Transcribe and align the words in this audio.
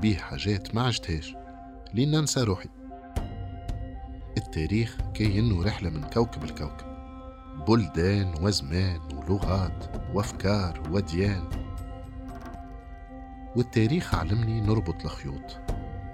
بيه 0.00 0.16
حاجات 0.16 0.74
ما 0.74 0.82
عشتهاش 0.82 1.34
لين 1.94 2.10
ننسى 2.10 2.40
روحي؟ 2.40 2.68
التاريخ 4.38 4.98
كأنه 5.14 5.64
رحلة 5.64 5.90
من 5.90 6.04
كوكب 6.04 6.44
الكوكب 6.44 6.90
بلدان 7.68 8.34
وزمان 8.42 9.00
ولغات 9.14 9.84
وأفكار 10.14 10.82
وديان. 10.90 11.44
والتاريخ 13.56 14.14
علمني 14.14 14.60
نربط 14.60 15.04
الخيوط 15.04 15.58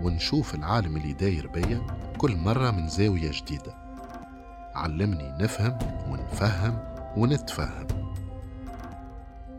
ونشوف 0.00 0.54
العالم 0.54 0.96
اللي 0.96 1.12
داير 1.12 1.46
بيا 1.46 1.86
كل 2.18 2.36
مرة 2.36 2.70
من 2.70 2.88
زاوية 2.88 3.30
جديدة. 3.30 3.74
علمني 4.74 5.36
نفهم 5.40 5.78
ونفهم 6.08 6.78
ونتفهم. 7.16 7.86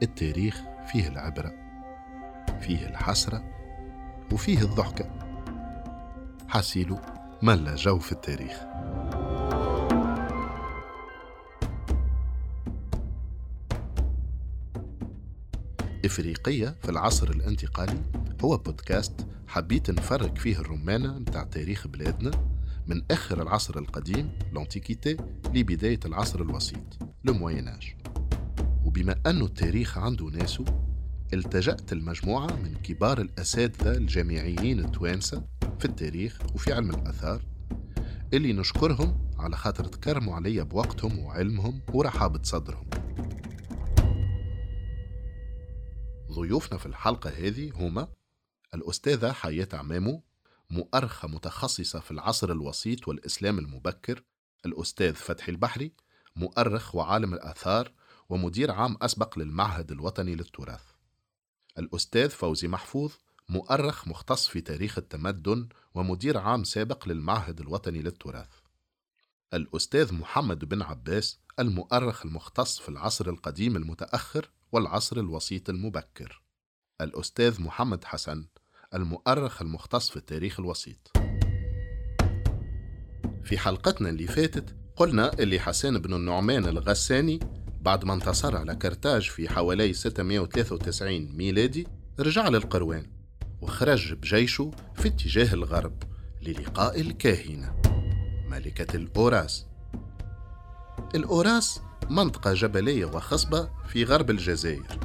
التاريخ 0.04 0.62
فيه 0.92 1.08
العبرة 1.08 1.54
فيه 2.62 2.88
الحسرة 2.88 3.57
وفيه 4.34 4.62
الضحكة. 4.62 5.10
حسيلو 6.48 7.00
ملا 7.42 7.76
جو 7.76 8.00
في 8.00 8.12
التاريخ. 8.12 8.58
إفريقية 16.06 16.76
في 16.84 16.90
العصر 16.90 17.30
الانتقالي 17.30 18.02
هو 18.44 18.58
بودكاست 18.58 19.28
حبيت 19.48 19.92
نفرق 19.92 20.38
فيه 20.38 20.60
الرمانة 20.60 21.20
متاع 21.20 21.44
تاريخ 21.44 21.88
بلادنا 21.88 22.32
من 22.88 23.02
آخر 23.12 23.42
العصر 23.42 23.78
القديم 23.80 24.30
لانتيكيتي 24.54 25.18
لبداية 25.54 26.00
العصر 26.06 26.42
الوسيط 26.42 26.98
لمويناج 27.24 27.96
وبما 28.86 29.16
أنه 29.28 29.46
التاريخ 29.46 29.98
عنده 29.98 30.26
ناسه 30.26 30.66
التجأت 31.34 31.94
المجموعة 31.94 32.56
من 32.56 32.76
كبار 32.76 33.22
الأساتذة 33.22 33.98
الجامعيين 33.98 34.80
التوانسة 34.80 35.48
في 35.80 35.86
التاريخ 35.86 36.40
وفي 36.56 36.74
علم 36.74 36.90
الآثار 36.90 37.42
اللي 38.34 38.54
نشكرهم 38.54 39.32
على 39.38 39.58
خاطر 39.58 39.86
تكرموا 39.86 40.36
عليا 40.36 40.64
بوقتهم 40.64 41.20
وعلمهم 41.20 41.82
ورحابة 41.94 42.44
صدرهم. 42.44 42.90
ضيوفنا 46.32 46.78
في 46.78 46.86
الحلقة 46.86 47.30
هذه 47.30 47.72
هما 47.76 48.08
الأستاذة 48.74 49.32
حياة 49.32 49.68
عمامو 49.74 50.24
مؤرخة 50.70 51.28
متخصصة 51.28 52.00
في 52.00 52.12
العصر 52.12 52.52
الوسيط 52.52 53.08
والإسلام 53.08 53.60
المبكر 53.60 54.24
الأستاذ 54.66 55.14
فتحي 55.14 55.52
البحري 55.52 55.94
مؤرخ 56.36 56.96
وعالم 56.96 57.34
الآثار 57.34 57.92
ومدير 58.30 58.72
عام 58.72 58.98
أسبق 59.02 59.40
للمعهد 59.40 59.92
الوطني 59.92 60.36
للتراث. 60.36 60.97
الأستاذ 61.78 62.30
فوزي 62.30 62.68
محفوظ 62.68 63.12
مؤرخ 63.50 64.08
مختص 64.08 64.48
في 64.48 64.62
تاريخ 64.62 64.98
التمدن 64.98 65.68
ومدير 65.94 66.38
عام 66.38 66.64
سابق 66.64 67.08
للمعهد 67.08 67.60
الوطني 67.60 68.02
للتراث. 68.02 68.50
الأستاذ 69.54 70.14
محمد 70.14 70.66
بن 70.66 70.82
عباس 70.82 71.40
المؤرخ 71.60 72.26
المختص 72.26 72.80
في 72.80 72.90
العصر 72.90 73.30
القديم 73.30 73.76
المتأخر 73.76 74.50
والعصر 74.72 75.18
الوسيط 75.18 75.70
المبكر. 75.70 76.42
الأستاذ 77.02 77.62
محمد 77.62 78.04
حسن 78.04 78.46
المؤرخ 78.94 79.62
المختص 79.62 80.10
في 80.10 80.18
التاريخ 80.18 80.60
الوسيط. 80.60 81.12
في 83.44 83.58
حلقتنا 83.58 84.10
اللي 84.10 84.28
فاتت 84.28 84.76
قلنا 84.96 85.34
اللي 85.34 85.60
حسان 85.60 85.98
بن 86.00 86.14
النعمان 86.14 86.66
الغساني 86.66 87.40
بعد 87.82 88.06
ما 88.06 88.14
انتصر 88.14 88.58
على 88.58 88.76
كرتاج 88.76 89.22
في 89.30 89.50
حوالي 89.50 89.94
693 89.94 91.38
ميلادي 91.38 91.88
رجع 92.20 92.48
للقروان 92.48 93.06
وخرج 93.62 94.14
بجيشه 94.14 94.72
في 94.96 95.08
اتجاه 95.08 95.54
الغرب 95.54 96.04
للقاء 96.42 97.02
الكاهنة 97.02 97.82
ملكة 98.50 98.96
الأوراس. 98.96 99.66
الأوراس 101.16 101.82
منطقة 102.10 102.54
جبلية 102.54 103.06
وخصبة 103.06 103.70
في 103.88 104.04
غرب 104.04 104.30
الجزائر 104.30 105.00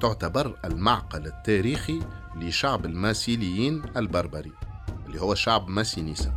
تعتبر 0.00 0.58
المعقل 0.64 1.26
التاريخي 1.26 2.00
لشعب 2.36 2.84
الماسيليين 2.84 3.82
البربري 3.96 4.52
اللي 5.06 5.20
هو 5.20 5.34
شعب 5.34 5.68
ماسينيسا. 5.68 6.34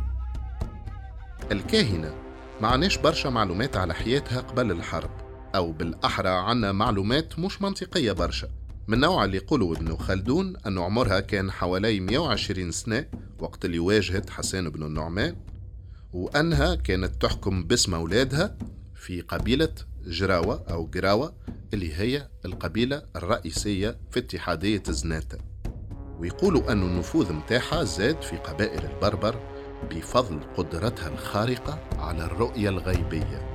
الكاهنة 1.52 2.14
معناش 2.60 2.98
برشا 2.98 3.28
معلومات 3.28 3.76
على 3.76 3.94
حياتها 3.94 4.40
قبل 4.40 4.70
الحرب 4.70 5.21
أو 5.54 5.72
بالأحرى 5.72 6.28
عنا 6.28 6.72
معلومات 6.72 7.38
مش 7.38 7.62
منطقية 7.62 8.12
برشا. 8.12 8.48
من 8.88 9.00
نوع 9.00 9.24
اللي 9.24 9.36
يقولوا 9.36 9.76
ابن 9.76 9.96
خلدون 9.96 10.56
أن 10.66 10.78
عمرها 10.78 11.20
كان 11.20 11.50
حوالي 11.50 12.00
120 12.00 12.70
سنة 12.70 13.06
وقت 13.38 13.64
اللي 13.64 13.78
واجهت 13.78 14.30
حسان 14.30 14.68
بن 14.70 14.82
النعمان 14.82 15.36
وأنها 16.12 16.74
كانت 16.74 17.22
تحكم 17.22 17.64
باسم 17.64 17.94
أولادها 17.94 18.56
في 18.94 19.20
قبيلة 19.20 19.74
جراوة 20.06 20.64
أو 20.70 20.86
جراوة 20.86 21.34
اللي 21.74 21.94
هي 21.94 22.28
القبيلة 22.44 23.02
الرئيسية 23.16 23.98
في 24.10 24.18
اتحادية 24.18 24.82
زناتة. 24.88 25.38
ويقولوا 26.18 26.72
أن 26.72 26.82
النفوذ 26.82 27.32
متاعها 27.32 27.84
زاد 27.84 28.22
في 28.22 28.36
قبائل 28.36 28.84
البربر 28.84 29.40
بفضل 29.90 30.40
قدرتها 30.56 31.08
الخارقة 31.08 31.78
على 31.98 32.24
الرؤية 32.24 32.68
الغيبية. 32.68 33.51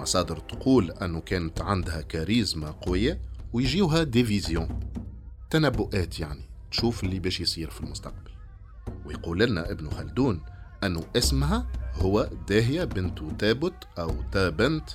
المصادر 0.00 0.38
تقول 0.38 0.90
أنه 0.90 1.20
كانت 1.20 1.60
عندها 1.60 2.00
كاريزما 2.00 2.70
قوية 2.70 3.20
ويجيوها 3.52 4.02
ديفيزيون. 4.02 4.80
تنبؤات 5.50 6.20
يعني 6.20 6.48
تشوف 6.70 7.04
اللي 7.04 7.18
باش 7.18 7.40
يصير 7.40 7.70
في 7.70 7.80
المستقبل. 7.80 8.30
ويقول 9.04 9.38
لنا 9.38 9.70
ابن 9.70 9.90
خلدون 9.90 10.40
أنه 10.84 11.04
اسمها 11.16 11.66
هو 11.94 12.30
داهية 12.48 12.84
بنت 12.84 13.18
تابت 13.38 13.74
أو 13.98 14.14
تابنت 14.32 14.90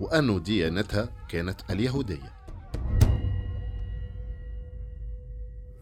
وأنه 0.00 0.38
ديانتها 0.38 1.08
كانت 1.28 1.60
اليهودية. 1.70 2.37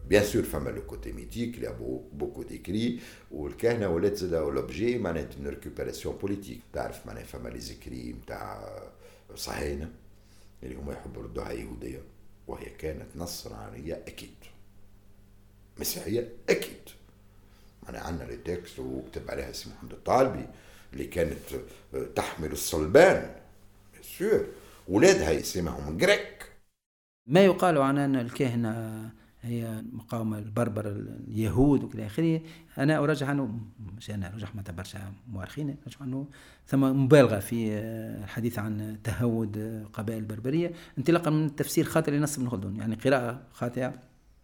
bien 0.09 0.23
sûr 0.23 0.43
فما 0.43 0.69
le 0.69 0.81
côté 0.85 1.11
mythique 1.11 1.55
اللي 1.55 1.75
beaucoup 2.13 2.43
d'écrits 2.43 2.99
والكهنة 3.31 3.87
ولات 3.89 4.17
زادا 4.17 4.39
l'objet 4.39 4.97
معناتها 4.97 5.37
une 5.37 5.47
récupération 5.47 6.15
politique 6.15 6.59
تعرف 6.73 7.05
معناها 7.07 7.23
فما 7.23 7.49
les 7.49 7.59
écrits 7.59 8.15
نتاع 8.23 8.69
صهاينة 9.35 9.91
اللي 10.63 10.75
هما 10.75 10.93
يحبوا 10.93 11.21
يردوها 11.23 11.51
يهودية 11.51 12.01
وهي 12.47 12.65
كانت 12.69 13.05
نصرانية 13.15 13.93
أكيد 14.07 14.35
مسيحية 15.79 16.29
أكيد 16.49 16.89
معناها 17.83 18.01
عندنا 18.01 18.23
les 18.27 18.37
textes 18.37 18.79
وكتب 18.79 19.31
عليها 19.31 19.51
سي 19.51 19.69
محمد 19.69 19.91
الطالبي 19.91 20.45
اللي 20.93 21.05
كانت 21.05 21.39
تحمل 22.15 22.51
الصلبان 22.51 23.35
sûr 24.01 24.45
ولادها 24.87 25.31
يسمعهم 25.31 25.97
grec 25.97 26.45
ما 27.27 27.45
يقال 27.45 27.77
عن 27.77 27.97
أن 27.97 28.15
الكهنة 28.15 29.09
هي 29.47 29.83
مقاومة 29.93 30.39
البربر 30.39 30.87
اليهود 31.27 31.83
وكذا 31.83 32.05
آخره. 32.05 32.41
أنا 32.77 32.97
أرجح 32.97 33.29
أنه 33.29 33.59
مش 33.97 34.11
أنا 34.11 34.33
أرجح 34.33 34.55
ما 34.55 34.63
برشا 34.77 35.13
مؤرخين 35.27 35.75
أرجح 35.87 36.01
أنه 36.01 36.27
ثم 36.67 37.03
مبالغة 37.03 37.39
في 37.39 37.73
الحديث 38.23 38.59
عن 38.59 38.97
تهود 39.03 39.85
قبائل 39.93 40.19
البربرية 40.19 40.73
انطلاقا 40.97 41.29
من 41.31 41.55
تفسير 41.55 41.85
خاطئ 41.85 42.11
لنص 42.11 42.37
ابن 42.37 42.49
خلدون. 42.49 42.75
يعني 42.75 42.95
قراءة 42.95 43.41
خاطئة 43.53 43.93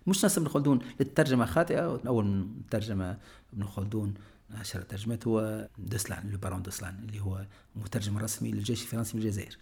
مش 0.08 0.26
نص 0.26 0.38
ابن 0.38 0.48
خلدون 0.48 0.80
للترجمة 1.00 1.46
خاطئة. 1.46 2.02
أول 2.08 2.48
ترجمة 2.72 3.18
ابن 3.54 3.64
خلدون 3.64 4.14
عشر 4.52 4.82
ترجمات. 4.82 5.28
هو 5.28 5.68
دسلان 5.78 6.30
لو 6.32 6.38
بارون 6.38 6.62
دسلان 6.62 6.96
اللي 7.08 7.20
هو 7.20 7.46
المترجم 7.76 8.18
الرسمي 8.18 8.52
للجيش 8.52 8.82
الفرنسي 8.82 9.18
من 9.18 9.24
الجزائر. 9.24 9.58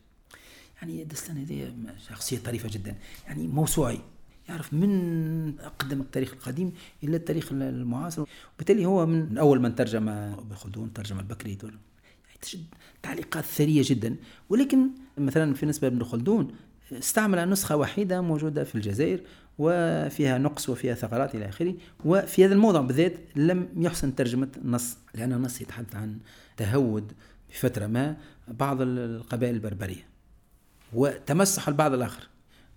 يعني 0.82 1.04
دسلان 1.04 1.38
هذه 1.38 1.74
شخصية 2.10 2.40
طريفة 2.40 2.70
جدا. 2.70 2.96
يعني 3.28 3.48
موسوعي. 3.48 4.02
يعرف 4.50 4.74
من 4.74 5.60
أقدم 5.60 6.02
التاريخ 6.02 6.34
القديم 6.34 6.74
إلى 7.04 7.18
التاريخ 7.18 7.52
المعاصر. 7.52 8.26
وبالتالي 8.56 8.86
هو 8.86 9.06
من 9.06 9.38
أول 9.38 9.62
من 9.62 9.76
ترجم 9.76 10.10
ابن 10.10 10.56
خلدون 10.56 10.94
ترجم 10.94 11.20
البكري 11.20 11.58
يعني 11.64 11.78
تجد 12.42 12.64
تعليقات 13.04 13.44
ثرية 13.44 13.84
جدا. 13.86 14.16
ولكن 14.50 14.90
مثلا 15.18 15.54
في 15.54 15.66
نسبة 15.66 15.90
لابن 15.90 16.04
خلدون 16.04 16.56
استعمل 16.92 17.50
نسخة 17.50 17.76
وحيدة 17.76 18.22
موجودة 18.22 18.64
في 18.64 18.76
الجزائر 18.76 19.22
وفيها 19.58 20.38
نقص 20.38 20.70
وفيها 20.70 20.94
ثغرات 20.94 21.36
إلى 21.36 21.50
آخره 21.50 21.76
وفي 22.06 22.46
هذا 22.46 22.54
الموضوع 22.54 22.82
بالذات 22.82 23.14
لم 23.36 23.68
يحسن 23.78 24.16
ترجمة 24.16 24.48
النص 24.58 24.98
لأن 25.16 25.34
النص 25.34 25.62
يتحدث 25.62 25.96
عن 25.96 26.18
تهود 26.58 27.12
بفترة 27.50 27.88
ما 27.88 28.18
بعض 28.48 28.78
القبائل 28.82 29.56
البربرية 29.56 30.08
وتمسح 30.94 31.68
البعض 31.68 31.94
الآخر. 31.94 32.28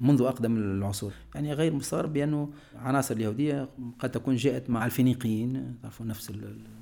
منذ 0.00 0.23
أقدم 0.23 0.56
العصور. 0.56 1.12
يعني 1.35 1.52
غير 1.52 1.73
مستغرب 1.73 2.12
بأنه 2.12 2.50
عناصر 2.76 3.14
اليهودية 3.14 3.69
قد 3.99 4.11
تكون 4.11 4.37
جاءت 4.37 4.70
مع 4.70 4.87
الفينيقيين 4.87 5.76
تعرفوا 5.82 6.06
نفس 6.06 6.32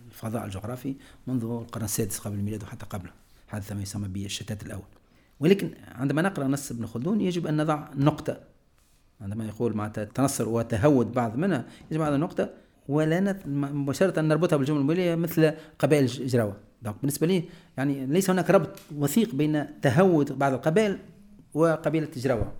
الفضاء 0.08 0.44
الجغرافي 0.44 0.94
منذ 1.26 1.44
القرن 1.44 1.84
السادس 1.84 2.18
قبل 2.18 2.38
الميلاد 2.38 2.62
وحتى 2.62 2.86
قبله. 2.86 3.10
حدث 3.48 3.72
ما 3.72 3.82
يسمى 3.82 4.08
بالشتات 4.08 4.62
الأول. 4.62 4.82
ولكن 5.40 5.70
عندما 5.94 6.22
نقرأ 6.22 6.46
نص 6.46 6.70
ابن 6.70 6.86
خلدون 6.86 7.20
يجب 7.20 7.46
أن 7.46 7.56
نضع 7.56 7.88
نقطة. 7.96 8.40
عندما 9.20 9.46
يقول 9.46 9.76
معناتها 9.76 10.04
تنصر 10.04 10.48
وتهود 10.48 11.12
بعض 11.12 11.36
منها 11.36 11.64
يجب 11.90 12.02
على 12.02 12.14
النقطة 12.14 12.50
ولا 12.88 13.40
مباشرة 13.46 14.20
نربطها 14.20 14.56
بالجملة 14.56 14.80
المولية 14.80 15.14
مثل 15.14 15.52
قبائل 15.78 16.06
جراوة. 16.06 16.56
بالنسبة 16.82 17.26
لي 17.26 17.44
يعني 17.76 18.06
ليس 18.06 18.30
هناك 18.30 18.50
ربط 18.50 18.78
وثيق 18.96 19.34
بين 19.34 19.80
تهود 19.80 20.38
بعض 20.38 20.52
القبائل 20.52 20.98
وقبيلة 21.54 22.08
جراوة. 22.16 22.52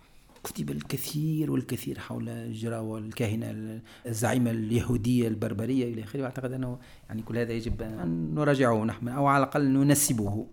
كتب 0.44 0.71
الكثير 0.71 1.50
والكثير 1.50 1.99
حول 1.99 2.29
الجراوة 2.29 2.99
الكاهنة 2.99 3.81
الزعيمة 4.06 4.50
اليهودية 4.50 5.29
البربرية 5.29 5.94
إلى 5.94 6.03
آخره. 6.03 6.21
وأعتقد 6.21 6.53
أنه 6.53 6.79
يعني 7.09 7.23
كل 7.23 7.39
هذا 7.39 7.53
يجب 7.53 7.83
أن 7.83 8.35
نراجعه 8.35 8.85
نحن 8.85 9.09
أو 9.09 9.27
على 9.27 9.44
الأقل 9.44 9.69
ننسبه. 9.69 10.47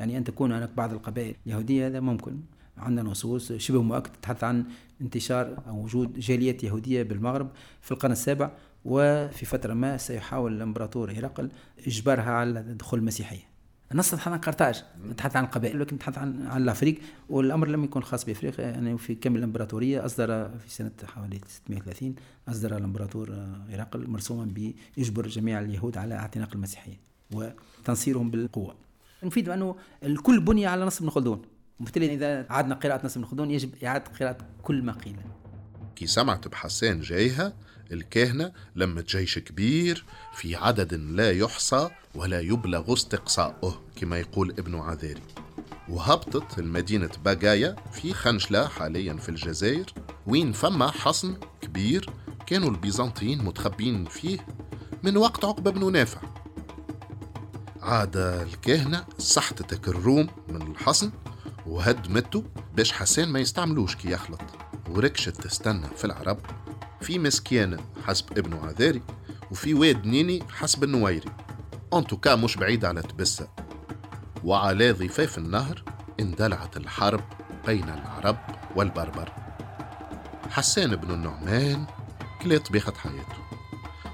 يعني 0.00 0.18
أن 0.18 0.24
تكون 0.24 0.52
هناك 0.52 0.70
بعض 0.76 0.92
القبائل 0.92 1.34
اليهودية 1.46 1.86
هذا 1.86 2.00
ممكن. 2.00 2.40
عندنا 2.76 3.10
نصوص 3.10 3.52
شبه 3.52 3.82
مؤكد 3.82 4.10
تتحدث 4.12 4.44
عن 4.44 4.64
انتشار 5.00 5.62
أو 5.68 5.84
وجود 5.84 6.18
جاليات 6.18 6.64
يهودية 6.64 7.02
بالمغرب 7.02 7.50
في 7.80 7.92
القرن 7.92 8.12
السابع. 8.12 8.50
وفي 8.84 9.46
فترة 9.46 9.74
ما 9.74 9.96
سيحاول 9.96 10.52
الإمبراطور 10.52 11.12
هرقل 11.12 11.50
إجبارها 11.86 12.30
على 12.30 12.62
دخول 12.62 12.98
المسيحية. 12.98 13.51
النص 13.92 14.10
تحدث 14.10 14.28
عن 14.28 14.38
قرطاج 14.38 14.84
تحدث 15.16 15.36
عن 15.36 15.44
القبائل 15.44 15.80
لكن 15.80 15.98
تحدث 15.98 16.18
عن 16.18 16.46
عن 16.46 16.62
الأفريق. 16.62 16.98
والأمر 17.28 17.68
لم 17.68 17.84
يكن 17.84 18.00
خاص 18.00 18.24
بافريقيا 18.24 18.64
يعني 18.64 18.98
في 18.98 19.14
كامل 19.14 19.38
الإمبراطورية 19.38 20.06
أصدر 20.06 20.48
في 20.58 20.68
سنة 20.68 20.90
حوالي 21.04 21.40
630 21.48 22.14
أصدر 22.48 22.76
الإمبراطور 22.76 23.30
هرقل 23.70 24.10
مرسوما 24.10 24.44
بيجبر 24.44 25.26
جميع 25.26 25.60
اليهود 25.60 25.96
على 25.96 26.14
اعتناق 26.14 26.48
المسيحية 26.54 27.00
وتنصيرهم 27.32 28.30
بالقوة. 28.30 28.74
نفيد 29.22 29.48
انه 29.48 29.76
الكل 30.02 30.40
بني 30.40 30.66
على 30.66 30.84
نص 30.84 31.00
ابن 31.00 31.10
خلدون 31.10 31.42
وبالتالي 31.80 32.14
إذا 32.14 32.46
عدنا 32.50 32.74
قراءة 32.74 33.06
نص 33.06 33.16
ابن 33.16 33.26
خلدون 33.26 33.50
يجب 33.50 33.70
إعادة 33.84 34.04
قراءة 34.20 34.38
كل 34.62 34.82
ما 34.82 34.92
قيل. 34.92 35.16
كي 35.96 36.06
سمعت 36.06 36.48
بحسان 36.48 37.00
جايها 37.00 37.52
الكهنة 37.92 38.52
لمت 38.76 39.16
جيش 39.16 39.38
كبير 39.38 40.04
في 40.34 40.56
عدد 40.56 40.94
لا 40.94 41.32
يحصى 41.32 41.90
ولا 42.14 42.40
يبلغ 42.40 42.92
استقصاؤه 42.92 43.80
كما 43.96 44.18
يقول 44.18 44.50
ابن 44.50 44.74
عذاري 44.74 45.22
وهبطت 45.88 46.58
المدينة 46.58 47.10
باجايا 47.24 47.76
في 47.92 48.14
خنشلة 48.14 48.66
حاليا 48.66 49.14
في 49.14 49.28
الجزائر 49.28 49.94
وين 50.26 50.52
فما 50.52 50.90
حصن 50.90 51.36
كبير 51.60 52.10
كانوا 52.46 52.70
البيزنطيين 52.70 53.44
متخبين 53.44 54.04
فيه 54.04 54.46
من 55.02 55.16
وقت 55.16 55.44
عقبة 55.44 55.70
بن 55.70 55.92
نافع. 55.92 56.20
عاد 57.82 58.16
الكهنة 58.16 59.04
سحتتك 59.18 59.88
الروم 59.88 60.28
من 60.48 60.62
الحصن 60.62 61.12
وهدمته 61.66 62.44
باش 62.76 62.92
حسان 62.92 63.28
ما 63.28 63.40
يستعملوش 63.40 63.96
كي 63.96 64.10
يخلط 64.10 64.40
وركشت 64.90 65.40
تستنى 65.40 65.86
في 65.96 66.04
العرب 66.04 66.38
في 67.02 67.18
مسكينة 67.18 67.78
حسب 68.06 68.38
ابن 68.38 68.54
عذاري 68.54 69.02
وفي 69.50 69.74
واد 69.74 70.06
نيني 70.06 70.42
حسب 70.50 70.84
النويري 70.84 71.30
انتوكا 71.94 72.34
مش 72.34 72.56
بعيد 72.56 72.84
على 72.84 73.02
تبسة. 73.02 73.48
وعلى 74.44 74.92
ضفاف 74.92 75.38
النهر 75.38 75.82
اندلعت 76.20 76.76
الحرب 76.76 77.24
بين 77.66 77.84
العرب 77.88 78.38
والبربر. 78.76 79.32
حسان 80.50 80.96
بن 80.96 81.14
النعمان 81.14 81.86
كلا 82.42 82.58
طبيخة 82.58 82.92
حياته 82.92 83.42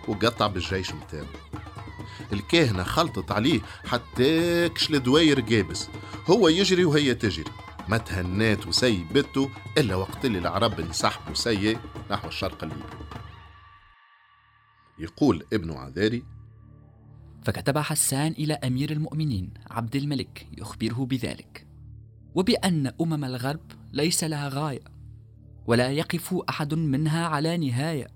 وقطع 0.09 0.47
بالجيش 0.47 0.93
متاعه 0.95 1.27
الكاهنة 2.33 2.83
خلطت 2.83 3.33
عليه 3.33 3.61
حتى 3.87 4.69
كشل 4.69 5.03
دواير 5.03 5.41
جابس 5.41 5.89
هو 6.31 6.49
يجري 6.49 6.85
وهي 6.85 7.15
تجري. 7.15 7.51
ما 7.89 7.99
تهنات 7.99 8.67
وسيبته 8.67 9.51
إلا 9.79 9.95
وقت 9.95 10.25
اللي 10.25 10.39
العرب 10.39 10.81
انسحبوا 10.81 11.35
سيء 11.35 11.79
نحو 12.11 12.29
الشرق 12.29 12.65
الليبي. 12.65 12.83
يقول 14.99 15.45
ابن 15.53 15.73
عذاري 15.73 16.23
فكتب 17.45 17.79
حسان 17.79 18.33
إلى 18.33 18.55
أمير 18.55 18.91
المؤمنين 18.91 19.51
عبد 19.71 19.97
الملك 19.97 20.47
يخبره 20.59 21.07
بذلك 21.07 21.67
وبأن 22.35 22.93
أمم 23.01 23.25
الغرب 23.25 23.73
ليس 23.93 24.25
لها 24.25 24.49
غاية 24.49 24.85
ولا 25.67 25.91
يقف 25.91 26.35
أحد 26.49 26.75
منها 26.75 27.27
على 27.27 27.57
نهاية. 27.57 28.07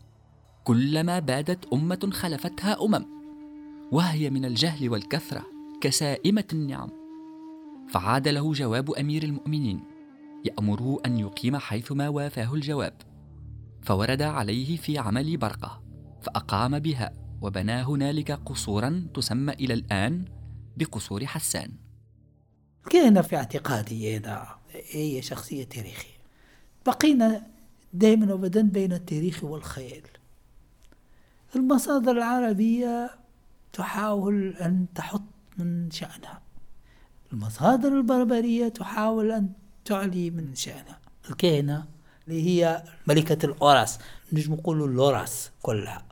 كلما 0.64 1.18
بادت 1.18 1.72
أمة 1.72 2.10
خلفتها 2.12 2.84
أمم 2.84 3.06
وهي 3.92 4.30
من 4.30 4.44
الجهل 4.44 4.88
والكثرة 4.88 5.44
كسائمة 5.80 6.44
النعم. 6.52 7.01
فعاد 7.92 8.28
له 8.28 8.52
جواب 8.52 8.90
أمير 8.90 9.22
المؤمنين 9.22 9.84
يأمره 10.44 10.98
أن 11.06 11.18
يقيم 11.18 11.56
حيثما 11.56 12.08
وافاه 12.08 12.54
الجواب. 12.54 12.94
فورد 13.82 14.22
عليه 14.22 14.76
في 14.76 14.98
عمل 14.98 15.36
برقة 15.36 15.82
فأقام 16.22 16.78
بها 16.78 17.12
وبنى 17.42 17.72
هنالك 17.72 18.30
قصورا 18.30 19.06
تسمى 19.14 19.52
إلى 19.52 19.74
الآن 19.74 20.24
بقصور 20.76 21.26
حسان. 21.26 21.72
كان 22.90 23.22
في 23.22 23.36
اعتقادي 23.36 24.16
أنا 24.16 24.56
هي 24.90 25.22
شخصية 25.22 25.64
تاريخية 25.64 26.18
بقينا 26.86 27.46
دائما 27.92 28.32
وابدا 28.32 28.62
بين 28.62 28.92
التاريخ 28.92 29.44
والخيال. 29.44 30.02
المصادر 31.56 32.12
العربية 32.12 33.10
تحاول 33.72 34.56
أن 34.56 34.86
تحط 34.94 35.22
من 35.58 35.90
شأنها. 35.90 36.41
المصادر 37.32 37.88
البربرية 37.88 38.68
تحاول 38.68 39.32
أن 39.32 39.48
تعلي 39.84 40.30
من 40.30 40.54
شأنها 40.54 40.98
الكهنة 41.30 41.84
اللي 42.28 42.42
هي 42.46 42.82
ملكة 43.06 43.46
الأوراس. 43.46 43.98
نجم 44.32 44.54
نقولوا 44.54 44.88
الأوراس 44.88 45.50
كلها. 45.62 46.04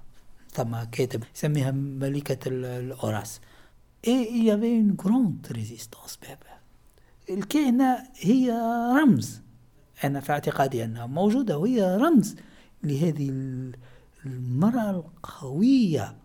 ثم 0.52 0.76
كاتب 0.92 1.24
يسميها 1.34 1.70
ملكة 1.70 2.48
الأوراس. 2.48 3.40
il 4.06 4.44
y 4.46 4.51
avait 4.51 4.76
une 4.76 4.96
grande 4.96 5.46
résistance 5.52 6.18
بابا 6.22 6.60
الكهنة 7.30 7.98
هي 8.16 8.50
رمز. 9.02 9.40
أنا 10.04 10.20
في 10.20 10.32
اعتقادي 10.32 10.84
أنها 10.84 11.06
موجودة 11.06 11.58
وهي 11.58 11.96
رمز 11.96 12.36
لهذه 12.82 13.30
المرأة 14.26 14.90
القوية 14.90 16.16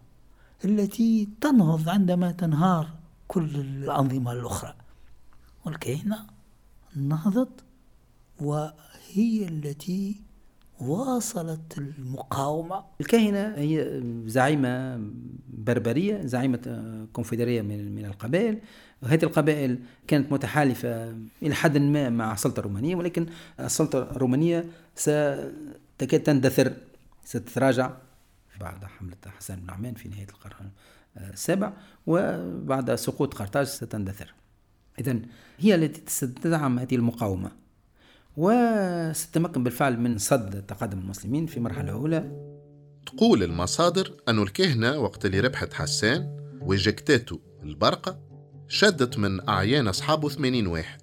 التي 0.66 1.30
تنهض 1.42 1.90
عندما 1.90 2.32
تنهار 2.32 2.90
كل 3.28 3.56
الأنظمة 3.56 4.32
الأخرى. 4.32 4.74
والكهنة 5.66 6.28
نهضت 6.96 7.64
وهي 8.40 9.48
التي 9.48 10.22
واصلت 10.80 11.78
المقاومة. 11.78 12.84
الكاهنة 13.02 13.54
هي 13.58 14.02
زعيمة 14.26 15.02
بربرية 15.48 16.26
زعيمة 16.26 17.08
كونفدرالية 17.14 17.62
من 17.62 17.96
من 17.96 18.06
القبائل. 18.06 18.62
وهذه 19.04 19.24
القبائل 19.24 19.80
كانت 20.08 20.32
متحالفة 20.32 21.18
إلى 21.44 21.56
حد 21.56 21.78
ما 21.78 22.10
مع 22.10 22.34
السلطة 22.34 22.60
الرومانية 22.60 22.96
ولكن 22.96 23.26
السلطة 23.60 24.00
الرومانية 24.00 24.66
ستكاد 24.96 26.24
تندثر 26.24 26.74
ستتراجع 27.24 27.92
بعد 28.60 28.86
حملة 28.86 29.18
حسن 29.38 29.56
بن 29.56 29.70
عمان 29.70 29.94
في 29.94 30.10
نهاية 30.10 30.28
القرن 30.30 30.70
السابع 31.18 31.74
وبعد 32.08 32.96
سقوط 32.96 33.34
قرطاج 33.34 33.66
ستندثر. 33.66 34.34
إذا 35.00 35.20
هي 35.58 35.76
التي 35.76 36.02
ستدعم 36.08 36.80
هذه 36.80 36.96
المقاومة. 36.96 37.52
وستتمكن 38.38 39.64
بالفعل 39.64 40.00
من 40.00 40.18
صد 40.18 40.62
تقدم 40.62 41.00
المسلمين 41.00 41.46
في 41.46 41.60
مرحلة 41.60 41.92
أولى. 41.92 42.52
تقول 43.06 43.44
المصادر 43.44 44.14
أن 44.28 44.42
الكهنة 44.42 44.98
وقت 44.98 45.26
اللي 45.26 45.40
ربحت 45.40 45.74
حسان 45.74 46.38
وجكتاته 46.62 47.40
البرقة 47.64 48.20
شدت 48.68 49.18
من 49.18 49.50
أعيان 49.50 49.88
أصحابه 49.88 50.30
80 50.30 50.68
واحد. 50.68 51.02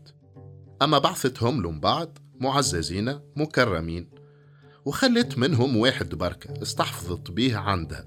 أما 0.82 0.98
بعثتهم 0.98 1.62
لهم 1.62 1.80
بعد 1.80 2.18
معززين 2.40 3.20
مكرمين 3.36 4.10
وخلت 4.84 5.38
منهم 5.38 5.76
واحد 5.76 6.14
بركة 6.14 6.62
استحفظت 6.62 7.30
به 7.30 7.56
عندها 7.56 8.04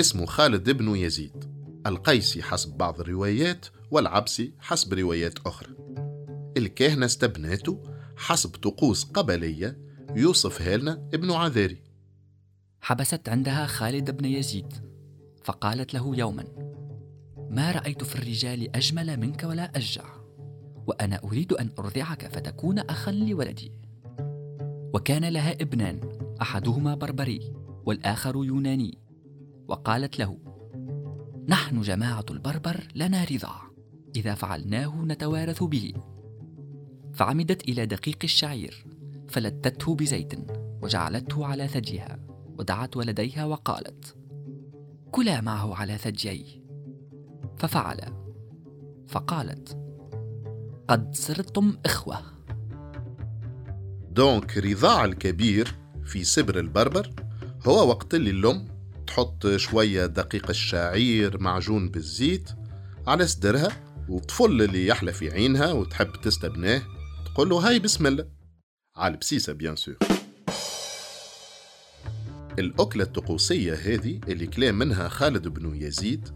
اسمه 0.00 0.26
خالد 0.26 0.70
بن 0.70 0.96
يزيد 0.96 1.44
القيسي 1.86 2.42
حسب 2.42 2.76
بعض 2.76 3.00
الروايات 3.00 3.66
والعبسي 3.90 4.52
حسب 4.58 4.94
روايات 4.94 5.38
أخرى. 5.46 5.74
الكاهنة 6.56 7.06
استبناته 7.06 7.82
حسب 8.16 8.50
طقوس 8.50 9.04
قبلية 9.04 9.78
يوصفها 10.16 10.76
لنا 10.76 11.08
ابن 11.14 11.30
عذاري. 11.30 11.82
حبست 12.80 13.28
عندها 13.28 13.66
خالد 13.66 14.10
بن 14.10 14.24
يزيد 14.24 14.72
فقالت 15.44 15.94
له 15.94 16.16
يوما 16.16 16.44
ما 17.50 17.72
رأيت 17.72 18.04
في 18.04 18.16
الرجال 18.16 18.76
أجمل 18.76 19.16
منك 19.16 19.44
ولا 19.44 19.76
أشجع 19.76 20.04
وأنا 20.86 21.20
أريد 21.24 21.52
أن 21.52 21.70
أرضعك 21.78 22.26
فتكون 22.26 22.78
أخا 22.78 23.12
لولدي. 23.12 23.72
وكان 24.94 25.24
لها 25.24 25.52
ابنان 25.52 26.00
أحدهما 26.42 26.94
بربري 26.94 27.52
والآخر 27.84 28.44
يوناني 28.44 28.98
وقالت 29.68 30.18
له 30.18 30.38
نحن 31.48 31.80
جماعة 31.80 32.24
البربر 32.30 32.88
لنا 32.94 33.24
رضاع. 33.24 33.65
إذا 34.16 34.34
فعلناه 34.34 35.04
نتوارث 35.04 35.62
به. 35.62 35.92
فعمدت 37.14 37.68
إلى 37.68 37.86
دقيق 37.86 38.18
الشعير 38.24 38.86
فلتته 39.28 39.94
بزيت 39.94 40.32
وجعلته 40.82 41.46
على 41.46 41.68
ثديها 41.68 42.18
ودعت 42.58 42.96
ولديها 42.96 43.44
وقالت 43.44 44.16
كلا 45.10 45.40
معه 45.40 45.74
على 45.74 45.98
ثديي. 45.98 46.62
ففعل. 47.58 48.00
فقالت 49.08 49.78
قد 50.88 51.14
صرتم 51.14 51.76
إخوة. 51.86 52.18
donc 54.10 54.58
رضاع 54.58 55.04
الكبير 55.04 55.74
في 56.04 56.24
سبر 56.24 56.58
البربر 56.58 57.10
هو 57.66 57.88
وقت 57.88 58.14
اللي 58.14 58.30
الأم 58.30 58.68
تحط 59.06 59.46
شوية 59.46 60.06
دقيق 60.06 60.50
الشعير 60.50 61.38
معجون 61.38 61.88
بالزيت 61.88 62.50
على 63.06 63.26
صدرها 63.26 63.85
وطفل 64.08 64.62
اللي 64.62 64.86
يحلى 64.86 65.12
في 65.12 65.30
عينها 65.30 65.72
وتحب 65.72 66.12
تستبناه 66.22 66.82
تقول 67.24 67.48
له 67.48 67.68
هاي 67.68 67.78
بسم 67.78 68.06
الله. 68.06 68.26
على 68.96 69.14
البسيسة 69.14 69.52
bien 69.52 69.76
sûr 69.76 69.96
الأكلة 72.58 73.04
الطقوسية 73.04 73.74
هذه 73.74 74.20
اللي 74.28 74.46
كلا 74.46 74.78
منها 74.78 75.08
خالد 75.08 75.48
بن 75.48 75.82
يزيد 75.82 76.28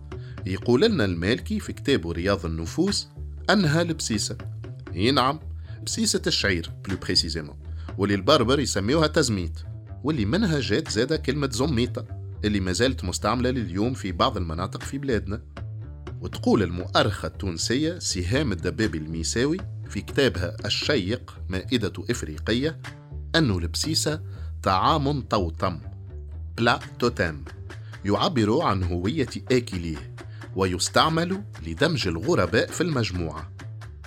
يقول 0.46 0.82
لنا 0.82 1.04
المالكي 1.04 1.60
في 1.60 1.72
كتابه 1.72 2.12
رياض 2.12 2.46
النفوس 2.46 3.08
أنها 3.50 3.82
البسيسة. 3.82 4.38
هي 4.92 5.10
نعم 5.10 5.40
بسيسة 5.86 6.22
الشعير 6.26 6.70
plus 6.84 6.96
précisément 6.96 7.56
واللي 7.98 8.14
البربر 8.14 8.60
يسميوها 8.60 9.06
تزميت 9.06 9.58
واللي 10.04 10.24
منها 10.24 10.60
جات 10.60 10.90
زادة 10.90 11.16
كلمة 11.16 11.50
زميطة 11.50 12.06
اللي 12.44 12.60
ما 12.60 12.72
زالت 12.72 13.04
مستعملة 13.04 13.50
لليوم 13.50 13.94
في 13.94 14.12
بعض 14.12 14.36
المناطق 14.36 14.82
في 14.82 14.98
بلادنا. 14.98 15.42
وتقول 16.20 16.62
المؤرخة 16.62 17.26
التونسية 17.26 17.98
سهام 17.98 18.52
الدبابي 18.52 18.98
الميساوي 18.98 19.56
في 19.88 20.00
كتابها 20.00 20.56
الشيق 20.64 21.38
مائدة 21.48 21.92
إفريقية 22.10 22.80
أن 23.34 23.50
البسيسة 23.50 24.22
طعام 24.62 25.20
طوطم 25.20 25.80
voilà 26.56 26.80
totem 26.98 27.44
يعبر 28.04 28.62
عن 28.62 28.82
هوية 28.82 29.28
آكليه 29.52 30.14
ويستعمل 30.56 31.42
لدمج 31.66 32.08
الغرباء 32.08 32.66
في 32.66 32.80
المجموعة. 32.80 33.50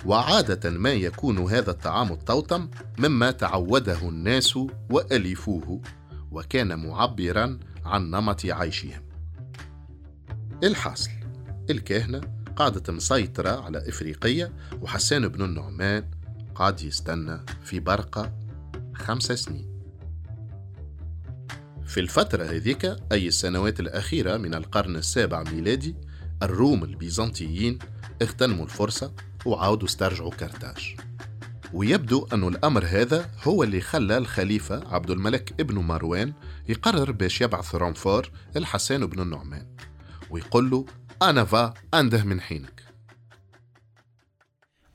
وعادة 0.06 0.70
ما 0.70 0.92
يكون 0.92 1.38
هذا 1.38 1.70
الطعام 1.70 2.12
الطوطم 2.12 2.68
مما 2.98 3.30
تعوده 3.30 4.08
الناس 4.08 4.56
وألفوه 4.90 5.82
وكان 6.30 6.86
معبرا 6.86 7.58
عن 7.84 8.10
نمط 8.10 8.44
عيشهم. 8.44 9.02
الحاصل. 10.62 11.23
الكهنة 11.70 12.20
قعدت 12.56 12.90
مسيطرة 12.90 13.64
على 13.64 13.88
إفريقية 13.88 14.52
وحسان 14.82 15.28
بن 15.28 15.44
النعمان 15.44 16.10
قعد 16.54 16.82
يستنى 16.82 17.40
في 17.64 17.80
برقة 17.80 18.32
خمس 18.94 19.32
سنين. 19.32 19.74
في 21.86 22.00
الفترة 22.00 22.44
هذيك 22.44 22.96
أي 23.12 23.28
السنوات 23.28 23.80
الأخيرة 23.80 24.36
من 24.36 24.54
القرن 24.54 24.96
السابع 24.96 25.42
ميلادي 25.42 25.96
الروم 26.42 26.84
البيزنطيين 26.84 27.78
اغتنموا 28.22 28.64
الفرصة 28.64 29.12
وعاودوا 29.46 29.88
استرجعوا 29.88 30.30
كرتاج 30.30 30.96
ويبدو 31.72 32.26
أن 32.32 32.48
الأمر 32.48 32.84
هذا 32.84 33.30
هو 33.42 33.62
اللي 33.62 33.80
خلى 33.80 34.18
الخليفة 34.18 34.94
عبد 34.94 35.10
الملك 35.10 35.54
ابن 35.60 35.74
مروان 35.74 36.32
يقرر 36.68 37.12
باش 37.12 37.40
يبعث 37.40 37.74
رونفور 37.74 38.30
الحسان 38.56 39.06
بن 39.06 39.20
النعمان 39.20 39.66
ويقول 40.30 40.70
له 40.70 40.86
أنا 41.30 41.44
فا 41.44 41.74
أنده 41.94 42.24
من 42.24 42.40
حينك. 42.40 42.84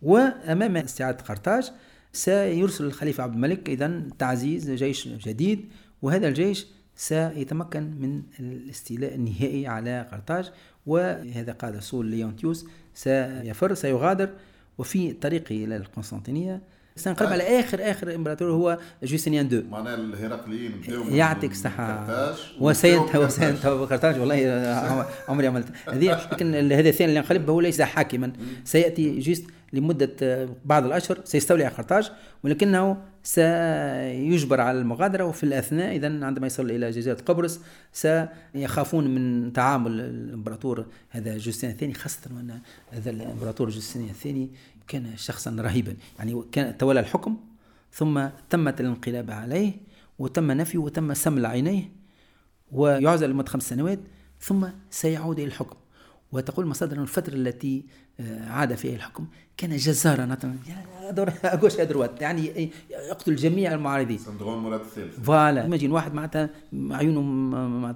وأمام 0.02 0.78
استعادة 0.78 1.24
قرطاج 1.24 1.72
سيرسل 2.14 2.86
الخليفة 2.86 3.24
عبد 3.24 3.34
الملك 3.34 3.70
إذا 3.70 4.04
تعزيز 4.20 4.72
جيش 4.72 5.08
جديد 5.08 5.72
وهذا 6.02 6.28
الجيش 6.28 6.68
سيتمكن 6.96 7.84
من 7.84 8.24
الاستيلاء 8.40 9.16
النهائي 9.16 9.68
على 9.68 10.08
قرطاج 10.12 10.52
وهذا 10.86 11.52
قاد 11.52 11.76
رسول 11.76 12.06
ليونتيوس 12.06 12.66
سيفر 12.94 13.74
سيغادر 13.74 14.30
وفي 14.78 15.14
طريقه 15.14 15.64
إلى 15.66 15.78
القسطنطينية. 15.78 16.62
سنقرب 17.00 17.30
على 17.30 17.60
اخر 17.60 17.92
آخر 17.92 18.16
إمبراطور 18.16 18.52
هو 18.52 18.78
جوستنيان 19.04 19.50
دو. 19.50 19.64
معناها 19.70 19.96
الهرقليين 19.96 20.82
يعطيك 21.12 21.52
الصحة. 21.52 22.36
وسينت 22.60 23.16
وسينت 23.16 23.66
قرطاج 23.66 24.20
والله 24.20 24.36
عمري 25.28 25.48
عملت. 25.48 25.68
هذه 25.88 26.28
لكن 26.32 26.72
هذا 26.72 26.90
الثاني 26.90 27.10
اللي 27.10 27.20
انقلب 27.20 27.50
هو 27.50 27.62
ليس 27.62 27.82
حاكما. 27.82 28.32
سيأتي 28.64 29.20
juste 29.20 29.46
لمدة 29.74 30.48
بعض 30.66 30.86
الأشهر 30.86 31.20
سيستولي 31.24 31.66
على 31.66 31.76
قرطاج 31.76 32.12
ولكنه 32.44 32.98
سيجبر 33.24 34.62
على 34.62 34.80
المغادرة. 34.80 35.24
وفي 35.24 35.44
الأثناء 35.44 35.96
إذا 35.96 36.26
عندما 36.26 36.48
يصل 36.48 36.72
إلى 36.72 36.90
جزيرة 36.92 37.18
قبرص 37.26 37.60
سيخافون 37.94 39.16
من 39.16 39.54
تعامل 39.54 40.00
الإمبراطور 40.00 40.86
هذا 41.10 41.38
جوستين 41.38 41.70
الثاني 41.70 41.94
خاصة 41.94 42.20
أن 42.32 42.60
هذا 42.92 43.10
الإمبراطور 43.10 43.70
جوستين 43.70 44.10
الثاني 44.10 44.50
كان 44.90 45.18
شخصا 45.18 45.56
رهيبا. 45.60 45.96
يعني 46.20 46.44
كان 46.52 46.78
تولى 46.78 47.00
الحكم 47.00 47.38
ثم 47.94 48.28
تمت 48.50 48.82
الانقلاب 48.82 49.32
عليه 49.32 49.74
وتم 50.20 50.52
نفيه 50.52 50.80
وتم 50.80 51.14
سمل 51.14 51.46
عينيه 51.46 51.92
ويعزل 52.72 53.30
لمدة 53.30 53.50
خمس 53.50 53.70
سنوات 53.70 54.00
ثم 54.42 54.68
سيعود 54.90 55.40
إلى 55.40 55.48
الحكم. 55.48 55.76
وتقول 56.32 56.66
مصادر 56.66 57.02
الفترة 57.02 57.34
التي 57.34 57.86
آه، 58.20 58.50
عاد 58.50 58.76
فيها 58.76 58.96
الحكم. 58.96 59.28
كان 59.58 59.78
جزارا. 59.78 60.26
يعني 62.22 62.72
يقتل 62.90 63.36
جميع 63.36 63.74
المعارضين. 63.74 64.18
syndrome 64.18 64.64
مراد 64.64 64.80
الثالث 64.80 65.20
voilà. 65.20 65.94
واحد 65.94 66.14
معناتها 66.14 66.50
عيونه 66.74 67.22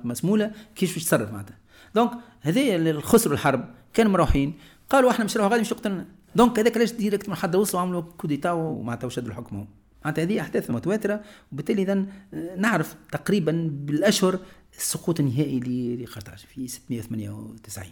مسمولة 0.03 0.51
كيفاش 0.75 0.97
يتصرف 0.97 1.31
معناتها. 1.31 1.57
donc 1.95 2.11
هذا 2.41 2.61
اللي 2.61 3.01
خسروا 3.01 3.33
الحرب. 3.33 3.69
كانوا 3.93 4.11
مروحين. 4.11 4.53
قالوا 4.89 5.11
إحنا 5.11 5.25
مش 5.25 5.37
غادي 5.37 5.61
مش 5.61 5.71
يقتلنا 5.71 6.05
donc 6.35 6.59
هذاك 6.59 6.77
علاش 6.77 6.91
direct 6.91 7.29
من 7.29 7.35
حد 7.35 7.55
وصلوا 7.55 7.81
عملوا 7.81 8.01
coup 8.01 8.21
d'État 8.21 8.51
ومعناتها 8.51 9.07
وشدوا 9.07 9.29
الحكم 9.29 9.67
معناتها 10.05 10.23
هذه 10.23 10.41
أحداث 10.41 10.71
متواترة 10.71 11.23
وبالتالي 11.51 11.81
اذا 11.81 12.05
آه، 12.33 12.55
نعرف 12.55 12.95
تقريبا 13.11 13.69
بالأشهر 13.71 14.39
السقوط 14.77 15.19
النهائي 15.19 15.59
لقرطاج 15.95 16.37
في 16.37 16.67
698 16.67 17.91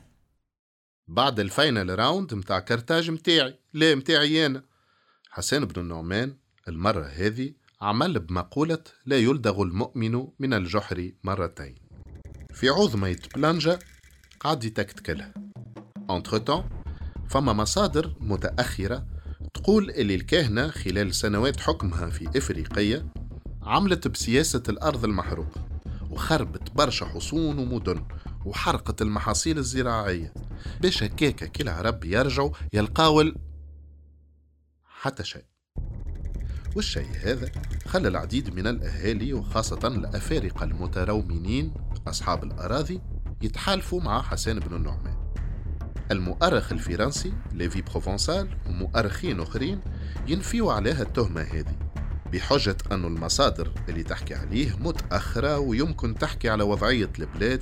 بعد 1.08 1.40
الفاينل 1.40 2.00
راوند 2.00 2.34
متاع 2.34 2.60
كرتاج 2.60 3.12
متاعي 3.12 3.60
لا 3.74 3.96
متاعي 3.96 4.46
أنا. 4.46 4.64
حسان 5.30 5.66
بن 5.66 5.82
النعمان 5.82 6.36
المرة 6.68 7.06
هذه 7.06 7.54
عمل 7.82 8.20
بمقولة 8.20 8.84
لا 9.06 9.18
يلدغ 9.18 9.62
المؤمن 9.62 10.28
من 10.40 10.54
الجحر 10.54 11.12
مرتين. 11.24 11.76
في 12.54 12.70
عظمة 12.70 13.18
بلانجا 13.36 13.80
قعد 14.40 14.64
يتكتكلها 14.64 15.34
انتر 16.10 16.66
فما 17.32 17.54
مصادر 17.54 18.14
متأخرة 18.20 19.06
تقول 19.54 19.90
اللي 19.90 20.16
الكاهنة 20.16 20.68
خلال 20.68 21.16
سنوات 21.16 21.60
حكمها 21.60 22.10
في 22.10 22.38
إفريقية 22.38 23.06
عملت 23.62 24.08
بسياسة 24.08 24.64
الأرض 24.70 25.06
المحروقة 25.06 25.68
وخربت 26.10 26.72
برشا 26.72 27.06
حصون 27.06 27.60
ومدن 27.60 28.04
وحرقت 28.46 29.02
المحاصيل 29.02 29.58
الزراعية. 29.58 30.34
باش 30.82 31.04
هكاكا 31.04 31.46
كي 31.46 31.64
العرب 31.64 32.06
يرجعوا 32.06 32.52
يلقاو 32.74 33.32
حتى 34.86 35.24
شيء. 35.24 35.46
والشيء 36.76 37.10
هذا 37.24 37.52
خلى 37.86 38.08
العديد 38.08 38.56
من 38.56 38.68
الأهالي 38.68 39.34
وخاصة 39.34 39.88
الأفارقة 39.88 40.64
المترومنين 40.64 41.74
أصحاب 42.08 42.44
الأراضي 42.44 43.02
يتحالفوا 43.42 44.02
مع 44.02 44.22
حسان 44.22 44.60
بن 44.60 44.76
النعمان. 44.76 45.21
المؤرخ 46.12 46.72
الفرنسي 46.72 47.34
ليفي 47.54 47.82
بروفنسال 47.82 48.50
ومؤرخين 48.70 49.40
أخرين 49.40 49.80
ينفيوا 50.28 50.74
عليها 50.74 51.02
التهمة 51.02 51.42
هذه 51.42 51.76
بحجة 52.34 52.78
أن 52.92 53.06
المصادر 53.06 53.72
اللي 53.90 54.04
تحكي 54.04 54.36
عليه 54.36 54.76
متأخرة 54.80 55.60
ويمكن 55.60 56.16
تحكي 56.16 56.50
على 56.50 56.64
وضعية 56.64 57.10
البلاد 57.20 57.62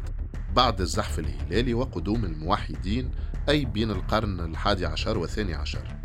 بعد 0.56 0.82
الزحف 0.82 1.20
الهلالي 1.20 1.74
وقدوم 1.74 2.26
الموحدين 2.26 3.12
أي 3.50 3.66
بين 3.66 3.92
القرن 3.92 4.40
الحادي 4.40 4.86
عشر 4.86 5.18
والثاني 5.18 5.54
عشر. 5.54 5.96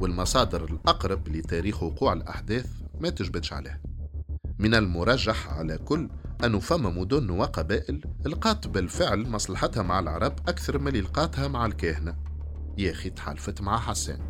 والمصادر 0.00 0.64
الأقرب 0.64 1.28
لتاريخ 1.28 1.82
وقوع 1.82 2.12
الأحداث 2.12 2.66
ما 3.00 3.10
تجبدش 3.10 3.52
عليه 3.52 3.80
من 4.58 4.74
المرجح 4.74 5.48
على 5.48 5.78
كل 5.78 6.08
أنه 6.44 6.58
فما 6.58 6.90
مدن 6.90 7.30
وقبائل 7.30 8.00
لقات 8.26 8.66
بالفعل 8.66 9.28
مصلحتها 9.28 9.82
مع 9.82 10.00
العرب 10.00 10.32
أكثر 10.48 10.78
من 10.78 10.88
اللي 10.88 11.00
لقاتها 11.00 11.48
مع 11.48 11.66
الكاهنة 11.66 12.16
يا 12.78 12.90
أخي 12.90 13.10
تحالفت 13.10 13.60
مع 13.60 13.78
حسان 13.78 14.20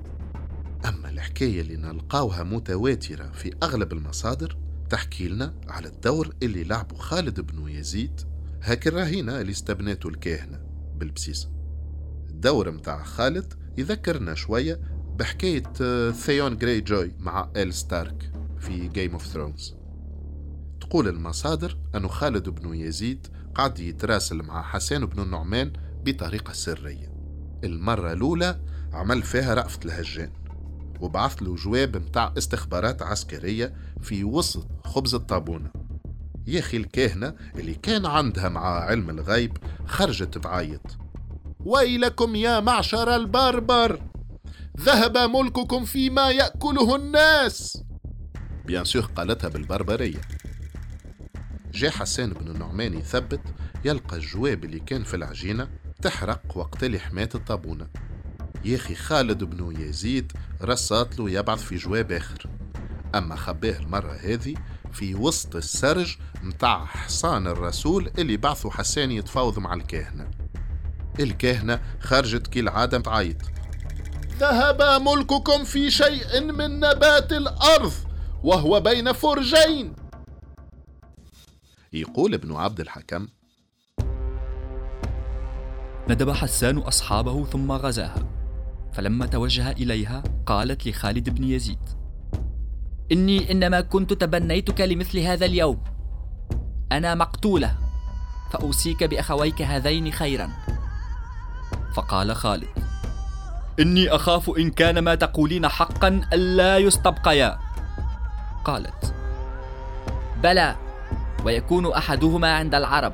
أما 0.89 1.11
الحكاية 1.11 1.61
اللي 1.61 1.77
نلقاوها 1.77 2.43
متواترة 2.43 3.31
في 3.33 3.55
أغلب 3.63 3.93
المصادر 3.93 4.57
تحكي 4.91 5.29
لنا 5.29 5.55
على 5.69 5.89
الدور 5.89 6.35
اللي 6.43 6.65
لعبه 6.65 6.97
خالد 6.97 7.41
بن 7.41 7.69
يزيد 7.69 8.21
هاك 8.63 8.87
الرهينة 8.89 9.41
اللي 9.41 9.53
استبناته 9.53 10.09
الكاهنة 10.09 10.61
بالبسيسة 10.97 11.51
الدور 12.31 12.71
متاع 12.71 13.03
خالد 13.03 13.55
يذكرنا 13.79 14.35
شوية 14.35 14.81
بحكاية 15.17 15.63
Theon 16.13 16.57
Greyjoy 16.59 17.13
مع 17.19 17.51
آل 17.57 17.75
Stark 17.75 18.33
في 18.59 18.89
Game 18.89 19.13
of 19.13 19.27
Thrones 19.27 19.80
تقول 20.91 21.09
المصادر 21.09 21.77
أن 21.95 22.09
خالد 22.09 22.49
بن 22.49 22.75
يزيد 22.75 23.27
قعد 23.55 23.79
يتراسل 23.79 24.43
مع 24.43 24.63
حسان 24.63 25.07
بن 25.07 25.23
النعمان 25.23 25.73
بطريقة 26.05 26.53
سرية. 26.53 27.13
المرة 27.65 28.13
الأولى 28.13 28.61
عمل 28.93 29.23
فيها 29.23 29.55
رأفة 29.55 29.81
الهجان 29.85 30.33
وبعث 31.01 31.43
له 31.43 31.55
جواب 31.55 31.97
متاع 31.97 32.33
استخبارات 32.39 33.03
عسكرية 33.03 33.75
في 34.01 34.25
وسط 34.25 34.67
خبز 34.85 35.15
الطابونة. 35.15 35.71
ياخي 36.47 36.77
الكاهنة 36.77 37.35
اللي 37.57 37.75
كان 37.75 38.07
عندها 38.07 38.49
مع 38.49 38.81
علم 38.81 39.11
الغيب 39.11 39.59
خرجت 39.87 40.39
بعيط 40.39 40.99
ويلكم 41.61 42.35
يا 42.35 42.61
معشر 42.61 43.17
البربر 43.17 44.01
ذهب 44.81 45.19
ملككم 45.19 45.85
فيما 45.85 46.31
يأكله 46.31 46.97
الناس. 46.97 47.83
بيان 48.67 48.85
سور 48.85 49.03
قالتها 49.03 49.49
بالبربرية. 49.49 50.21
جاء 51.73 51.91
حسان 51.91 52.33
بن 52.33 52.49
النعمان 52.49 52.95
يثبت 52.95 53.41
يلقى 53.85 54.17
الجواب 54.17 54.65
اللي 54.65 54.81
كان 54.81 55.03
في 55.03 55.15
العجينة 55.15 55.69
تحرق 56.03 56.43
وقت 56.55 56.85
اللي 56.85 56.99
حمات 56.99 57.35
الطابونة. 57.35 57.87
ياخي 58.65 58.95
خالد 58.95 59.45
بن 59.45 59.81
يزيد 59.81 60.33
رصات 60.63 61.19
له 61.19 61.31
يبعث 61.31 61.63
في 61.63 61.77
جواب 61.77 62.13
آخر. 62.13 62.47
أما 63.15 63.37
خباه 63.37 63.79
المرة 63.79 64.13
هذه 64.13 64.55
في 64.93 65.15
وسط 65.15 65.57
السرج 65.57 66.17
متاع 66.43 66.85
حصان 66.85 67.47
الرسول 67.47 68.11
اللي 68.19 68.37
بعثوا 68.37 68.71
حسان 68.71 69.11
يتفاوض 69.11 69.59
مع 69.59 69.75
الكاهنة. 69.75 70.31
الكاهنة 71.21 71.81
خرجت 72.01 72.47
كالعادة 72.47 72.99
تعيط 72.99 73.37
ذهب 74.39 74.83
ملككم 74.83 75.65
في 75.65 75.91
شيء 75.91 76.41
من 76.41 76.81
نبات 76.81 77.33
الأرض 77.33 77.93
وهو 78.43 78.81
بين 78.81 79.13
فرجين. 79.13 80.00
يقول 81.93 82.35
ابن 82.35 82.57
عبد 82.57 82.81
الحكم. 82.81 83.29
ندب 86.09 86.31
حسان 86.31 86.79
أصحابه 86.79 87.45
ثم 87.45 87.73
غزاها 87.73 88.29
فلما 88.93 89.27
توجه 89.27 89.71
إليها 89.71 90.23
قالت 90.47 90.87
لخالد 90.87 91.31
بن 91.31 91.45
يزيد 91.45 91.79
إني 93.13 93.53
إنما 93.53 93.81
كنت 93.81 94.13
تبنيتك 94.13 94.81
لمثل 94.81 95.19
هذا 95.19 95.47
اليوم. 95.47 95.85
أنا 96.93 97.15
مقتولة 97.15 97.79
فأوصيك 98.51 99.05
بأخويك 99.05 99.63
هذين 99.63 100.13
خيرا. 100.13 100.51
فقال 101.95 102.37
خالد 102.37 102.69
إني 103.81 104.09
أخاف 104.09 104.51
إن 104.59 104.71
كان 104.71 104.99
ما 104.99 105.15
تقولين 105.15 105.69
حقا 105.69 106.21
ألا 106.33 106.79
يستبقيا. 106.79 107.59
قالت 108.65 109.15
بلى 110.43 110.90
ويكون 111.45 111.93
أحدهما 111.93 112.55
عند 112.55 112.75
العرب. 112.75 113.13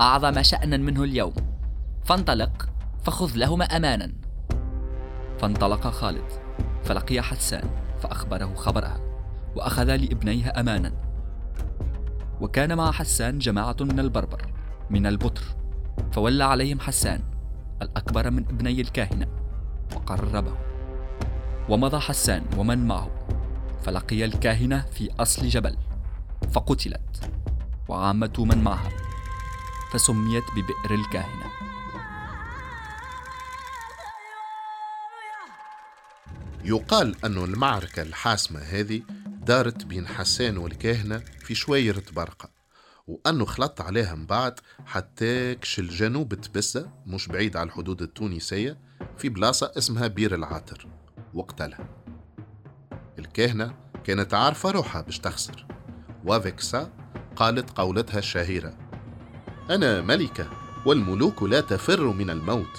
أعظم 0.00 0.42
شأنا 0.42 0.76
منه 0.76 1.04
اليوم. 1.04 1.34
فانطلق 2.04 2.68
فخذ 3.02 3.32
لهما 3.34 3.64
أمانا. 3.64 4.12
فانطلق 5.38 5.86
خالد 5.88 6.32
فلقي 6.84 7.22
حسان 7.22 7.70
فأخبره 8.00 8.54
خبرها 8.54 9.00
وأخذ 9.56 9.96
لابنيها 9.96 10.60
أمانا. 10.60 10.92
وكان 12.40 12.76
مع 12.76 12.92
حسان 12.92 13.38
جماعة 13.38 13.76
من 13.80 14.00
البربر 14.00 14.52
من 14.90 15.06
البطر 15.06 15.42
فولى 16.12 16.44
عليهم 16.44 16.80
حسان 16.80 17.20
الأكبر 17.82 18.30
من 18.30 18.44
ابني 18.44 18.80
الكاهنة 18.80 19.26
وقربه. 19.96 20.56
ومضى 21.68 21.98
حسان 21.98 22.42
ومن 22.56 22.86
معه 22.86 23.10
فلقي 23.82 24.24
الكاهنة 24.24 24.80
في 24.80 25.10
أصل 25.20 25.48
جبل. 25.48 25.76
فقتلت. 26.52 27.30
وعامة 27.88 28.32
من 28.38 28.64
معها. 28.64 28.90
فسميت 29.92 30.44
ببئر 30.50 30.94
الكاهنة. 30.94 31.48
يقال 36.64 37.24
أن 37.24 37.38
المعركة 37.44 38.02
الحاسمة 38.02 38.60
هذه 38.60 39.02
دارت 39.26 39.84
بين 39.84 40.06
حسان 40.06 40.56
والكاهنة 40.56 41.18
في 41.18 41.54
شويرة 41.54 42.02
برقة 42.12 42.50
وأنه 43.06 43.44
خلط 43.44 43.80
عليها 43.80 44.14
من 44.14 44.26
بعد 44.26 44.60
حتى 44.86 45.54
كش 45.54 45.78
الجنوب 45.78 46.34
تبسة 46.34 46.90
مش 47.06 47.28
بعيد 47.28 47.56
على 47.56 47.66
الحدود 47.66 48.02
التونسية 48.02 48.78
في 49.18 49.28
بلاصة 49.28 49.72
اسمها 49.78 50.06
بير 50.06 50.34
العاطر. 50.34 50.88
وقتلها 51.34 51.88
الكاهنة 53.18 53.74
كانت 54.04 54.34
عارفة 54.34 54.70
روحها 54.70 55.00
باش 55.00 55.18
تخسر. 55.18 55.66
وفيكسا 56.28 56.90
قالت 57.36 57.78
قولتها 57.78 58.18
الشهيرة 58.18 58.74
أنا 59.70 60.00
ملكة 60.00 60.50
والملوك 60.86 61.42
لا 61.42 61.60
تفر 61.60 62.04
من 62.04 62.30
الموت. 62.30 62.78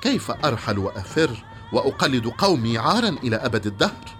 كيف 0.00 0.30
أرحل 0.30 0.78
وأفر 0.78 1.44
وأقلد 1.72 2.26
قومي 2.26 2.78
عارا 2.78 3.08
إلى 3.08 3.36
أبد 3.36 3.66
الدهر؟ 3.66 4.16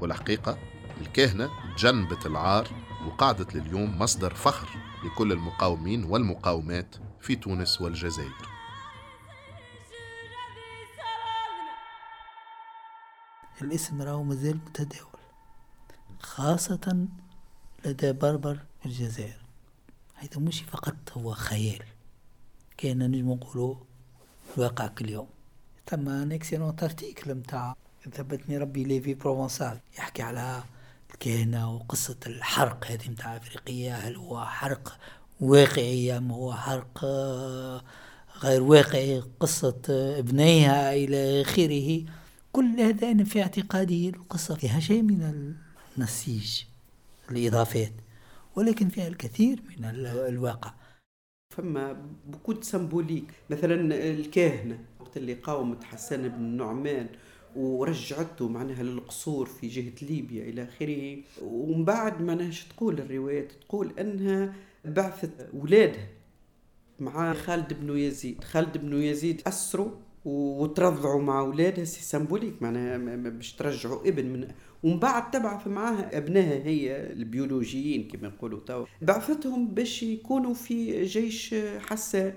والحقيقة 0.00 0.58
الكاهنة 1.00 1.50
جنبت 1.78 2.26
العار 2.26 2.68
وقعدت 3.06 3.54
لليوم 3.54 3.98
مصدر 3.98 4.34
فخر 4.34 4.68
لكل 5.04 5.32
المقاومين 5.32 6.04
والمقاومات 6.04 6.96
في 7.20 7.36
تونس 7.36 7.80
والجزائر. 7.80 8.48
الاسم 13.62 14.02
راهو 14.02 14.22
مازال 14.22 14.56
متداول. 14.66 15.15
خاصة 16.20 17.06
لدى 17.84 18.12
بربر 18.12 18.58
في 18.80 18.86
الجزائر 18.86 19.36
هذا 20.14 20.38
مش 20.38 20.60
فقط 20.60 20.94
هو 21.12 21.32
خيال 21.32 21.82
كان 22.76 23.10
نجم 23.10 23.32
نقولوا 23.32 23.74
الواقع 24.56 24.86
كل 24.86 25.10
يوم 25.10 25.26
ثم 25.86 26.08
un 26.08 26.32
excellent 26.32 26.76
article 26.82 27.34
متاع 27.34 27.76
ثبتني 28.12 28.58
ربي 28.58 28.84
Lévi-Provençal 28.84 29.78
يحكي 29.98 30.22
على 30.22 30.62
الكهنة 31.10 31.74
وقصة 31.74 32.16
الحرق 32.26 32.86
هذه 32.86 33.08
متاع 33.08 33.36
أفريقية 33.36 33.94
هل 33.94 34.16
هو 34.16 34.44
حرق 34.44 34.98
واقعي 35.40 36.16
أم 36.16 36.32
هو 36.32 36.54
حرق 36.54 37.04
آه، 37.04 37.82
غير 38.42 38.62
واقعي 38.62 39.22
قصة 39.40 39.82
ابنيها 39.90 40.94
إلى 40.94 41.42
آخره. 41.42 42.04
كل 42.52 42.80
هذا 42.80 43.10
أنا 43.10 43.24
في 43.24 43.42
اعتقادي 43.42 44.08
القصة 44.08 44.54
فيها 44.54 44.80
شيء 44.80 45.02
من 45.02 45.54
النسيج 45.96 46.62
الإضافات 47.30 47.92
ولكن 48.56 48.88
فيها 48.88 49.08
الكثير 49.08 49.62
من 49.68 49.84
الواقع. 50.04 50.74
فما 51.56 52.06
beaucoup 52.26 52.56
de 52.56 52.64
symbolique 52.64 53.24
مثلا 53.50 53.74
الكاهنة 54.10 54.84
وقت 55.00 55.16
اللي 55.16 55.34
قاومت 55.34 55.84
حسان 55.84 56.28
بن 56.28 56.34
النعمان 56.34 57.06
ورجعته 57.56 58.48
معناها 58.48 58.82
للقصور 58.82 59.46
في 59.46 59.68
جهة 59.68 60.06
ليبيا 60.08 60.42
إلى 60.42 60.62
آخره 60.62 61.18
ومن 61.42 61.84
بعد 61.84 62.22
معناها 62.22 62.50
تقول 62.76 63.00
الروايات؟ 63.00 63.52
تقول 63.52 63.92
أنها 63.98 64.54
بعثت 64.84 65.40
أولادها 65.54 66.08
مع 67.00 67.32
خالد 67.34 67.72
بن 67.72 67.98
يزيد. 67.98 68.44
خالد 68.44 68.78
بن 68.78 69.02
يزيد 69.02 69.42
أسروا 69.46 69.90
وترضعوا 70.24 71.22
مع 71.22 71.40
اولادها 71.40 71.84
سي 71.84 72.02
سمبوليك 72.02 72.62
معناها 72.62 72.96
باش 73.16 73.52
ترجعوا 73.52 74.08
ابن 74.08 74.26
من 74.26 74.48
ومن 74.86 74.98
بعد 74.98 75.30
تبعث 75.30 75.66
معاها 75.66 76.16
أبنائها 76.18 76.66
هي 76.66 77.12
البيولوجيين 77.12 78.08
كما 78.08 78.28
نقولوا 78.28 78.60
تو 78.66 78.84
بعثتهم 79.02 79.68
باش 79.68 80.02
يكونوا 80.02 80.54
في 80.54 81.04
جيش 81.04 81.54
حسان 81.78 82.32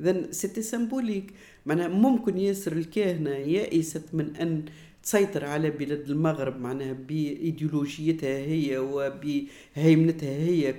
اذا 0.00 0.32
c'était 0.32 0.62
symbolique 0.62 1.32
معناها 1.66 1.88
ممكن 1.88 2.38
ياسر 2.38 2.72
الكاهنة 2.72 3.30
يائست 3.30 4.04
من 4.12 4.36
أن 4.36 4.64
تسيطر 5.02 5.44
على 5.44 5.70
بلاد 5.70 6.10
المغرب 6.10 6.60
معناها 6.60 6.92
بإيديولوجيتها 6.92 8.38
هي 8.38 8.78
وبهيمنتها 8.78 10.36
هي 10.36 10.74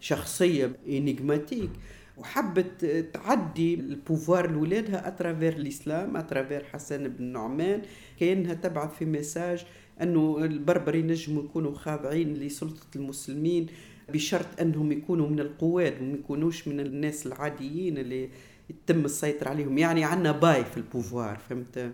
كشخصية 0.00 0.72
énigmatique 0.88 1.70
وحبت 2.16 2.84
تعدي 3.14 3.74
ال 3.74 3.83
pouvoir 3.83 4.50
لولادها 4.50 5.08
à 5.08 5.13
travers 5.13 5.52
الإسلام 5.52 6.16
à 6.16 6.22
travers 6.22 6.64
حسان 6.64 7.08
بن 7.08 7.24
نعمان. 7.24 7.82
كأنها 8.20 8.54
تبعث 8.54 8.94
في 8.98 9.04
message 9.04 9.64
أنه 10.02 10.44
البربر 10.44 10.94
ينجموا 10.94 11.42
يكونوا 11.42 11.74
خاضعين 11.74 12.34
لسلطة 12.34 12.86
المسلمين 12.96 13.66
بشرط 14.08 14.60
أنهم 14.60 14.92
يكونوا 14.92 15.28
من 15.28 15.40
القواد 15.40 16.02
وما 16.02 16.14
يكونوش 16.14 16.68
من 16.68 16.80
الناس 16.80 17.26
العاديين 17.26 17.98
اللي 17.98 18.30
يتم 18.70 19.04
السيطرة 19.04 19.48
عليهم. 19.48 19.78
يعني 19.78 20.04
عندنا 20.04 20.32
باي 20.32 20.64
في 20.64 20.76
البوفوار 20.76 21.38
فهمت؟ 21.38 21.92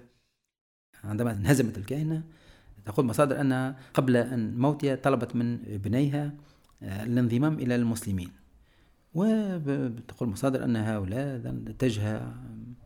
عندما 1.04 1.32
انهزمت 1.32 1.78
الكاهنة 1.78 2.22
تقول 2.86 3.06
مصادر 3.06 3.40
أنها 3.40 3.76
قبل 3.94 4.16
أن 4.16 4.58
موتها 4.58 4.94
طلبت 4.94 5.36
من 5.36 5.56
بنيها 5.56 6.34
آه، 6.82 7.04
الانضمام 7.04 7.54
إلى 7.58 7.74
المسلمين. 7.74 8.30
وتقول 9.14 10.28
مصادر 10.28 10.64
أن 10.64 10.76
هؤلاء 10.76 11.54
اتجه 11.68 12.22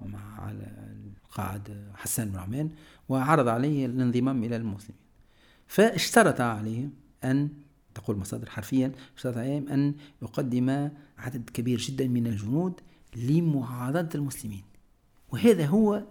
مع 0.03 0.51
القائد 0.51 1.63
حسان 1.95 2.31
بن 2.31 2.39
عمان 2.39 2.71
وعرض 3.09 3.49
عليه 3.49 3.87
الانضمام 3.87 4.45
إلى 4.45 4.57
المسلمين. 4.57 5.08
فاشترط 5.69 6.41
عليه 6.41 6.89
أن 7.25 7.49
تقول 7.95 8.17
مصادر 8.17 8.51
حرفيا 8.51 8.93
اشترط 9.17 9.37
عليهم 9.37 9.69
أن 9.69 9.95
يقدم 10.23 10.91
عدد 11.19 11.51
كبير 11.51 11.79
جدا 11.79 12.09
من 12.09 12.27
الجنود 12.27 12.81
لمعارضة 13.17 14.09
المسلمين. 14.15 14.63
وهذا 15.33 15.67
هو 15.67 16.05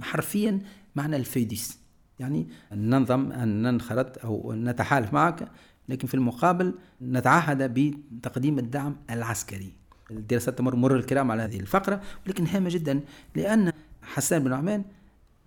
حرفيا 0.00 0.60
معنى 0.96 1.16
الفيديس 1.16 1.78
يعني 2.18 2.48
ننظم 2.72 3.32
أن 3.32 3.62
ننخرط 3.62 4.24
أو 4.24 4.52
نتحالف 4.52 5.12
معك 5.12 5.48
لكن 5.88 6.08
في 6.08 6.14
المقابل 6.14 6.74
نتعهد 7.02 7.74
بتقديم 7.74 8.58
الدعم 8.58 8.96
العسكري. 9.10 9.72
الدراسات 10.10 10.58
تمر 10.58 10.76
مر 10.76 10.96
الكرام 10.96 11.30
على 11.30 11.42
هذه 11.42 11.60
الفقرة 11.60 12.02
ولكن 12.26 12.46
هامة 12.46 12.70
جدا 12.70 13.00
لأن 13.36 13.72
حسان 14.02 14.44
بن 14.44 14.50
نعمان 14.50 14.84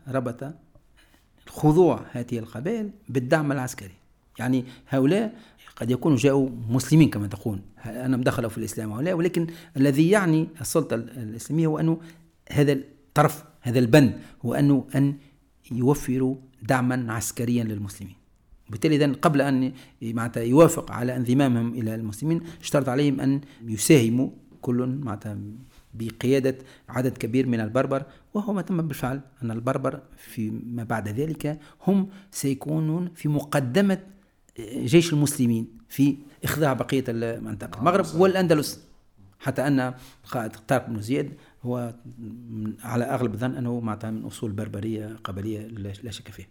ربط 0.07 0.53
خضوع 1.47 2.01
هذه 2.12 2.39
القبائل 2.39 2.89
بالدعم 3.10 3.51
العسكري. 3.51 3.93
يعني 4.39 4.65
هؤلاء 4.89 5.36
قد 5.75 5.91
يكونوا 5.91 6.17
جاءوا 6.17 6.49
مسلمين 6.69 7.10
كما 7.10 7.27
تقول. 7.27 7.60
أنا 7.86 8.17
دخلوا 8.17 8.49
في 8.49 8.58
الإسلام 8.58 8.91
هؤلاء 8.91 9.13
ولكن 9.13 9.47
الذي 9.77 10.10
يعني 10.10 10.47
السلطة 10.62 10.95
الإسلامية 10.95 11.67
هو 11.67 11.79
أنه 11.79 11.97
هذا 12.51 12.71
الطرف 12.71 13.43
هذا 13.62 13.79
البند 13.79 14.19
هو 14.45 14.53
أنه 14.53 14.88
أن 14.95 15.17
يوفروا 15.71 16.36
دعما 16.63 17.13
عسكريا 17.13 17.63
للمسلمين. 17.63 18.15
وبالتالي 18.69 18.95
إذن 18.95 19.13
قبل 19.13 19.41
أن 19.41 19.73
معناتها 20.01 20.43
يوافق 20.43 20.91
على 20.91 21.15
انضمامهم 21.15 21.73
إلى 21.73 21.95
المسلمين 21.95 22.41
اشترط 22.62 22.89
عليهم 22.89 23.19
أن 23.19 23.41
يساهموا 23.67 24.29
كل 24.62 24.86
معناتها 25.03 25.38
بقيادة 25.99 26.58
عدد 26.89 27.17
كبير 27.17 27.47
من 27.47 27.60
البربر 27.60 28.03
وهو 28.34 28.53
ما 28.53 28.62
تم 28.62 28.88
بالفعل 28.88 29.21
أن 29.43 29.51
البربر 29.51 30.01
فيما 30.17 30.84
بعد 30.84 31.08
ذلك 31.10 31.60
هم 31.88 32.10
سيكونون 32.31 33.10
في 33.15 33.27
مقدمة 33.27 33.99
جيش 34.60 35.13
المسلمين 35.13 35.67
في 35.89 36.17
إخضاع 36.43 36.73
بقية 36.73 37.03
المنطقة. 37.10 37.79
المغرب 37.79 38.05
والأندلس 38.15 38.86
حتى 39.39 39.67
أن 39.67 39.93
قائد 40.31 40.51
طارق 40.67 40.88
بن 40.89 41.01
زياد 41.01 41.31
هو 41.63 41.93
على 42.84 43.03
أغلب 43.03 43.34
الظن 43.34 43.55
أنه 43.55 43.79
معناتها 43.79 44.12
من 44.12 44.25
أصول 44.25 44.51
بربرية 44.51 45.15
قبلية 45.23 45.67
لا 46.03 46.12
شك 46.12 46.29
فيه 46.29 46.47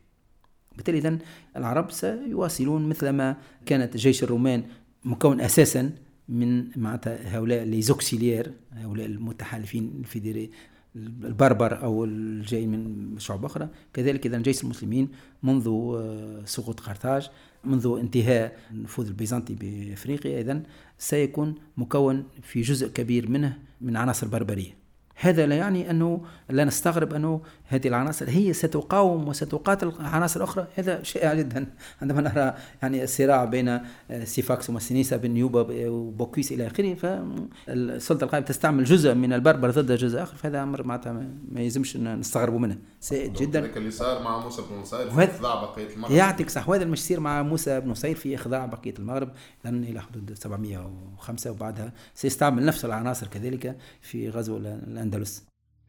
بالتالي 0.76 0.98
إذن 0.98 1.18
العرب 1.56 1.90
سيواصلون 1.90 2.88
مثلما 2.88 3.36
كانت 3.66 3.96
جيش 3.96 4.22
الرومان 4.22 4.64
مكون 5.04 5.40
أساسا 5.40 5.92
من 6.28 6.80
معناتها 6.80 7.38
هؤلاء 7.38 7.64
لي 7.64 7.82
زوكسيليير 7.82 8.52
هؤلاء 8.72 9.06
المتحالفين 9.06 9.92
الفيدري 10.00 10.50
البربر 10.96 11.82
أو 11.82 12.04
الجاي 12.04 12.66
من 12.66 13.14
شعوب 13.18 13.44
أخرى. 13.44 13.68
كذلك 13.92 14.26
إذا 14.26 14.38
جيش 14.38 14.64
المسلمين 14.64 15.08
منذ 15.42 15.68
آه، 15.68 16.42
سقوط 16.44 16.80
قرطاج 16.80 17.30
منذ 17.64 17.96
انتهاء 18.00 18.58
النفوذ 18.70 19.06
البيزنطي 19.06 19.54
بإفريقيا 19.54 20.40
اذا 20.40 20.62
سيكون 20.98 21.54
مكون 21.76 22.24
في 22.42 22.60
جزء 22.60 22.88
كبير 22.88 23.28
منه 23.30 23.58
من 23.80 23.96
عناصر 23.96 24.28
بربرية. 24.28 24.83
هذا 25.14 25.46
لا 25.46 25.56
يعني 25.56 25.90
أنه 25.90 26.20
لا 26.50 26.64
نستغرب 26.64 27.14
أنه 27.14 27.40
هذه 27.68 27.88
العناصر 27.88 28.28
هي 28.28 28.52
ستقاوم 28.52 29.28
وستقاتل 29.28 29.92
عناصر 30.00 30.44
أخرى 30.44 30.66
هذا 30.74 31.02
شائع 31.02 31.34
جدا. 31.34 31.66
عندما 32.02 32.20
نرى 32.20 32.54
يعني 32.82 33.04
الصراع 33.04 33.44
بين 33.44 33.68
آه، 33.68 34.24
سيفاكس 34.24 34.70
وماسينيسا 34.70 35.16
بن 35.16 35.36
يوبا 35.36 35.88
وبوكيس 35.88 36.52
إلى 36.52 36.66
آخره 36.66 36.94
فالسلطة 36.94 38.24
القائمة 38.24 38.46
تستعمل 38.46 38.84
جزء 38.84 39.14
من 39.14 39.32
البربر 39.32 39.70
ضد 39.70 39.92
جزء 39.92 40.22
آخر 40.22 40.36
فهذا 40.36 40.62
أمر 40.62 40.82
معناتها 40.82 41.12
ما 41.52 41.60
يلزمش 41.60 41.96
نستغربوا 41.96 42.58
منه. 42.58 42.78
سائد 43.00 43.32
جدا. 43.32 43.76
اللي 43.76 43.90
صار 43.90 44.22
مع 44.22 44.38
موسى 44.38 44.62
بن 44.62 44.76
نصير 44.80 45.10
في 45.10 45.24
إخضاع 45.24 45.54
بقية 45.54 45.94
المغرب. 45.94 46.12
يعطيك 46.12 46.50
صح. 46.50 46.68
وهذا 46.68 46.84
مش 46.84 46.98
يصير 46.98 47.20
مع 47.20 47.42
موسى 47.42 47.80
بن 47.80 47.90
نصير 47.90 48.16
في 48.16 48.34
إخضاع 48.34 48.66
بقية 48.66 48.94
المغرب 48.98 49.30
لأن 49.64 49.84
إلى 49.84 50.00
حدود 50.00 50.34
705 50.34 51.50
وبعدها 51.50 51.92
سيستعمل 52.14 52.64
نفس 52.64 52.84
العناصر 52.84 53.26
كذلك 53.26 53.76
في 54.00 54.30
غزو 54.30 54.58
الأندلس. 55.04 55.44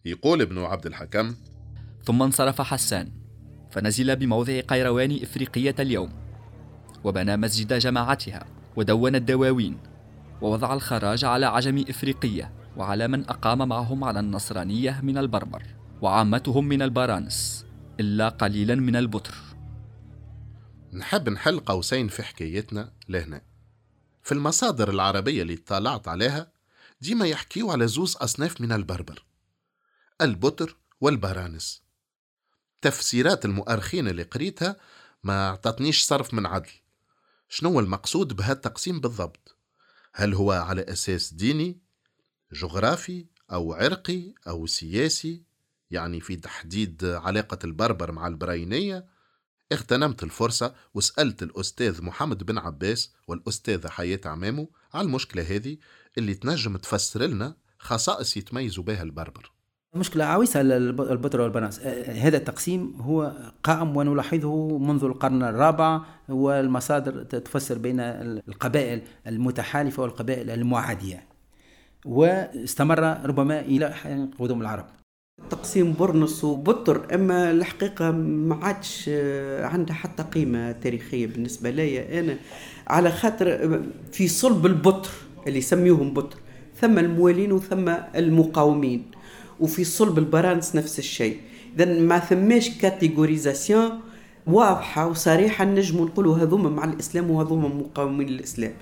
يقول 0.05 0.41
ابن 0.41 0.59
عبد 0.63 0.85
الحكم 0.85 1.35
ثم 2.03 2.21
انصرف 2.21 2.61
حسان 2.61 3.11
فنزل 3.71 4.15
بموضع 4.15 4.59
قيروان 4.59 5.19
إفريقية 5.21 5.75
اليوم 5.79 6.09
وبنى 7.03 7.37
مسجد 7.37 7.73
جماعتها 7.73 8.45
ودون 8.75 9.15
الدواوين 9.15 9.77
ووضع 10.41 10.73
الخراج 10.73 11.25
على 11.25 11.45
عجم 11.45 11.85
إفريقية 11.89 12.51
وعلى 12.77 13.07
من 13.07 13.29
أقام 13.29 13.67
معهم 13.67 14.03
على 14.03 14.19
النصرانية 14.19 15.01
من 15.03 15.17
البربر 15.17 15.63
وعامتهم 16.01 16.65
من 16.65 16.81
البرانس 16.81 17.65
إلا 17.99 18.29
قليلا 18.29 18.75
من 18.75 18.95
البتر. 18.95 19.35
نحب 20.93 21.29
نحل 21.29 21.59
قوسين 21.59 22.07
في 22.07 22.23
حكايتنا 22.23 22.91
لهنا. 23.09 23.41
في 24.23 24.31
المصادر 24.31 24.89
العربية 24.89 25.41
اللي 25.41 25.53
اطلعت 25.53 26.07
عليها 26.07 26.54
ديما 27.01 27.27
يحكيوا 27.27 27.71
على 27.71 27.87
زوز 27.87 28.15
أصناف 28.15 28.61
من 28.61 28.71
البربر. 28.71 29.25
البتر 30.21 30.77
والبرانس. 31.01 31.83
تفسيرات 32.81 33.45
المؤرخين 33.45 34.07
اللي 34.07 34.23
قريتها 34.23 34.75
ما 35.23 35.49
أعطتنيش 35.49 36.03
صرف 36.03 36.33
من 36.33 36.45
عدل. 36.45 36.71
شنو 37.49 37.79
المقصود 37.79 38.33
بهالتقسيم 38.33 38.99
بالضبط؟ 38.99 39.57
هل 40.13 40.33
هو 40.33 40.51
على 40.51 40.81
أساس 40.81 41.33
ديني 41.33 41.79
جغرافي 42.51 43.25
أو 43.51 43.73
عرقي 43.73 44.33
أو 44.47 44.67
سياسي؟ 44.67 45.43
يعني 45.91 46.21
في 46.21 46.35
تحديد 46.35 47.05
علاقة 47.05 47.59
البربر 47.63 48.11
مع 48.11 48.27
البراينية؟ 48.27 49.05
اغتنمت 49.71 50.23
الفرصة 50.23 50.75
وسألت 50.93 51.43
الأستاذ 51.43 52.01
محمد 52.01 52.43
بن 52.43 52.57
عباس 52.57 53.13
والأستاذة 53.27 53.87
حياة 53.87 54.21
عمامو 54.25 54.71
على 54.93 55.05
المشكلة 55.05 55.43
هذه 55.43 55.77
اللي 56.17 56.33
تنجم 56.33 56.77
تفسر 56.77 57.21
لنا 57.21 57.55
خصائص 57.79 58.37
يتميزوا 58.37 58.83
بها 58.83 59.03
البربر. 59.03 59.51
مشكلة 59.95 60.25
عويصة 60.25 60.61
البتر 60.61 61.41
والبناس 61.41 61.79
آه، 61.79 62.11
هذا 62.11 62.37
التقسيم 62.37 62.95
هو 63.01 63.33
قائم 63.63 63.97
ونلاحظه 63.97 64.77
منذ 64.77 65.03
القرن 65.03 65.43
الرابع 65.43 66.01
والمصادر 66.29 67.23
تفسر 67.23 67.77
بين 67.77 67.99
القبائل 67.99 69.01
المتحالفة 69.27 70.03
والقبائل 70.03 70.49
المعادية. 70.49 71.27
واستمر 72.05 72.99
ربما 73.25 73.59
إلى 73.59 73.93
قدوم 74.39 74.61
العرب. 74.61 74.85
تقسيم 75.49 75.93
برنس 75.93 76.43
وبطر 76.43 77.15
أما 77.15 77.51
الحقيقة 77.51 78.11
ما 78.11 78.55
عادش 78.55 79.05
آه، 79.09 79.65
عندها 79.65 79.95
حتى 79.95 80.23
قيمة 80.23 80.71
تاريخية 80.71 81.27
بالنسبة 81.27 81.69
لي 81.69 82.19
أنا 82.19 82.37
على 82.87 83.11
خاطر 83.11 83.81
في 84.11 84.27
صلب 84.27 84.65
البتر 84.65 85.09
اللي 85.47 85.59
يسميوهم 85.59 86.13
بتر 86.13 86.37
ثم 86.81 86.99
الموالين 86.99 87.51
وثم 87.51 87.89
المقاومين. 88.15 89.11
وفي 89.59 89.83
صلب 89.83 90.17
البرانس 90.17 90.75
نفس 90.75 90.99
الشيء. 90.99 91.41
اذا 91.75 91.99
ما 91.99 92.19
ثماش 92.19 92.69
catégorisation 92.69 93.99
واضحة 94.47 95.07
وصريحة 95.07 95.65
نجموا 95.65 96.05
نقولوا 96.05 96.37
هذوما 96.37 96.69
مع 96.69 96.83
الإسلام 96.83 97.31
وهذوما 97.31 97.67
مقاومين 97.67 98.27
للإسلام. 98.27 98.73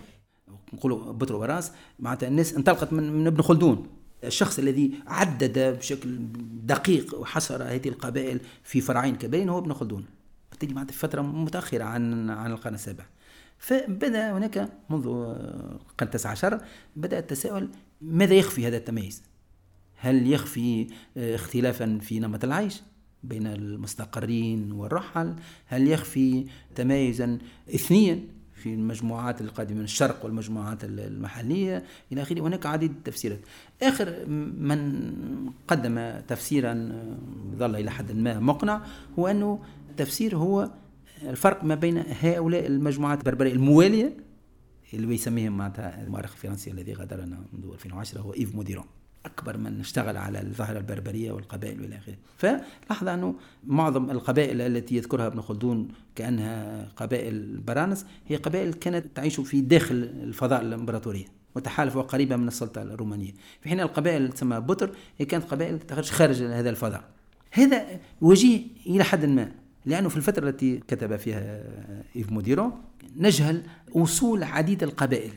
نقولوا 0.73 1.12
بتر 1.12 1.36
وبرانس 1.36 1.71
معناتها 1.99 2.28
الناس 2.28 2.54
انطلقت 2.54 2.93
من, 2.93 3.13
من 3.13 3.28
ابن 3.28 3.41
خلدون. 3.41 3.88
الشخص 4.23 4.60
الذي 4.60 4.91
عدد 5.08 5.60
بشكل 5.60 6.17
دقيق 6.63 7.19
وحصر 7.19 7.63
هذه 7.63 7.89
القبائل 7.89 8.39
في 8.63 8.82
فرعين 8.82 9.15
كبيرين 9.15 9.49
هو 9.49 9.60
ابن 9.60 9.73
خلدون. 9.73 10.06
بالتالي 10.52 10.73
معناتها 10.73 10.93
في 10.93 10.99
فترة 10.99 11.21
متأخرة 11.21 11.84
عن 11.84 12.30
عن 12.30 12.52
القرن 12.52 12.73
السابع. 12.73 13.06
فبدأ 13.63 14.38
هناك 14.38 14.69
منذ 14.89 15.08
القرن 15.08 16.08
التاسع 16.08 16.30
عشر 16.30 16.62
بدأ 16.95 17.19
التساؤل 17.19 17.69
ماذا 18.02 18.34
يخفي 18.34 18.67
هذا 18.67 18.78
التمييز 18.78 19.23
هل 19.95 20.32
يخفي 20.32 20.88
آه، 21.17 21.36
اختلافا 21.36 21.99
في 22.02 22.19
نمط 22.19 22.43
العيش 22.43 22.82
بين 23.23 23.47
المستقرين 23.47 24.71
والرحل؟ 24.71 25.36
هل 25.65 25.88
يخفي 25.88 26.45
تمايزا 26.76 27.38
إثنيا 27.76 28.19
في 28.54 28.73
المجموعات 28.73 29.41
القادمة 29.41 29.78
من 29.78 29.84
الشرق 29.84 30.26
والمجموعات 30.26 30.84
المحلية؟ 30.84 31.84
إلى 32.12 32.21
آخره. 32.21 32.41
هناك 32.41 32.65
عديد 32.65 32.91
التفسيرات. 32.91 33.39
آخر 33.84 34.26
من 34.58 35.04
قدم 35.67 36.19
تفسيرا 36.28 36.71
آه، 36.71 37.17
ظل 37.58 37.76
إلى 37.76 37.91
حد 37.91 38.12
ما 38.12 38.39
مقنع 38.39 38.82
هو 39.19 39.28
أنه 39.28 39.60
التفسير 39.89 40.38
هو 40.38 40.69
الفرق 41.29 41.63
ما 41.63 41.75
بين 41.75 42.03
هؤلاء 42.21 42.67
المجموعات 42.67 43.19
البربرية 43.19 43.53
الموالية 43.53 44.17
اللي 44.93 45.07
بيسميهم 45.07 45.57
معناتها 45.57 46.03
المؤرخ 46.03 46.31
الفرنسي 46.31 46.71
الذي 46.71 46.93
غادرنا 46.93 47.45
منذ 47.53 47.73
2010 47.73 48.21
هو 48.21 48.33
إيف 48.33 48.55
موديرون. 48.55 48.86
أكبر 49.25 49.57
من 49.57 49.79
اشتغل 49.79 50.17
على 50.17 50.41
الظاهرة 50.41 50.77
البربرية 50.77 51.31
والقبائل 51.31 51.81
والى 51.81 51.97
آخره. 51.97 52.15
فلاحظ 52.38 53.07
أنه 53.07 53.36
معظم 53.63 54.12
القبائل 54.12 54.62
التي 54.62 54.95
يذكرها 54.95 55.27
ابن 55.27 55.41
خلدون 55.41 55.88
كأنها 56.15 56.86
قبائل 56.95 57.57
برانس 57.57 58.05
هي 58.27 58.36
قبائل 58.36 58.73
كانت 58.73 59.05
تعيش 59.15 59.39
في 59.39 59.62
داخل 59.62 59.95
الفضاء 59.95 60.62
الإمبراطورية 60.62 61.25
متحالفة 61.55 61.99
وقريبة 61.99 62.36
من 62.36 62.47
السلطة 62.47 62.81
الرومانية. 62.81 63.31
في 63.62 63.69
حين 63.69 63.79
القبائل 63.79 64.31
تسمى 64.31 64.59
بوتر 64.59 64.91
هي 65.17 65.25
كانت 65.25 65.43
قبائل 65.43 65.79
تخرج 65.79 66.09
خارج 66.09 66.43
هذا 66.43 66.69
الفضاء. 66.69 67.03
هذا 67.51 67.99
وجيه 68.21 68.62
إلى 68.86 69.03
حد 69.03 69.25
ما. 69.25 69.62
لأنه 69.86 70.10
في 70.10 70.17
الفترة 70.17 70.50
التي 70.50 70.78
كتب 70.78 71.15
فيها 71.15 71.63
إيف 72.15 72.32
موديرون 72.32 72.82
نجهل 73.17 73.63
أصول 73.96 74.43
عديد 74.43 74.84
القبائل 74.84 75.32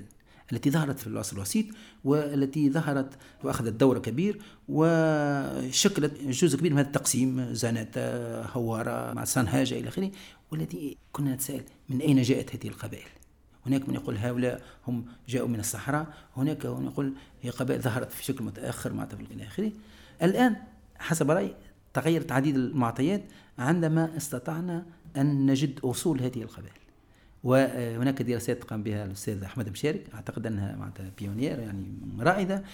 التي 0.53 0.71
ظهرت 0.71 0.99
في 0.99 1.07
العصر 1.07 1.37
الوسيط 1.37 1.67
والتي 2.05 2.71
ظهرت 2.71 3.15
وأخذت 3.45 3.73
دور 3.73 3.99
كبير 3.99 4.41
وشكلت 4.69 6.23
جزء 6.23 6.59
كبير 6.59 6.73
من 6.73 6.79
هذا 6.79 6.87
التقسيم 6.87 7.55
زناتة 7.55 8.01
هوارة 8.45 9.13
مع 9.13 9.25
سنهاجة 9.25 9.75
إلى 9.75 9.89
آخره 9.89 10.11
والتي 10.51 10.97
كنا 11.13 11.35
نتساءل 11.35 11.63
من 11.89 12.01
أين 12.01 12.23
جاءت 12.23 12.55
هذه 12.55 12.69
القبائل؟ 12.69 13.09
هناك 13.67 13.89
من 13.89 13.95
يقول 13.95 14.17
هؤلاء 14.17 14.63
هم 14.87 15.07
جاءوا 15.29 15.49
من 15.49 15.61
الصحراء 15.61 16.07
هناك 16.37 16.67
من 16.67 16.85
يقول 16.85 17.13
هي 17.43 17.51
قبائل 17.51 17.81
ظهرت 17.81 18.13
في 18.13 18.25
شكل 18.25 18.45
متأخر 18.45 18.93
مع 18.93 19.09
إلى 19.31 19.47
آخره. 19.47 19.73
الآن 20.23 20.57
حسب 20.99 21.31
رأيي 21.31 21.55
تغيرت 21.95 22.33
عديد 22.33 22.57
المعطيات 22.57 23.23
عندما 23.59 24.17
استطعنا 24.17 24.87
أن 25.17 25.47
نجد 25.47 25.81
أصول 25.81 26.23
هذه 26.23 26.43
القبائل. 26.43 26.73
وهناك 27.45 28.23
دراسات 28.23 28.65
قام 28.65 28.83
بها 28.83 29.05
الأستاذ 29.05 29.43
أحمد 29.43 29.69
مشارك. 29.69 30.15
أعتقد 30.15 30.47
أنها 30.47 30.77
معناتها 30.77 31.11
بيونير 31.19 31.59
يعني 31.59 31.99
رائدة. 32.19 32.65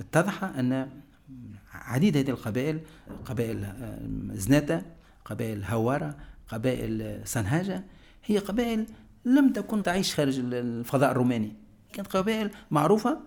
اتضح 0.00 0.44
أن 0.44 0.88
عديد 1.72 2.16
هذه 2.16 2.30
القبائل 2.30 2.80
قبائل 3.24 3.64
آه، 3.64 4.08
زناتة 4.32 4.82
قبائل 5.24 5.64
هوارة 5.64 6.16
قبائل 6.48 7.20
سنهاجة 7.24 7.84
هي 8.24 8.38
قبائل 8.38 8.86
لم 9.24 9.52
تكن 9.52 9.82
تعيش 9.82 10.14
خارج 10.14 10.38
الفضاء 10.38 11.10
الروماني. 11.10 11.52
كانت 11.92 12.08
قبائل 12.08 12.50
معروفة 12.70 13.20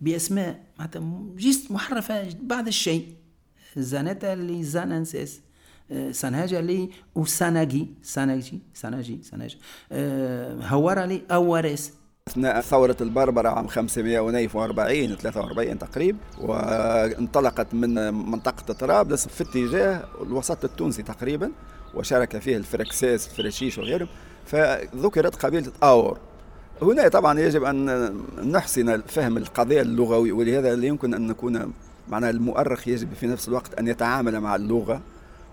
بأسماء 0.00 0.64
معناتها 0.78 1.22
جيست 1.36 1.72
محرفة 1.72 2.28
بعض 2.42 2.66
الشيء. 2.66 3.14
زانتا 3.76 4.32
اللي 4.32 4.62
سانهاجا 6.10 6.60
لي 6.60 6.90
وساناجي 7.14 7.86
ساناجي 8.02 8.58
ساناجي 8.74 9.18
ساناجي 9.22 9.58
آه، 9.92 10.54
هورا 10.62 11.06
لي 11.06 11.22
أواريس. 11.30 11.92
أثناء 12.28 12.60
ثورة 12.60 12.96
البربرة 13.00 13.48
عام 13.48 13.66
542 13.68 15.16
43 15.16 15.78
تقريبا 15.78 16.18
وانطلقت 16.40 17.74
من 17.74 18.14
منطقة 18.14 18.72
طرابلس 18.72 19.28
في 19.28 19.42
اتجاه 19.42 20.04
الوسط 20.22 20.64
التونسي 20.64 21.02
تقريبا 21.02 21.50
وشارك 21.94 22.38
فيه 22.38 22.56
الفركسيس 22.56 23.26
الفرشيش 23.26 23.78
وغيرهم. 23.78 24.08
فذكرت 24.46 25.34
قبيلة 25.46 25.72
أور. 25.82 26.18
هنا 26.82 27.08
طبعا 27.08 27.40
يجب 27.40 27.64
أن 27.64 28.14
نحسن 28.52 29.00
فهم 29.00 29.36
القضية 29.36 29.82
اللغوي 29.82 30.32
ولهذا 30.32 30.76
لا 30.76 30.86
يمكن 30.86 31.14
أن 31.14 31.26
نكون 31.26 31.72
معناها 32.08 32.30
المؤرخ 32.30 32.88
يجب 32.88 33.14
في 33.14 33.26
نفس 33.26 33.48
الوقت 33.48 33.74
أن 33.74 33.88
يتعامل 33.88 34.40
مع 34.40 34.56
اللغة. 34.56 35.00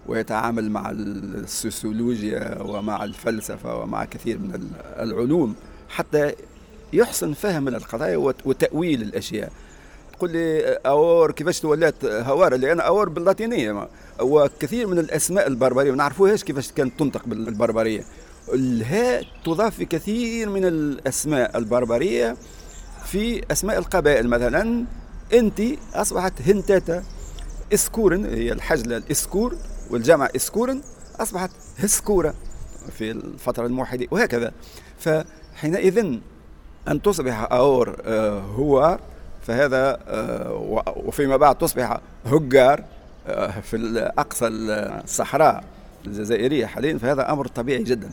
ويتعامل 0.08 0.72
مع 0.72 0.92
السوسيولوجيا 0.92 2.62
ومع 2.62 3.04
الفلسفة 3.04 3.82
ومع 3.82 4.06
كثير 4.06 4.38
من 4.38 4.70
العلوم 5.00 5.56
حتى 5.90 6.34
يحسن 6.94 7.34
فهم 7.34 7.68
القضايا 7.68 8.18
وتأويل 8.18 9.02
الأشياء. 9.02 9.52
تقول 10.14 10.32
لي 10.32 10.78
أور 10.86 11.32
كيفاش 11.32 11.60
تولات 11.60 12.06
هوار؟ 12.06 12.56
اللي 12.56 12.72
أنا 12.72 12.84
أور 12.84 13.10
باللاتينية. 13.10 13.88
وكثير 14.22 14.88
من 14.88 15.00
الأسماء 15.00 15.48
البربرية 15.48 15.92
ما 15.92 15.98
نعرفوهاش 15.98 16.44
كيفاش 16.44 16.72
كانت 16.72 17.00
تنطق 17.00 17.26
بالبربرية. 17.26 18.04
الهاء 18.54 19.24
تضاف 19.46 19.76
في 19.76 19.86
كثير 19.86 20.50
من 20.50 20.66
الأسماء 20.66 21.58
البربرية 21.58 22.38
في 23.06 23.42
أسماء 23.52 23.78
القبائل. 23.78 24.28
مثلا 24.28 24.86
أنت 25.34 25.62
أصبحت 25.94 26.34
هنتاتا 26.42 27.04
إسكورن 27.74 28.26
هي 28.26 28.52
الحجلة 28.52 28.98
الإسكور. 28.98 29.56
والجمع 29.90 30.30
إسكورن 30.36 30.82
أصبحت 31.20 31.52
هسكورة 31.78 32.34
في 32.92 33.12
الفترة 33.12 33.66
الموحدة 33.66 34.08
وهكذا. 34.12 34.52
فحينئذ 35.00 36.20
أن 36.88 37.02
تصبح 37.02 37.52
أور 37.52 38.02
آه، 38.06 38.40
هو 38.40 39.00
فهذا 39.42 40.00
آه، 40.08 40.94
وفيما 40.96 41.38
بعد 41.38 41.58
تصبح 41.58 42.00
هجار 42.26 42.84
آه، 43.28 43.60
في 43.60 43.78
أقصى 44.18 44.48
الصحراء 44.48 45.64
الجزائرية 46.08 46.66
حاليا 46.66 46.98
فهذا 46.98 47.32
أمر 47.32 47.48
طبيعي 47.48 47.84
جدا. 47.84 48.10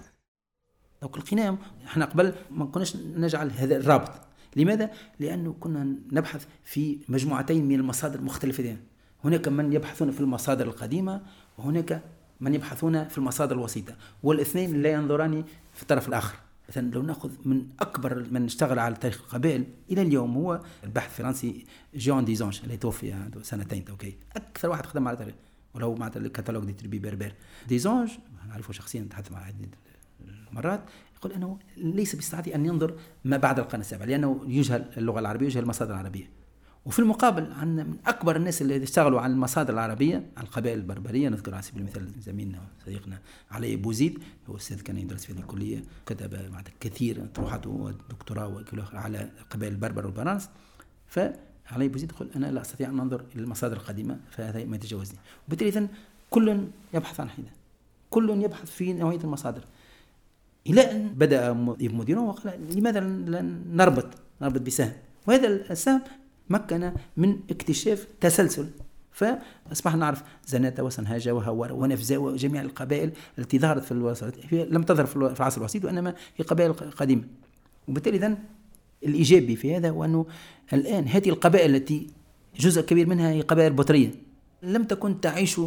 لو 1.02 1.10
لقيناهم 1.16 1.58
إحنا 1.86 2.04
قبل 2.04 2.34
ما 2.50 2.66
كناش 2.66 2.96
نجعل 2.96 3.50
هذا 3.50 3.76
الرابط. 3.76 4.10
لماذا؟ 4.56 4.90
لأنه 5.20 5.54
كنا 5.60 5.96
نبحث 6.12 6.46
في 6.64 6.98
مجموعتين 7.08 7.68
من 7.68 7.74
المصادر 7.74 8.18
المختلفة 8.18 8.76
هناك 9.24 9.48
من 9.48 9.72
يبحثون 9.72 10.10
في 10.10 10.20
المصادر 10.20 10.66
القديمة 10.66 11.22
وهناك 11.58 12.02
من 12.40 12.54
يبحثون 12.54 13.08
في 13.08 13.18
المصادر 13.18 13.56
الوسيطة. 13.56 13.96
والاثنين 14.22 14.82
لا 14.82 14.92
ينظران 14.92 15.44
في 15.74 15.82
الطرف 15.82 16.08
الآخر. 16.08 16.36
مثلا 16.68 16.90
لو 16.90 17.02
نأخذ 17.02 17.30
من 17.44 17.66
أكبر 17.80 18.26
من 18.30 18.44
اشتغل 18.44 18.78
على 18.78 18.94
تاريخ 18.94 19.20
القبائل 19.20 19.64
إلى 19.90 20.02
اليوم 20.02 20.36
هو 20.36 20.60
الباحث 20.84 21.10
الفرنسي 21.10 21.64
جون 21.94 22.24
ديزونج 22.24 22.64
اللي 22.64 22.76
توفي 22.76 23.12
عنده 23.12 23.42
سنتين 23.42 23.84
OK؟ 23.90 24.16
أكثر 24.36 24.68
واحد 24.68 24.86
خدم 24.86 25.08
على 25.08 25.16
تاريخ. 25.16 25.34
وله 25.74 25.94
مع 25.94 26.10
ال 26.16 26.21
catalogue 26.21 26.64
des 26.64 26.72
tribus 26.72 26.98
berbères. 26.98 27.32
ديزونج 27.68 28.10
نعرفه 28.48 28.72
شخصيا 28.72 29.00
نتحدث 29.00 29.32
معه 29.32 29.44
عدة 29.44 29.68
مرات 30.52 30.80
يقول 31.16 31.32
إنه 31.32 31.58
ليس 31.76 32.16
باستطاعته 32.16 32.54
أن 32.54 32.66
ينظر 32.66 32.94
ما 33.24 33.36
بعد 33.36 33.58
القرن 33.58 33.80
السابع 33.80 34.04
لأنه 34.04 34.44
يجهل 34.46 34.84
اللغة 34.96 35.20
العربية 35.20 35.46
يجهل 35.46 35.62
المصادر 35.62 35.92
العربية. 35.92 36.43
وفي 36.86 36.98
المقابل 36.98 37.52
عندنا 37.52 37.84
من 37.84 37.96
أكبر 38.06 38.36
الناس 38.36 38.62
اللي 38.62 38.82
اشتغلوا 38.82 39.20
على 39.20 39.32
المصادر 39.32 39.74
العربية 39.74 40.16
على 40.36 40.46
القبائل 40.46 40.78
البربرية. 40.78 41.28
نذكر 41.28 41.54
على 41.54 41.62
سبيل 41.62 41.82
المثال 41.82 42.10
زميلنا 42.20 42.58
وصديقنا 42.80 43.18
علي 43.50 43.76
بوزيد 43.76 44.18
هو 44.50 44.56
أستاذ 44.56 44.80
كان 44.80 44.98
يدرس 44.98 45.24
في 45.24 45.32
الكلية 45.32 45.84
كتب 46.06 46.38
كثير 46.80 47.26
طروحاته 47.34 47.70
ودكتوراه 47.70 48.48
وكل 48.48 48.82
على 48.92 49.30
قبائل 49.50 49.72
البربر 49.72 50.06
والبرانس 50.06 50.50
فعلي 51.08 51.88
بوزيد 51.88 52.12
يقول 52.12 52.30
أنا 52.36 52.46
لا 52.46 52.60
أستطيع 52.60 52.88
أن 52.88 53.00
أنظر 53.00 53.24
إلى 53.34 53.42
المصادر 53.42 53.76
القديمة 53.76 54.20
فهذا 54.30 54.64
ما 54.64 54.76
يتجاوزني 54.76 55.18
وبالتالي 55.48 55.70
اذا 55.70 55.88
كل 56.30 56.68
يبحث 56.94 57.20
عن 57.20 57.30
حدة. 57.30 57.50
كل 58.10 58.30
يبحث 58.30 58.70
في 58.70 58.92
نوعية 58.92 59.20
المصادر. 59.24 59.64
إلى 60.66 60.90
أن 60.90 61.08
بدأ 61.08 61.50
ابن 61.50 61.94
مديرون 61.94 62.24
وقال 62.24 62.76
لماذا 62.76 63.00
لا 63.00 63.42
نربط؟ 63.72 64.06
نربط 64.42 64.60
بسهم. 64.60 64.92
وهذا 65.26 65.48
السهم 65.48 66.02
مكن 66.50 66.92
من 67.16 67.38
اكتشاف 67.50 68.06
تسلسل. 68.20 68.66
فاصبحنا 69.12 70.00
نعرف 70.00 70.22
زناتة 70.46 70.82
وسنهاجة 70.82 71.34
وهوار 71.34 71.72
ونفزة 71.72 72.18
وجميع 72.18 72.62
القبائل 72.62 73.12
التي 73.38 73.58
ظهرت 73.58 73.84
في 73.84 73.92
الوسط 73.92 74.34
لم 74.52 74.82
تظهر 74.82 75.06
في 75.06 75.16
العصر 75.16 75.58
الوسيط 75.58 75.84
وإنما 75.84 76.14
هي 76.36 76.44
قبائل 76.44 76.72
قديمة. 76.72 77.22
وبالتالي 77.88 78.16
اذا 78.16 78.38
الإيجابي 79.04 79.56
في 79.56 79.76
هذا 79.76 79.90
هو 79.90 80.04
أنه 80.04 80.26
الآن 80.72 81.08
هذه 81.08 81.28
القبائل 81.28 81.76
التي 81.76 82.06
جزء 82.58 82.82
كبير 82.82 83.08
منها 83.08 83.30
هي 83.30 83.40
قبائل 83.40 83.72
بطرية 83.72 84.10
لم 84.62 84.84
تكن 84.84 85.20
تعيش 85.20 85.60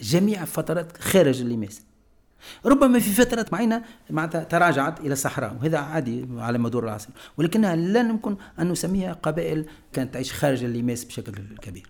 جميع 0.00 0.44
فترات 0.44 0.96
خارج 0.96 1.40
اللماس 1.40 1.82
ربما 2.66 2.98
في 2.98 3.10
فترة 3.10 3.46
معينة 3.52 3.82
معناتها 4.10 4.44
تراجعت 4.44 5.00
إلى 5.00 5.12
الصحراء 5.12 5.56
وهذا 5.60 5.78
عادي 5.78 6.28
على 6.36 6.58
مدور 6.58 6.84
العصر. 6.84 7.08
ولكنها 7.36 7.76
لا 7.76 8.00
يمكن 8.00 8.36
أن 8.58 8.68
نسميها 8.68 9.12
قبائل 9.12 9.66
كانت 9.92 10.14
تعيش 10.14 10.32
خارج 10.32 10.64
اللماس 10.64 11.04
بشكل 11.04 11.32
كبير. 11.62 11.86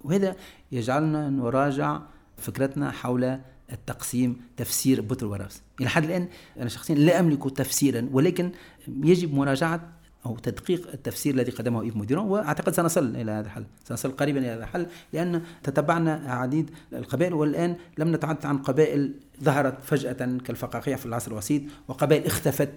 وهذا 0.00 0.36
يجعلنا 0.72 1.30
نراجع 1.30 2.00
فكرتنا 2.36 2.90
حول 2.90 3.38
التقسيم 3.72 4.40
تفسير 4.56 5.00
بطل 5.00 5.26
وراس 5.26 5.62
إلى 5.80 5.88
حد 5.88 6.04
الآن 6.04 6.28
أنا 6.58 6.68
شخصيا 6.68 6.94
لا 6.94 7.20
أملك 7.20 7.56
تفسيرا 7.56 8.08
ولكن 8.12 8.52
يجب 8.88 9.34
مراجعة 9.34 9.92
أو 10.26 10.36
تدقيق 10.36 10.88
التفسير 10.92 11.34
الذي 11.34 11.52
قدمه 11.52 11.82
إيف 11.82 11.96
موديرون 11.96 12.26
وأعتقد 12.26 12.74
سنصل 12.74 13.16
إلى 13.16 13.30
هذا 13.30 13.46
الحل. 13.46 13.64
سنصل 13.84 14.10
قريبا 14.10 14.38
إلى 14.38 14.48
هذا 14.48 14.62
الحل 14.62 14.86
لأن 15.12 15.42
تتبعنا 15.62 16.12
عديد 16.26 16.70
القبائل 16.92 17.34
والآن 17.34 17.76
لم 17.98 18.14
نتحدث 18.14 18.46
عن 18.46 18.58
قبائل 18.58 19.14
ظهرت 19.42 19.80
فجأة 19.80 20.38
كالفقاقيع 20.44 20.96
في 20.96 21.06
العصر 21.06 21.32
الوسيط 21.32 21.62
وقبائل 21.88 22.26
اختفت. 22.26 22.70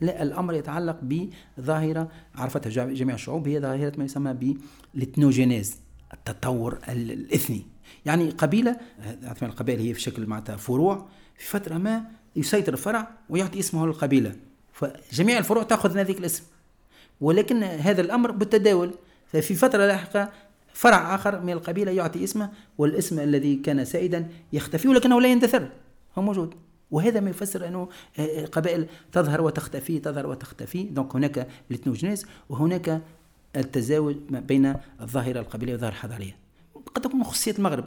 لا 0.00 0.22
الأمر 0.22 0.54
يتعلق 0.54 0.98
بظاهرة 1.02 2.08
عرفتها 2.34 2.70
جميع 2.92 3.14
الشعوب 3.14 3.48
هي 3.48 3.60
ظاهرة 3.60 3.92
ما 3.98 4.04
يسمى 4.04 4.56
بالإثنوجينيز 4.94 5.76
التطور 6.14 6.78
الإثني. 6.88 7.66
يعني 8.06 8.30
قبيلة 8.30 8.76
القبائل 9.42 9.80
هي 9.80 9.94
في 9.94 10.00
شكل 10.00 10.26
معناتها 10.26 10.56
فروع 10.56 11.08
في 11.36 11.48
فترة 11.48 11.78
ما 11.78 12.04
يسيطر 12.36 12.72
الفرع 12.72 13.10
ويعطي 13.28 13.58
اسمه 13.58 13.86
للقبيلة. 13.86 14.36
فجميع 14.72 15.38
الفروع 15.38 15.62
تأخذ 15.62 15.98
ذلك 15.98 16.18
الاسم. 16.18 16.44
ولكن 17.22 17.62
هذا 17.62 18.00
الأمر 18.00 18.30
بالتداول. 18.30 18.90
ففي 19.26 19.54
فترة 19.54 19.86
لاحقة 19.86 20.32
فرع 20.74 21.14
آخر 21.14 21.40
من 21.40 21.52
القبيلة 21.52 21.92
يعطي 21.92 22.24
اسمه 22.24 22.50
والاسم 22.78 23.20
الذي 23.20 23.56
كان 23.56 23.84
سائدا 23.84 24.28
يختفي 24.52 24.88
ولكنه 24.88 25.20
لا 25.20 25.28
يندثر 25.28 25.68
هو 26.18 26.22
موجود. 26.22 26.54
وهذا 26.90 27.20
ما 27.20 27.30
يفسر 27.30 27.68
أنه 27.68 27.88
قبائل 28.52 28.86
تظهر 29.12 29.40
وتختفي 29.40 29.98
تظهر 29.98 30.26
وتختفي. 30.26 30.82
donc 30.82 31.16
هناك 31.16 31.48
ال 31.70 31.75
ethnogenèse 31.75 32.26
وهناك 32.48 33.02
التزاوج 33.56 34.16
بين 34.30 34.74
الظاهرة 35.00 35.40
القبيلية 35.40 35.72
والظاهرة 35.72 35.92
الحضارية. 35.92 36.36
قد 36.94 37.02
تكون 37.02 37.24
خصوصية 37.24 37.54
المغرب. 37.58 37.84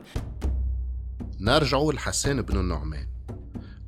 نرجع 1.40 1.78
لحسان 1.78 2.42
بن 2.42 2.60
النعمان. 2.60 3.08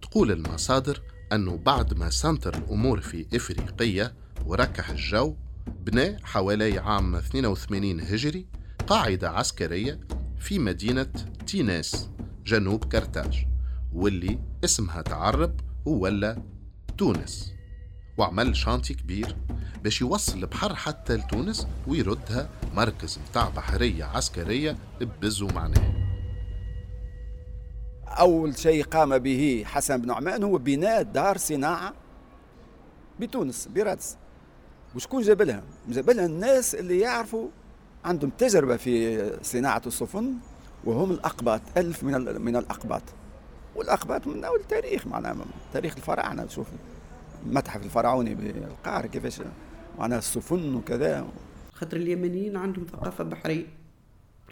تقول 0.02 0.32
المصادر 0.32 1.02
أنه 1.34 1.60
بعد 1.66 1.94
ما 1.94 2.10
سنتر 2.10 2.58
الأمور 2.58 3.02
في 3.02 3.26
إفريقية 3.34 4.14
وركح 4.48 4.90
الجو 4.90 5.36
بنى 5.68 6.18
حوالي 6.24 6.80
عام 6.80 7.16
82 7.16 8.00
هجري 8.00 8.48
قاعدة 8.88 9.30
عسكرية 9.30 10.00
في 10.40 10.60
مدينة 10.60 11.12
تيناس 11.48 12.10
جنوب 12.46 12.86
كرتاج 12.86 13.46
واللي 13.94 14.40
اسمها 14.64 15.02
تعرب 15.02 15.60
وولا 15.86 16.42
تونس. 16.98 17.54
وعمل 18.18 18.56
شانتي 18.56 18.94
كبير 18.94 19.36
باش 19.84 20.02
يوصل 20.02 20.38
البحر 20.38 20.76
حتى 20.76 21.16
لتونس 21.16 21.68
ويردها 21.88 22.50
مركز 22.76 23.20
متاع 23.30 23.50
بحرية 23.50 24.04
عسكرية 24.04 24.78
ببزو 25.02 25.48
معناه. 25.48 25.94
أول 28.08 28.58
شيء 28.58 28.84
قام 28.84 29.18
به 29.18 29.64
حسن 29.66 30.02
بن 30.02 30.12
عمان 30.12 30.44
هو 30.44 30.58
بناء 30.58 31.02
دار 31.02 31.38
صناعة 31.38 31.94
بتونس 33.20 33.68
برادس 33.68 34.18
وشكون 34.98 35.22
جاب 35.22 35.42
لها؟ 35.42 35.64
جاب 35.90 36.10
لها 36.10 36.26
الناس 36.26 36.76
اللي 36.76 37.00
يعرفوا 37.00 37.48
عندهم 38.06 38.30
تجربة 38.30 38.78
في 38.78 39.32
صناعة 39.44 39.82
السفن 39.88 40.34
وهم 40.86 41.12
الأقباط 41.12 41.62
ألف 41.78 42.04
من 42.04 42.42
من 42.42 42.56
الأقباط. 42.56 43.02
والأقباط 43.76 44.28
من 44.28 44.44
أول 44.44 44.60
التاريخ 44.60 45.08
معناها 45.08 45.36
تاريخ 45.74 45.96
الفراعنة. 45.98 46.46
تشوف 46.46 46.68
المتحف 47.46 47.86
الفرعوني 47.86 48.36
بالقاهرة 48.36 49.08
كيفاش 49.08 49.42
معناها 50.00 50.20
السفن 50.20 50.76
وكذا. 50.76 51.28
خاطر 51.74 51.98
اليمنيين 51.98 52.58
عندهم 52.58 52.86
ثقافة 52.92 53.24
بحرية 53.24 53.66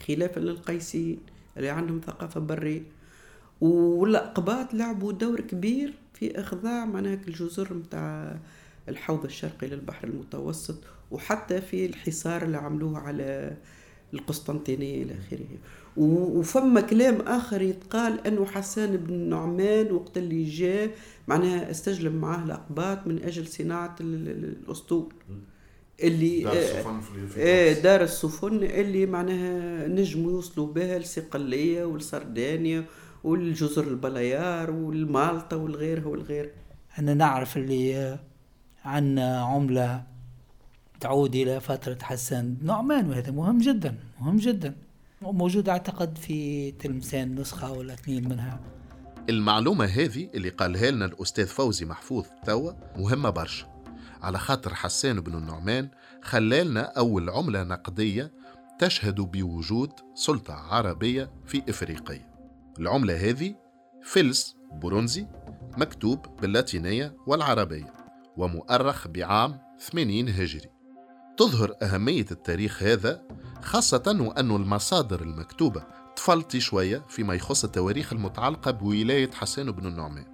خلافا 0.07 0.39
للقيسيين 0.39 1.19
اللي 1.57 1.69
عندهم 1.69 2.01
ثقافة 2.07 2.39
برية. 2.39 2.81
والأقباط 3.61 4.73
لعبوا 4.73 5.11
دور 5.11 5.41
كبير 5.41 5.93
في 6.13 6.39
إخضاع 6.39 6.85
معناها 6.85 7.13
الجزر 7.13 7.73
متاع 7.73 8.37
الحوض 8.89 9.25
الشرقي 9.25 9.67
للبحر 9.67 10.07
المتوسط 10.07 10.75
وحتى 11.11 11.61
في 11.61 11.85
الحصار 11.85 12.43
اللي 12.43 12.57
عملوه 12.57 12.99
على 12.99 13.57
القسطنطينية 14.13 15.03
إلى 15.03 15.13
آخره. 15.13 15.45
وفما 15.97 16.81
كلام 16.81 17.21
آخر 17.21 17.61
يتقال 17.61 18.27
أنه 18.27 18.45
حسان 18.45 18.97
بن 18.97 19.13
نعمان 19.13 19.91
وقت 19.91 20.17
اللي 20.17 20.43
جاء 20.43 20.89
معناها 21.27 21.71
استجلب 21.71 22.15
معاه 22.15 22.43
الأقباط 22.43 23.07
من 23.07 23.23
أجل 23.23 23.47
صناعة 23.47 23.95
الأسطول. 23.99 25.13
اللي 26.03 26.43
دار 26.43 26.53
السفن 26.57 27.01
في 27.01 27.41
آه 27.41 27.73
دار 27.73 28.01
السفن 28.01 28.63
اللي 28.63 29.05
معناها 29.05 29.87
نجموا 29.87 30.31
يوصلوا 30.31 30.67
بها 30.73 30.99
لصقلية 30.99 31.85
والسردانيا 31.85 32.85
والجزر 33.23 33.83
البلايار 33.87 34.71
والمالطا 34.71 35.55
والغيرها 35.55 36.05
والغير 36.05 36.51
أنا 36.99 37.13
نعرف 37.13 37.57
اللي 37.57 38.19
عندنا 38.85 39.39
عملة 39.41 40.03
تعود 40.99 41.35
إلى 41.35 41.59
فترة 41.59 41.97
حسان 42.01 42.57
نعمان 42.61 43.09
وهذا 43.09 43.31
مهم 43.31 43.57
جدا 43.57 43.95
مهم 44.19 44.37
جدا. 44.37 44.75
موجود 45.21 45.69
أعتقد 45.69 46.17
في 46.17 46.71
تلمسان 46.71 47.35
نسخة 47.35 47.71
ولا 47.71 47.93
اثنين 47.93 48.29
منها. 48.29 48.59
المعلومة 49.29 49.85
هذه 49.85 50.29
اللي 50.33 50.49
قالها 50.49 50.91
لنا 50.91 51.05
الأستاذ 51.05 51.47
فوزي 51.47 51.85
محفوظ 51.85 52.25
توا 52.45 52.71
مهمة 52.97 53.29
برشا. 53.29 53.67
على 54.21 54.39
خاطر 54.39 54.73
حسان 54.73 55.19
بن 55.19 55.33
النعمان 55.37 55.89
خلالنا 56.21 56.81
أول 56.81 57.29
عملة 57.29 57.63
نقدية 57.63 58.31
تشهد 58.79 59.15
بوجود 59.15 59.91
سلطة 60.15 60.53
عربية 60.53 61.31
في 61.45 61.63
إفريقيا. 61.69 62.35
العملة 62.79 63.29
هذه 63.29 63.55
فلس 64.03 64.55
برونزي 64.71 65.27
مكتوب 65.77 66.19
باللاتينية 66.41 67.13
والعربية. 67.27 67.94
ومؤرخ 68.37 69.07
بعام 69.07 69.59
80 69.79 70.29
هجري. 70.29 70.69
تظهر 71.37 71.73
أهمية 71.81 72.25
التاريخ 72.31 72.83
هذا 72.83 73.21
خاصة 73.61 74.17
وأن 74.19 74.51
المصادر 74.51 75.21
المكتوبة 75.21 75.83
تفلتي 76.15 76.59
شوية 76.59 77.05
فيما 77.09 77.33
يخص 77.33 77.63
التواريخ 77.63 78.13
المتعلقة 78.13 78.71
بولاية 78.71 79.31
حسان 79.31 79.71
بن 79.71 79.87
النعمان. 79.87 80.25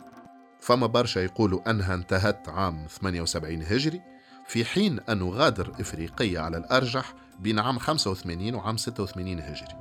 فما 0.60 0.88
برشا 0.88 1.20
يقولوا 1.20 1.70
أنها 1.70 1.94
انتهت 1.94 2.50
عام 2.50 2.88
78 2.88 3.64
هجري 3.64 4.02
في 4.48 4.66
حين 4.66 5.00
أنه 5.00 5.30
غادر 5.30 5.72
إفريقية 5.80 6.40
على 6.40 6.58
الأرجح 6.58 7.14
بين 7.40 7.60
عام 7.60 7.80
85 7.80 8.56
وعام 8.56 8.78
86 8.78 9.40
هجري. 9.40 9.76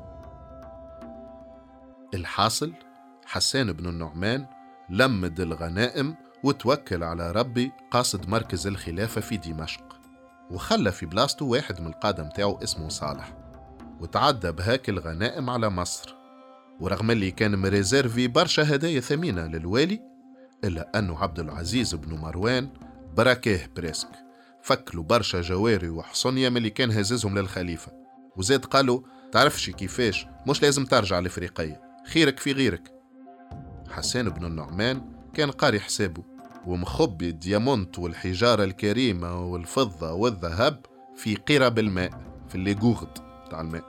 الحاصل 2.15 2.73
حسان 3.27 3.73
بن 3.73 3.89
النعمان 3.89 4.47
لمد 4.91 5.41
الغنائم 5.41 6.15
وتوكل 6.45 7.05
على 7.05 7.31
ربي 7.31 7.73
قاصد 7.91 8.29
مركز 8.29 8.67
الخلافة 8.67 9.21
في 9.21 9.37
دمشق 9.37 10.01
وخلى 10.51 10.93
في 10.93 11.07
بلاصته 11.07 11.45
واحد 11.45 11.81
من 11.81 11.87
القادة 11.87 12.23
متاعه 12.25 12.59
اسمه 12.63 12.89
صالح 12.89 13.37
وتعدى 14.01 14.53
بهاك 14.53 14.89
الغنائم 14.89 15.51
على 15.51 15.71
مصر. 15.71 16.15
ورغم 16.81 17.11
اللي 17.11 17.31
كان 17.31 17.59
مريزيرفي 17.59 18.29
برشا 18.29 18.75
هدايا 18.75 19.01
ثمينة 19.01 19.47
للوالي 19.47 20.01
إلا 20.65 20.99
أنه 20.99 21.19
عبد 21.19 21.39
العزيز 21.39 21.95
بن 21.95 22.19
مروان 22.19 22.69
بركاه 23.17 23.61
presque 23.77 24.09
فكلوا 24.63 25.05
برشا 25.05 25.41
جواري 25.41 25.89
وحصنية 25.89 26.49
من 26.49 26.57
اللي 26.57 26.71
كان 26.71 26.91
هازهم 26.91 27.39
للخليفة. 27.39 27.93
وزاد 28.37 28.65
قالوا 28.65 29.01
تعرفش 29.33 29.71
كيفاش؟ 29.71 30.27
مش 30.47 30.63
لازم 30.63 30.85
ترجع 30.85 31.19
لإفريقية 31.19 31.81
خيرك 32.07 32.39
في 32.39 32.53
غيرك. 32.53 32.95
حسان 33.91 34.29
بن 34.29 34.45
النعمان 34.45 35.13
كان 35.35 35.51
قاري 35.51 35.81
حسابه 35.81 36.23
ومخبي 36.67 37.29
الديامونت 37.29 37.99
والحجارة 37.99 38.65
الكريمة 38.65 39.45
والفضة 39.45 40.13
والذهب 40.13 40.87
في 41.17 41.35
قرب 41.35 41.79
الماء 41.79 42.11
في 42.49 42.55
اللي 42.55 42.75
جوغد 42.75 43.19
بتاع 43.47 43.61
الماء. 43.61 43.85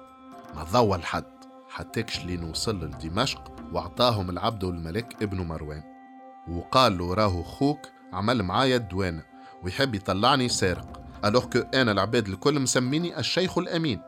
ما 0.56 0.64
ضوى 0.64 0.98
لحد 0.98 1.24
حتىكش 1.70 2.26
لين 2.26 2.44
وصل 2.44 2.86
لدمشق 2.86 3.52
وعطاهم 3.74 4.30
العبد 4.30 4.64
والملك 4.64 5.24
ابن 5.24 5.38
مروان. 5.38 5.84
وقال 6.50 6.98
له 6.98 7.14
راهو 7.14 7.44
خوك 7.44 7.80
عمل 8.14 8.44
معايا 8.44 8.76
الدوانة 8.76 9.24
ويحب 9.64 9.96
يطلعني 9.96 10.50
سارق 10.50 11.02
ألوغ 11.26 11.46
كو 11.46 11.60
أنا 11.60 11.92
العباد 11.92 12.28
الكل 12.28 12.60
مسميني 12.60 13.20
الشيخ 13.20 13.58
الأمين. 13.58 14.02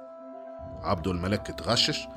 عبد 0.84 1.08
الملك 1.08 1.48
تغشش 1.58 2.08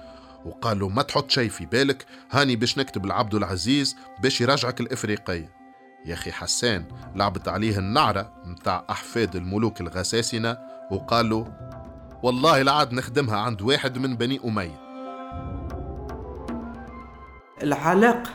وقال 0.45 0.79
له 0.79 0.89
ما 0.89 1.03
تحط 1.03 1.31
شي 1.31 1.49
في 1.49 1.67
بالك 1.67 2.07
هاني 2.31 2.57
باش 2.57 2.79
نكتب 2.79 3.05
العبد 3.05 3.35
العزيز 3.35 3.97
باش 4.23 4.41
يرجعك 4.41 4.81
الإفريقية. 4.81 5.56
يا 6.07 6.15
أخي 6.15 6.33
حسان 6.33 6.85
لعبت 7.15 7.49
عليه 7.49 7.79
النعرة 7.79 8.33
متاع 8.45 8.85
أحفاد 8.91 9.37
الملوك 9.37 9.81
الغساسنة 9.81 10.59
وقال 10.91 11.31
له 11.31 11.53
والله 12.23 12.63
لعاد 12.63 12.93
نخدمها 12.93 13.37
عند 13.37 13.63
واحد 13.63 13.99
من 13.99 14.17
بني 14.17 14.41
أمية. 14.45 14.87
العلاقة 17.63 18.31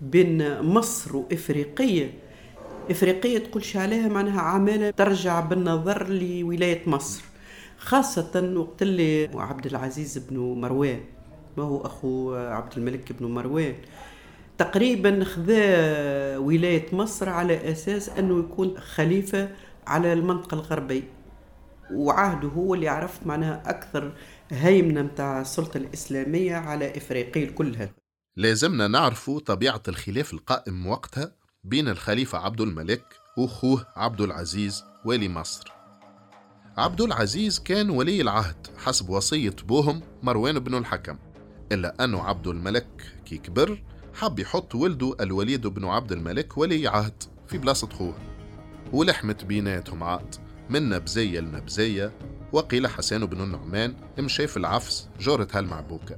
بين 0.00 0.60
مصر 0.62 1.16
وإفريقية 1.16 2.14
إفريقية 2.90 3.38
تقولش 3.38 3.76
عليها 3.76 4.08
معناها 4.08 4.40
عمالة 4.40 4.90
ترجع 4.90 5.40
بالنظر 5.40 6.08
لولاية 6.08 6.88
مصر 6.88 7.24
خاصة 7.78 8.52
وقت 8.56 8.82
اللي 8.82 9.30
عبد 9.34 9.66
العزيز 9.66 10.18
بن 10.18 10.38
مروان 10.38 11.00
ما 11.56 11.64
هو 11.64 11.86
أخو 11.86 12.34
عبد 12.34 12.72
الملك 12.78 13.12
بن 13.12 13.26
مروان. 13.26 13.74
تقريبا 14.58 15.24
خذا 15.24 16.36
ولاية 16.38 16.94
مصر 16.94 17.28
على 17.28 17.72
أساس 17.72 18.08
أنه 18.08 18.38
يكون 18.38 18.78
خليفة 18.78 19.50
على 19.86 20.12
المنطقة 20.12 20.54
الغربية. 20.54 21.14
وعهده 21.92 22.48
هو 22.48 22.74
اللي 22.74 22.88
عرفت 22.88 23.26
معناها 23.26 23.62
أكثر 23.66 24.12
هيمنة 24.50 25.02
متاع 25.02 25.40
السلطة 25.40 25.76
الإسلامية 25.76 26.56
على 26.56 26.96
إفريقيا 26.96 27.50
كلها 27.50 27.90
لازمنا 28.36 28.88
نعرفوا 28.88 29.40
طبيعة 29.40 29.82
الخلاف 29.88 30.32
القائم 30.32 30.86
وقتها 30.86 31.32
بين 31.64 31.88
الخليفة 31.88 32.38
عبد 32.38 32.60
الملك 32.60 33.04
وأخوه 33.38 33.86
عبد 33.96 34.20
العزيز 34.20 34.84
والي 35.04 35.28
مصر. 35.28 35.72
عبد 36.76 37.00
العزيز 37.00 37.58
كان 37.58 37.90
ولي 37.90 38.20
العهد 38.20 38.66
حسب 38.76 39.08
وصية 39.08 39.56
بوهم 39.68 40.02
مروان 40.22 40.58
بن 40.58 40.74
الحكم. 40.74 41.18
إلا 41.72 42.04
أنه 42.04 42.22
عبد 42.22 42.46
الملك 42.46 43.14
كي 43.26 43.38
كبر 43.38 43.82
حب 44.14 44.38
يحط 44.38 44.74
ولده 44.74 45.16
الوليد 45.20 45.66
بن 45.66 45.84
عبد 45.84 46.12
الملك 46.12 46.58
ولي 46.58 46.88
عهد 46.88 47.22
في 47.48 47.58
بلاصة 47.58 47.88
خوه. 47.88 48.14
ولحمت 48.92 49.44
بيناتهم 49.44 50.02
عاد. 50.02 50.34
من 50.70 50.88
نبزية 50.88 51.40
لنبزية. 51.40 52.12
وقيل 52.52 52.86
حسان 52.88 53.26
بن 53.26 53.40
النعمان 53.40 53.94
مشى 54.18 54.46
في 54.46 54.56
العفس 54.56 55.08
جورة 55.20 55.48
هالمعبوكة. 55.52 56.16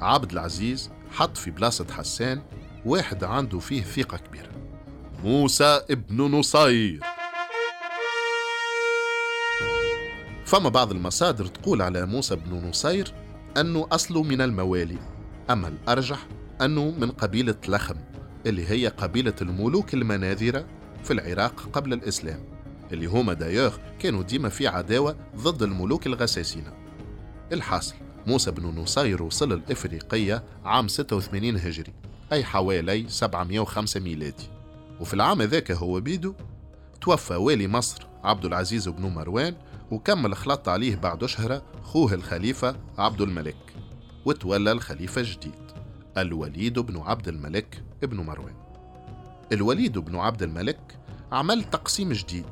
عبد 0.00 0.32
العزيز 0.32 0.90
حط 1.10 1.36
في 1.36 1.50
بلاصة 1.50 1.86
حسان 1.90 2.42
واحد 2.86 3.24
عنده 3.24 3.58
فيه 3.58 3.82
ثقة 3.82 4.16
كبيرة. 4.16 4.50
موسى 5.24 5.80
ابن 5.90 6.16
نصير. 6.16 7.00
فما 10.44 10.68
بعض 10.68 10.90
المصادر 10.90 11.46
تقول 11.46 11.82
على 11.82 12.06
موسى 12.06 12.36
بن 12.36 12.68
نصير 12.68 13.14
أنه 13.56 13.88
أصله 13.92 14.22
من 14.22 14.40
الموالي. 14.40 14.98
أما 15.50 15.68
الأرجح 15.68 16.26
أنه 16.64 16.90
من 16.90 17.10
قبيلة 17.10 17.54
لخم 17.68 17.96
اللي 18.46 18.68
هي 18.68 18.88
قبيلة 18.88 19.34
الملوك 19.42 19.94
المناذرة 19.94 20.66
في 21.04 21.12
العراق 21.12 21.68
قبل 21.72 21.92
الإسلام 21.92 22.40
اللي 22.92 23.06
هما 23.06 23.32
دايوغ 23.32 23.76
كانوا 23.98 24.22
ديما 24.22 24.48
في 24.48 24.68
عداوة 24.68 25.16
ضد 25.36 25.62
الملوك 25.62 26.06
الغساسنة 26.06 26.72
الحاصل 27.52 27.94
موسى 28.26 28.50
بن 28.50 28.66
نصير 28.66 29.22
وصل 29.22 29.52
الإفريقية 29.52 30.44
عام 30.64 30.88
86 30.88 31.56
هجري 31.56 31.92
أي 32.32 32.44
حوالي 32.44 33.08
705 33.08 34.00
ميلادي. 34.00 34.48
وفي 35.00 35.14
العام 35.14 35.42
ذاك 35.42 35.70
هو 35.70 36.00
بيدو 36.00 36.34
توفى 37.00 37.34
والي 37.34 37.68
مصر 37.68 38.06
عبد 38.24 38.44
العزيز 38.44 38.88
بن 38.88 39.02
مروان 39.02 39.54
وكمل 39.90 40.36
خلط 40.36 40.68
عليه 40.68 40.96
بعد 40.96 41.24
شهرة 41.24 41.62
خوه 41.82 42.14
الخليفة 42.14 42.76
عبد 42.98 43.20
الملك 43.20 43.74
وتولى 44.24 44.72
الخليفة 44.72 45.20
الجديد. 45.20 45.63
الوليد 46.18 46.78
بن 46.78 47.00
عبد 47.00 47.28
الملك 47.28 47.82
ابن 48.02 48.16
مروان. 48.16 48.54
الوليد 49.52 49.98
بن 49.98 50.16
عبد 50.16 50.42
الملك 50.42 50.98
عمل 51.32 51.64
تقسيم 51.64 52.12
جديد 52.12 52.46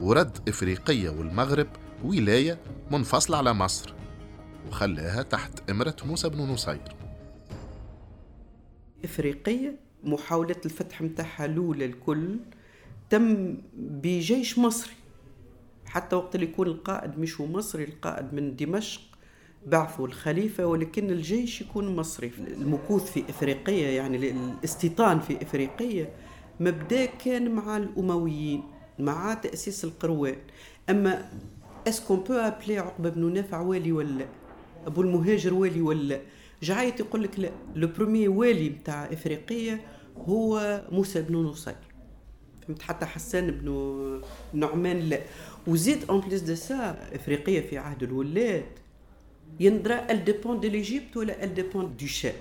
ورد 0.00 0.48
إفريقية 0.48 1.10
والمغرب 1.10 1.66
ولاية 2.04 2.58
منفصلة 2.90 3.36
على 3.36 3.52
مصر 3.54 3.94
وخلاها 4.68 5.22
تحت 5.22 5.70
إمرة 5.70 5.96
موسى 6.04 6.28
بن 6.28 6.38
نصير. 6.38 6.96
إفريقية 9.04 9.76
محاولة 10.04 10.56
الفتح 10.64 11.02
متاعها 11.02 11.44
الأولى 11.44 11.84
الكل 11.84 12.38
تم 13.10 13.56
بجيش 13.76 14.58
مصري. 14.58 14.94
حتى 15.86 16.16
وقت 16.16 16.34
اللي 16.34 16.46
يكون 16.46 16.66
القائد 16.66 17.18
مش 17.18 17.40
هو 17.40 17.46
مصري 17.46 17.84
القائد 17.84 18.34
من 18.34 18.56
دمشق. 18.56 19.00
بعثوا 19.66 20.06
الخليفة 20.06 20.66
ولكن 20.66 21.10
الجيش 21.10 21.60
يكون 21.60 21.96
مصري. 21.96 22.32
المكوث 22.38 23.12
في 23.12 23.24
إفريقيا 23.30 23.90
يعني 23.90 24.16
الاستيطان 24.30 25.20
في 25.20 25.42
إفريقيا 25.42 26.08
مبدأ 26.60 27.04
كان 27.04 27.50
مع 27.50 27.76
الأمويين 27.76 28.62
مع 28.98 29.34
تأسيس 29.34 29.84
القروان. 29.84 30.36
أما 30.90 31.30
اسكون 31.88 32.20
بو 32.20 32.32
ابلي 32.32 32.78
عقبة 32.78 33.08
بن 33.08 33.32
نافع 33.32 33.60
والي 33.60 33.92
ولا 33.92 34.26
أبو 34.86 35.02
المهاجر 35.02 35.54
والي 35.54 35.82
ولا 35.82 36.20
جعيت 36.62 37.00
يقول 37.00 37.22
لك 37.22 37.40
لا. 37.40 37.50
لو 37.74 37.88
برومي 37.88 38.28
والي 38.28 38.68
نتاع 38.68 39.04
إفريقيا 39.04 39.80
هو 40.16 40.82
موسى 40.92 41.22
بن 41.22 41.36
نصير. 41.36 41.74
فهمت؟ 42.66 42.82
حتى 42.82 43.06
حسان 43.06 43.50
بن 43.50 44.20
نعمان 44.52 45.00
لا. 45.00 45.20
وزيد 45.66 46.04
en 46.10 46.20
plus 46.20 46.40
de 46.40 46.54
ça 46.54 47.08
إفريقيا 47.14 47.60
في 47.60 47.78
عهد 47.78 48.02
الولاة. 48.02 48.64
يندرى 49.60 49.94
elle 50.10 50.24
dépend 50.24 50.60
de 50.60 50.68
l'Égypte 50.68 51.16
ولا 51.16 51.44
elle 51.44 51.54
dépend 51.54 51.96
de 52.00 52.06
شام 52.06 52.32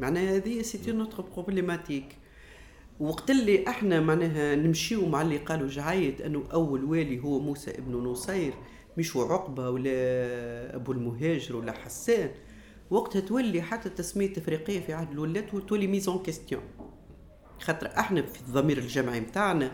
معناها 0.00 0.36
هذه 0.36 0.62
c'était 0.62 0.92
notre 0.92 1.22
problématique 1.22 2.16
وقت 3.00 3.30
اللي 3.30 3.68
إحنا 3.68 4.00
معناها 4.00 4.56
نمشيو 4.56 5.06
مع 5.06 5.22
اللي 5.22 5.36
قالوا 5.36 5.68
جعيط 5.68 6.22
انه 6.22 6.44
أول 6.52 6.84
والي 6.84 7.18
هو 7.18 7.38
موسى 7.38 7.70
ابن 7.70 7.92
نصير 7.92 8.52
مش 8.96 9.16
عقبة 9.16 9.70
ولا 9.70 9.90
أبو 10.76 10.92
المهاجر 10.92 11.56
ولا 11.56 11.72
حسان. 11.72 12.30
وقتها 12.90 13.20
تولي 13.20 13.62
حتى 13.62 13.88
تسميه 13.88 14.32
افريقيه 14.38 14.80
في 14.80 14.92
عهد 14.92 15.10
الولاة 15.10 15.46
تولي 15.68 15.86
mise 15.86 16.07
en 16.07 16.18
question 16.18 16.62
خاطر 17.60 17.86
إحنا 17.98 18.22
في 18.22 18.40
الضمير 18.40 18.78
الجمعي 18.78 19.20
متاعنا 19.20 19.70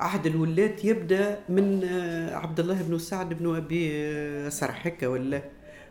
عهد 0.00 0.26
الولات 0.26 0.84
يبدأ 0.84 1.40
من 1.48 1.84
عبد 2.32 2.60
الله 2.60 2.82
بن 2.82 2.98
سعد 2.98 3.34
بن 3.34 3.56
أبي 3.56 3.90
آه، 3.92 4.48
سرح 4.48 4.86
هكا 4.86 5.06
ولا؟ 5.08 5.42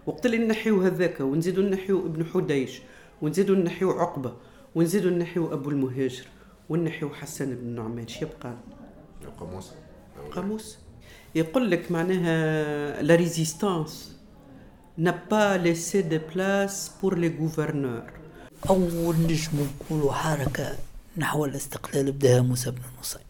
وقت 0.06 0.26
اللي 0.26 0.38
نحيو 0.38 0.82
هذاك 0.82 1.20
ونزيدو 1.20 1.62
نحيو 1.62 2.06
ابن 2.06 2.26
حديش 2.26 2.82
ونزيدو 3.22 3.56
نحيو 3.56 3.92
عقبة 3.92 4.34
ونزيدو 4.76 5.10
نحيو 5.10 5.54
أبو 5.54 5.70
المهاجر 5.70 6.26
ونحيو 6.70 7.10
حسن 7.10 7.56
بن 7.56 7.76
نعمان. 7.76 8.08
شي 8.08 8.26
يبقى؟ 8.26 8.54
قاموس. 9.40 9.72
قاموس. 10.32 10.78
يقول 11.36 11.72
لك 11.72 11.92
معناها 11.92 13.02
لا 13.02 13.16
ريزيستانس 13.16 14.16
n'a 14.98 15.14
pas 15.32 15.58
laissé 15.58 16.04
de 16.04 16.18
place 16.18 16.90
pour 17.00 17.16
les 17.16 17.30
gouverneurs. 17.30 18.12
أول 18.70 19.16
نجم 19.16 19.68
نقولوا 19.82 20.12
حركة 20.12 20.76
نحو 21.18 21.46
الاستقلال 21.46 22.12
بدها 22.12 22.42
موسى 22.42 22.72
بن 22.72 22.82
نصير. 23.00 23.22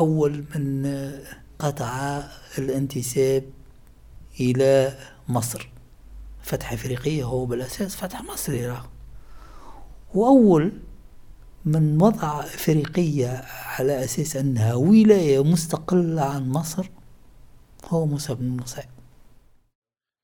أول 0.00 0.44
من 0.54 1.12
قطع 1.58 2.22
الانتساب 2.58 3.44
إلى 4.40 4.98
مصر. 5.28 5.68
فتح 6.44 6.72
إفريقية 6.72 7.24
هو 7.24 7.46
بالأساس 7.46 7.96
فتح 7.96 8.22
مصر 8.22 8.68
راه 8.68 8.90
وأول 10.14 10.72
من 11.64 12.02
وضع 12.02 12.40
إفريقية 12.40 13.44
على 13.78 14.04
أساس 14.04 14.36
أنها 14.36 14.74
ولاية 14.74 15.44
مستقلة 15.44 16.22
عن 16.22 16.48
مصر 16.48 16.90
هو 17.84 18.06
موسى 18.06 18.34
بن 18.34 18.56
نصير. 18.56 18.88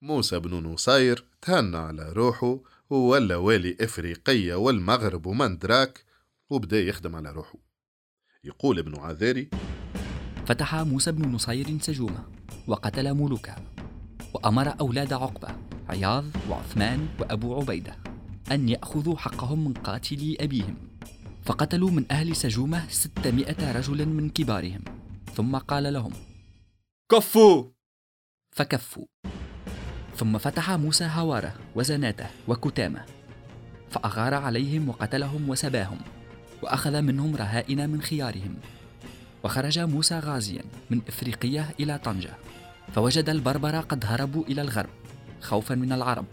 موسى 0.02 0.38
بن 0.38 0.54
نصير 0.54 1.24
تهنى 1.42 1.76
على 1.76 2.12
روحه 2.12 2.58
وولى 2.90 3.34
والي 3.34 3.76
إفريقية 3.80 4.54
والمغرب 4.54 5.26
ومن 5.26 5.58
دراك 5.58 6.04
وبدأ 6.50 6.80
يخدم 6.80 7.16
على 7.16 7.30
روحه. 7.30 7.58
يقول 8.44 8.78
ابن 8.78 8.98
عذاري 8.98 9.50
فتح 10.46 10.74
موسى 10.74 11.12
بن 11.12 11.32
نصير 11.32 11.78
سجومة 11.80 12.24
وقتل 12.66 13.14
ملوكها 13.14 13.62
وأمر 14.34 14.80
أولاد 14.80 15.12
عقبة 15.12 15.69
عياض 15.90 16.24
وعثمان 16.50 17.08
وأبو 17.20 17.60
عبيدة 17.60 17.96
أن 18.52 18.68
يأخذوا 18.68 19.16
حقهم 19.16 19.64
من 19.64 19.72
قاتلي 19.72 20.36
أبيهم. 20.40 20.74
فقتلوا 21.44 21.90
من 21.90 22.04
أهل 22.10 22.36
سجومة 22.36 22.88
ستمائة 22.88 23.72
رجل 23.72 24.08
من 24.08 24.30
كبارهم. 24.30 24.80
ثم 25.34 25.56
قال 25.56 25.92
لهم 25.92 26.12
كفوا! 27.10 27.64
فكفوا. 28.56 29.06
ثم 30.16 30.38
فتح 30.38 30.70
موسى 30.70 31.04
هواره 31.04 31.54
وزناته 31.74 32.26
وكتامه 32.48 33.04
فأغار 33.90 34.34
عليهم 34.34 34.88
وقتلهم 34.88 35.50
وسباهم 35.50 35.98
وأخذ 36.62 37.00
منهم 37.02 37.36
رهائن 37.36 37.90
من 37.90 38.02
خيارهم. 38.02 38.54
وخرج 39.44 39.78
موسى 39.78 40.18
غازيا 40.18 40.62
من 40.90 41.00
إفريقية 41.08 41.74
إلى 41.80 41.98
طنجة 41.98 42.30
فوجد 42.94 43.28
البربر 43.28 43.80
قد 43.80 44.04
هربوا 44.04 44.44
إلى 44.44 44.62
الغرب. 44.62 44.99
خوفا 45.40 45.74
من 45.74 45.92
العرب 45.92 46.24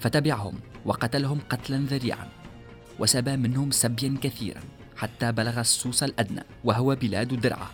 فتبعهم 0.00 0.54
وقتلهم 0.84 1.38
قتلا 1.50 1.76
ذريعا 1.76 2.28
وسبى 2.98 3.36
منهم 3.36 3.70
سبيا 3.70 4.16
كثيرا 4.22 4.60
حتى 4.96 5.32
بلغ 5.32 5.60
السوس 5.60 6.02
الأدنى 6.02 6.42
وهو 6.64 6.94
بلاد 6.94 7.40
درعة 7.40 7.70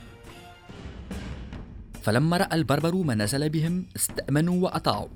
فلما 2.03 2.37
رأى 2.37 2.55
البربر 2.55 2.95
ما 2.97 3.15
نزل 3.15 3.49
بهم 3.49 3.87
استأمنوا 3.97 4.65
وأطاعوا. 4.65 5.09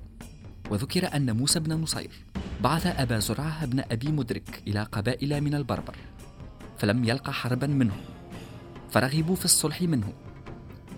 وذكر 0.71 1.15
أن 1.15 1.37
موسى 1.37 1.59
بن 1.59 1.73
نصير 1.73 2.11
بعث 2.63 2.87
أبا 2.87 3.19
زرعة 3.19 3.65
بن 3.65 3.79
أبي 3.91 4.11
مدرك 4.11 4.63
إلى 4.67 4.83
قبائل 4.83 5.41
من 5.41 5.55
البربر 5.55 5.95
فلم 6.77 7.03
يلقى 7.03 7.33
حربا 7.33 7.67
منهم 7.67 8.01
فرغبوا 8.91 9.35
في 9.35 9.45
الصلح 9.45 9.81
منه. 9.81 10.13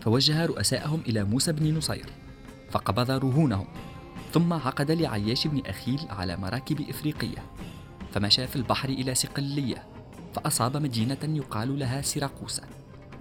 فوجه 0.01 0.45
رؤساءهم 0.45 1.01
إلى 1.07 1.24
موسى 1.24 1.51
بن 1.51 1.78
نصير 1.78 2.05
فقبض 2.71 3.11
رهونهم. 3.11 3.67
ثم 4.34 4.53
عقد 4.53 4.91
لعياش 4.91 5.47
بن 5.47 5.61
أخيل 5.65 5.99
على 6.09 6.38
مراكب 6.38 6.89
إفريقية 6.89 7.51
فمشى 8.11 8.47
في 8.47 8.55
البحر 8.55 8.89
إلى 8.89 9.15
صقلية 9.15 9.88
فأصاب 10.34 10.77
مدينة 10.77 11.17
يقال 11.23 11.79
لها 11.79 12.01
سيراقوسا 12.01 12.63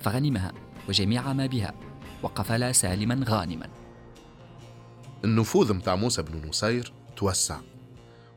فغنمها 0.00 0.52
وجميع 0.88 1.32
ما 1.32 1.46
بها 1.46 1.74
وقفل 2.22 2.74
سالما 2.74 3.24
غانما. 3.28 3.68
النفوذ 5.24 5.74
متاع 5.74 5.96
موسى 5.96 6.22
بن 6.22 6.48
نصير 6.48 6.92
توسع 7.16 7.60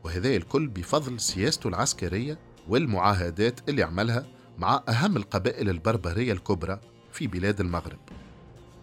وهذا 0.04 0.28
الكل 0.36 0.68
بفضل 0.68 1.20
سياسته 1.20 1.68
العسكرية 1.68 2.38
والمعاهدات 2.68 3.68
اللي 3.68 3.82
عملها 3.82 4.26
مع 4.58 4.82
أهم 4.88 5.16
القبائل 5.16 5.68
البربرية 5.68 6.32
الكبرى 6.32 6.80
في 7.12 7.26
بلاد 7.26 7.60
المغرب. 7.60 7.98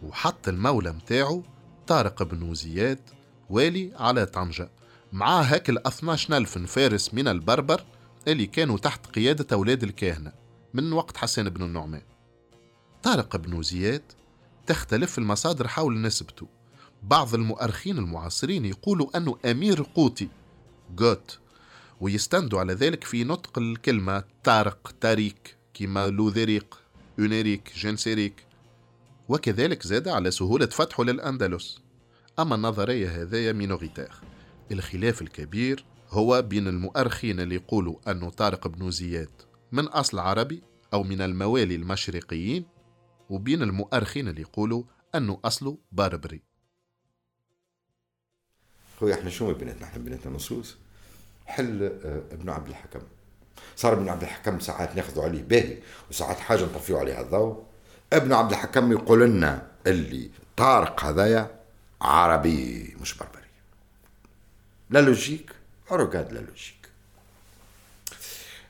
وحط 0.04 0.48
المولى 0.48 0.92
متاعه 0.92 1.44
طارق 1.88 2.24
بن 2.24 2.54
زياد 2.54 3.00
والي 3.50 3.92
على 3.96 4.26
طنجة. 4.26 4.70
مع 5.14 5.42
هاك 5.42 5.70
ال 5.70 5.88
12 5.88 6.38
ألف 6.38 6.58
فارس 6.58 7.14
من 7.14 7.28
البربر 7.28 7.84
اللي 8.28 8.46
كانوا 8.46 8.78
تحت 8.78 9.06
قيادة 9.08 9.48
أولاد 9.54 9.84
الكاهنة 9.84 10.32
من 10.74 10.94
وقت 10.94 11.18
حسن 11.18 11.50
بن 11.50 11.64
النعمان. 11.64 12.02
طارق 13.04 13.36
بن 13.36 13.62
زياد 13.62 14.04
تختلف 14.68 15.18
المصادر 15.18 15.68
حول 15.68 16.02
نسبته. 16.02 16.48
بعض 17.04 17.34
المؤرخين 17.34 17.98
المعاصرين 17.98 18.66
يقولوا 18.66 19.18
أنه 19.18 19.38
أمير 19.46 19.86
قوطي 19.96 20.28
جوت 20.96 21.40
ويستندوا 22.02 22.60
على 22.60 22.74
ذلك 22.74 23.04
في 23.04 23.24
نطق 23.24 23.58
الكلمة 23.60 24.24
طارق 24.44 24.96
تاريك 25.02 25.58
كما 25.74 26.08
لوذيريق 26.08 26.80
يونيريك 27.18 27.72
جنسيريك. 27.78 28.46
وكذلك 29.30 29.84
زاد 29.88 30.08
على 30.08 30.32
سهولة 30.32 30.66
فتحه 30.66 31.04
للأندلس. 31.04 31.83
أما 32.40 32.56
النظرية 32.56 33.22
هذايا 33.22 33.52
مينوريتير. 33.52 34.12
الخلاف 34.72 35.22
الكبير 35.22 35.86
هو 36.10 36.42
بين 36.42 36.68
المؤرخين 36.68 37.40
اللي 37.40 37.56
يقولوا 37.56 38.12
أنه 38.12 38.30
طارق 38.30 38.68
بن 38.68 38.92
زياد 38.92 39.30
من 39.72 39.84
أصل 39.84 40.20
عربي 40.20 40.64
أو 40.94 41.04
من 41.04 41.22
الموالي 41.22 41.76
المشرقيين 41.76 42.66
وبين 43.30 43.62
المؤرخين 43.62 44.28
اللي 44.28 44.42
يقولوا 44.42 44.84
أنه 45.16 45.40
أصله 45.46 45.78
بربري. 45.92 46.42
خويا 49.00 49.14
إحنا 49.14 49.30
شو 49.30 49.54
بيناتنا؟ 49.54 49.84
إحنا 49.88 50.04
بيناتنا 50.04 50.34
نصوص. 50.34 50.78
حل 51.46 51.84
آه 51.84 52.22
ابن 52.32 52.50
عبد 52.50 52.68
الحكم. 52.68 53.02
صار 53.76 53.94
ابن 53.94 54.10
عبد 54.10 54.22
الحكم 54.22 54.60
ساعات 54.60 54.96
ناخذوا 54.96 55.24
عليه 55.24 55.44
باهي 55.44 55.78
وساعات 56.10 56.40
حاجة 56.40 56.64
نطفيوا 56.64 57.00
عليها 57.00 57.22
الضوء. 57.22 57.64
ابن 58.14 58.34
عبد 58.34 58.52
الحكم 58.52 58.92
يقول 58.92 59.22
لنا 59.30 59.72
اللي 59.88 60.30
طارق 60.58 61.04
هذايا 61.04 61.63
عربي 62.04 62.96
مش 63.02 63.14
بربري. 63.18 63.44
la 64.90 65.02
logique 65.02 65.52
regarde 65.92 66.32
la 66.34 66.40
logique. 66.40 66.90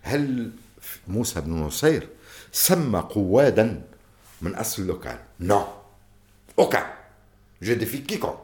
هل 0.02 0.52
موسى 1.08 1.42
بن 1.42 1.52
نصير 1.54 2.08
سمى 2.52 3.00
قوادا 3.00 3.84
من 4.42 4.56
أصل 4.56 4.88
local 4.88 5.20
non 5.40 5.68
aucun 6.60 6.94
cas 7.62 7.69
je 7.69 7.74
défie 7.74 7.98
quiconque 7.98 8.38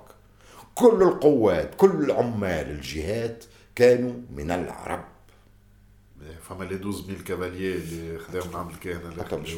كل 0.75 1.03
القوات 1.03 1.75
كل 1.75 2.11
عمال 2.11 2.69
الجهات 2.69 3.45
كانوا 3.75 4.13
من 4.29 4.51
العرب. 4.51 5.05
فما 6.49 6.63
les 6.63 6.75
12000 6.75 7.21
cavaliers 7.21 7.75
اللي 7.75 8.19
خداهم 8.19 8.55
عام 8.55 8.69
الكاهنة 8.69 9.37
مش 9.37 9.53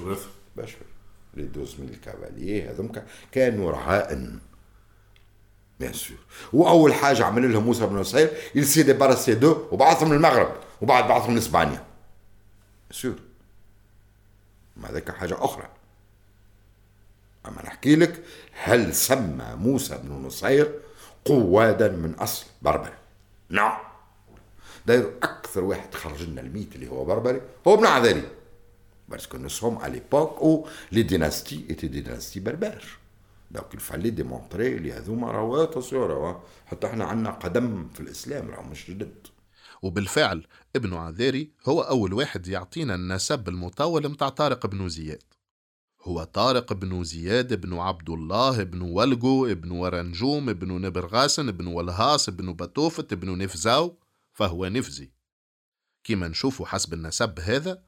باش 0.55 0.75
les 1.34 1.43
12000 1.43 1.99
cavaliers 2.05 2.70
هذوك 2.69 2.99
كانوا 3.32 3.71
رهائن 3.71 4.39
bien 5.82 5.93
sûr 5.93 6.18
واول 6.53 6.93
حاجة 6.93 7.25
عمل 7.25 7.53
لهم 7.53 7.63
موسى 7.63 7.86
بن 7.86 7.95
نصير 7.95 8.29
il 8.55 8.84
s'est 8.84 8.93
débarrassé 8.93 9.34
d'eux 9.34 9.68
وبعثهم 9.71 10.13
للمغرب 10.13 10.55
وبعد 10.82 11.07
بعثهم 11.07 11.36
لاسبانيا 11.36 11.84
سور 12.91 13.15
ما 14.77 14.91
ذاك 14.91 15.11
حاجة 15.11 15.38
أخرى. 15.39 15.67
أما 17.45 17.61
نحكي 17.65 17.95
لك 17.95 18.23
هل 18.63 18.95
سمى 18.95 19.55
موسى 19.55 19.97
بن 19.97 20.11
نصير 20.25 20.71
قوادا 21.25 21.88
من 21.88 22.13
أصل 22.13 22.45
بربري؟ 22.61 22.93
نعم. 23.49 23.77
d'ailleurs 24.86 25.14
أكثر 25.23 25.63
واحد 25.63 25.93
خرج 25.93 26.23
لنا 26.23 26.41
ال 26.41 26.47
mythe 26.47 26.76
اللي 26.75 26.89
هو 26.89 27.05
بربري 27.05 27.41
هو 27.67 27.73
ابن 27.73 27.86
عذاري. 27.86 28.23
parce 29.09 29.27
que 29.27 29.38
nous 29.38 29.49
sommes 29.49 29.84
à 29.84 29.88
l'époque 29.88 30.38
où 30.38 30.68
les 30.91 31.03
dynasties 31.03 31.66
étaient 31.70 31.88
des 31.88 32.01
dynasties 32.01 32.39
berbères 32.39 33.01
donc 33.51 33.74
il 33.74 33.82
fallait 33.82 34.09
démontrer 34.09 34.78
اللي 34.78 34.93
هذوما 34.93 35.32
راهو 35.32 35.64
attention 35.64 36.41
حتى 36.66 36.88
إحنا 36.88 37.06
عندنا 37.06 37.32
قدم 37.32 37.89
في 37.93 37.99
الإسلام 37.99 38.49
راهو 38.49 38.64
مش 38.64 38.91
جدد. 38.91 39.28
وبالفعل 39.82 40.47
ابن 40.76 40.93
عذاري 40.93 41.52
هو 41.68 41.82
أول 41.82 42.14
واحد 42.14 42.47
يعطينا 42.47 42.95
النسب 42.95 43.49
المطول 43.49 44.10
متاع 44.10 44.30
طارق 44.30 44.68
بن 44.68 44.89
زياد. 44.89 45.24
هو 46.02 46.24
طارق 46.24 46.74
بن 46.74 47.04
زياد 47.04 47.62
بن 47.62 47.78
عبد 47.78 48.10
الله 48.10 48.64
بن 48.64 48.82
ولقو 48.82 49.54
بن 49.54 49.72
ورنجوم 49.72 50.54
بن 50.54 50.82
نبرغاسن 50.82 51.52
بن 51.52 51.68
ولهاس 51.68 52.30
بن 52.30 52.54
بطوفت 52.54 53.14
بن 53.14 53.38
نفزاو 53.38 53.97
فهو 54.34 54.68
نفزي. 54.68 55.12
كما 56.04 56.28
نشوف 56.28 56.64
حسب 56.64 56.93
النسب 56.93 57.39
هذا 57.39 57.84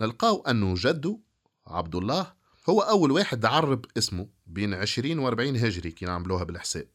نلقاو 0.00 0.42
أنه 0.42 0.74
جده 0.76 1.18
عبد 1.66 1.94
الله 1.94 2.32
هو 2.68 2.80
أول 2.80 3.10
واحد 3.10 3.44
عرب 3.44 3.84
اسمه. 3.98 4.35
بين 4.46 4.74
20 4.74 5.18
و 5.18 5.28
40 5.28 5.56
هجري 5.56 5.90
كي 5.90 6.06
نعملوها 6.06 6.44
بالحساب. 6.44 6.88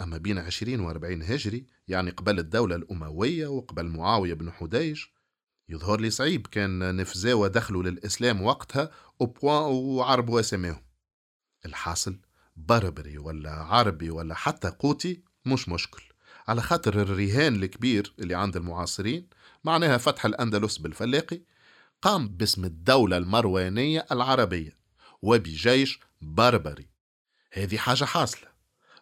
أما 0.00 0.18
بين 0.18 0.38
20 0.38 0.80
و 0.80 0.90
40 0.90 1.22
هجري 1.22 1.66
يعني 1.88 2.10
قبل 2.10 2.38
الدولة 2.38 2.76
الأموية 2.76 3.46
وقبل 3.46 3.86
معاوية 3.86 4.34
بن 4.34 4.50
حديج 4.50 5.04
يظهر 5.68 6.00
لي 6.00 6.10
صعيب 6.10 6.46
كان 6.46 6.96
نفزاوة 6.96 7.48
دخلوا 7.48 7.82
للإسلام 7.82 8.42
وقتها 8.42 8.90
وبوان 9.20 9.72
وعربوا 9.72 10.40
أساميهم 10.40 10.82
الحاصل 11.66 12.18
بربري 12.56 13.18
ولا 13.18 13.50
عربي 13.50 14.10
ولا 14.10 14.34
حتى 14.34 14.68
قوتي 14.68 15.22
مش 15.46 15.68
مشكل. 15.68 16.02
على 16.48 16.62
خاطر 16.62 17.02
الرهان 17.02 17.62
الكبير 17.62 18.14
اللي 18.18 18.34
عند 18.34 18.56
المعاصرين 18.56 19.28
معناها 19.64 19.96
فتح 19.98 20.26
الأندلس 20.26 20.78
بالفلاقي 20.78 21.40
قام 22.02 22.28
باسم 22.28 22.64
الدولة 22.64 23.16
المروانية 23.16 24.06
العربية 24.12 24.78
وبجيش 25.22 26.00
بربري. 26.20 26.88
هذه 27.52 27.76
حاجة 27.76 28.04
حاصلة. 28.04 28.48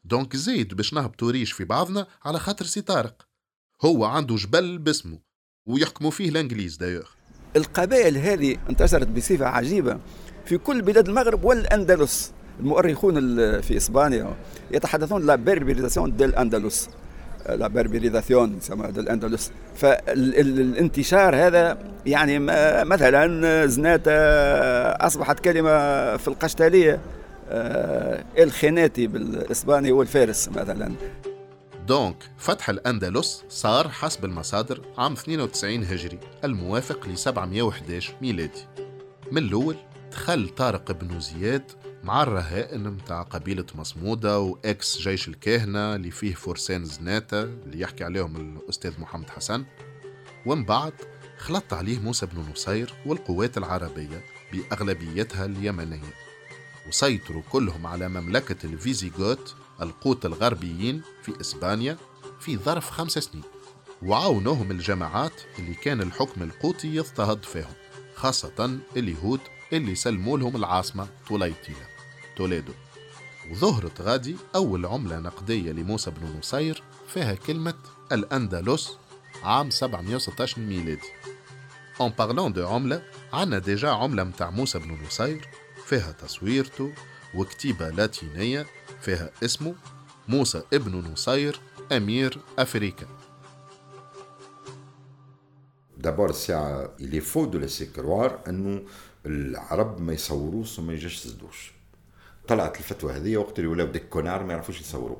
donc 0.05 0.37
زيد 0.37 0.75
باش 0.75 0.95
نهبطوا 0.95 1.31
ريش 1.31 1.53
في 1.53 1.65
بعضنا 1.65 2.07
على 2.25 2.39
خاطر 2.39 2.65
سي 2.65 2.81
طارق 2.81 3.27
هو 3.85 4.05
عنده 4.05 4.35
جبل 4.37 4.79
باسمه 4.79 5.19
ويحكموا 5.67 6.11
فيه 6.11 6.29
الإنجليز 6.29 6.77
دايوغ. 6.77 7.09
القبائل 7.57 8.17
هذه 8.17 8.57
انتشرت 8.71 9.09
بصفة 9.09 9.47
عجيبة 9.47 9.99
في 10.45 10.59
كل 10.59 10.83
بلاد 10.83 11.09
المغرب 11.09 11.45
والأندلس. 11.45 12.33
المؤرخون 12.61 13.15
في 13.61 13.77
إسبانيا 13.77 14.37
يتحدثون 14.71 15.27
la 15.27 15.35
berberización 15.35 16.17
del 16.17 16.35
Andalus 16.35 16.89
la 17.49 17.69
berberización 17.69 18.57
يسمى 18.57 18.93
del 18.93 19.09
Andalus 19.09 19.53
فالانتشار 19.77 21.37
هذا 21.37 21.79
يعني 22.07 22.39
مثلا 22.85 23.67
زناتة 23.67 24.13
أصبحت 25.07 25.41
كلمة 25.41 26.17
في 26.17 26.29
القشتالية 26.29 27.01
آه، 27.51 28.25
el 28.39 28.56
jinete 28.56 29.07
بالإسباني 29.07 29.93
والفارس 29.93 30.49
مثلا. 30.49 30.93
donc 31.87 32.17
فتح 32.39 32.71
الأندلس 32.71 33.45
صار 33.49 33.89
حسب 33.89 34.25
المصادر 34.25 34.81
عام 34.99 35.13
92 35.13 35.85
هجري 35.85 36.19
الموافق 36.45 37.09
ل 37.09 37.19
711 37.19 38.15
ميلادي. 38.23 38.67
من 39.33 39.39
الأول 39.39 39.77
دخل 40.13 40.49
طارق 40.49 40.93
بن 40.93 41.21
زياد 41.21 41.63
مع 42.07 42.23
الرهائن 42.23 42.91
متاع 42.91 43.23
قبيلة 43.23 43.67
مصمودة 43.75 44.39
وإكس 44.39 44.99
جيش 44.99 45.29
الكاهنة 45.29 45.95
اللي 45.95 46.11
فيه 46.11 46.35
فرسان 46.35 46.85
زناتة 46.85 47.43
اللي 47.43 47.81
يحكي 47.81 48.05
عليهم 48.05 48.37
الأستاذ 48.37 49.01
محمد 49.01 49.31
حسن. 49.31 49.65
ومن 50.47 50.65
بعد 50.65 50.93
خلط 51.39 51.75
عليه 51.75 51.99
موسى 51.99 52.27
بن 52.27 52.45
نصير 52.53 52.95
والقوات 53.07 53.59
العربية 53.59 54.25
بأغلبيتها 54.53 55.45
اليمنية. 55.45 56.15
وسيطروا 56.89 57.43
كلهم 57.51 57.87
على 57.87 58.09
مملكة 58.09 58.67
الفيزيغوت 58.67 59.55
القوط 59.83 60.27
الغربيين 60.27 61.03
في 61.23 61.41
إسبانيا 61.41 61.97
في 62.41 62.57
ظرف 62.57 62.91
خمس 62.91 63.19
سنين. 63.19 63.45
وعاونوهم 64.03 64.71
الجماعات 64.71 65.41
اللي 65.59 65.75
كان 65.75 66.03
الحكم 66.03 66.43
القوطي 66.43 66.97
يضطهد 66.97 67.45
فيهم 67.45 67.75
خاصة 68.15 68.79
اليهود 68.97 69.41
اللي 69.73 69.95
سلموا 69.95 70.39
لهم 70.39 70.57
العاصمة 70.57 71.09
طوليطية 71.29 71.96
توليدو. 72.37 72.73
وظهرت 73.51 74.01
غادي 74.01 74.37
أول 74.55 74.87
عملة 74.87 75.19
نقدية 75.19 75.73
لموسى 75.73 76.11
بن 76.11 76.39
نصير 76.39 76.83
فيها 77.09 77.35
كلمة 77.35 77.75
الأندلس 78.13 78.99
عام 79.43 79.71
716 79.71 80.61
ميلادي. 80.61 81.13
En 81.99 82.11
parlant 82.11 82.51
de 82.51 82.59
عملة 82.59 83.03
عنا 83.33 83.59
ديجا 83.59 83.89
عملة 83.89 84.25
متاع 84.25 84.51
موسى 84.51 84.79
بن 84.79 84.99
نصير 85.07 85.49
فيها 85.87 86.13
تصويرته 86.13 86.93
وكتيبة 87.35 87.91
لاتينية 87.91 88.67
فيها 89.01 89.31
اسمه 89.45 89.75
موسى 90.29 90.63
ابن 90.73 91.13
نصير 91.13 91.61
أمير 91.93 92.39
أفريقيا 92.59 93.09
d'abord 95.97 96.31
الساعة 96.31 96.95
il 97.01 97.21
est 97.21 97.31
faux 97.31 97.45
de 97.45 97.59
laisser 97.59 97.87
croire 97.87 98.41
أنه 98.49 98.83
العرب 99.27 100.01
ما 100.01 100.13
يصوروش 100.13 100.79
وما 100.79 100.93
يجسدوش 100.93 101.76
طلعت 102.49 102.79
الفتوى 102.79 103.13
هذه 103.13 103.37
وقت 103.37 103.59
اللي 103.59 103.71
ولاو 103.71 103.87
des 103.87 104.09
connards 104.09 104.45
ما 104.45 104.53
يعرفوش 104.53 104.81
يصوروا. 104.81 105.17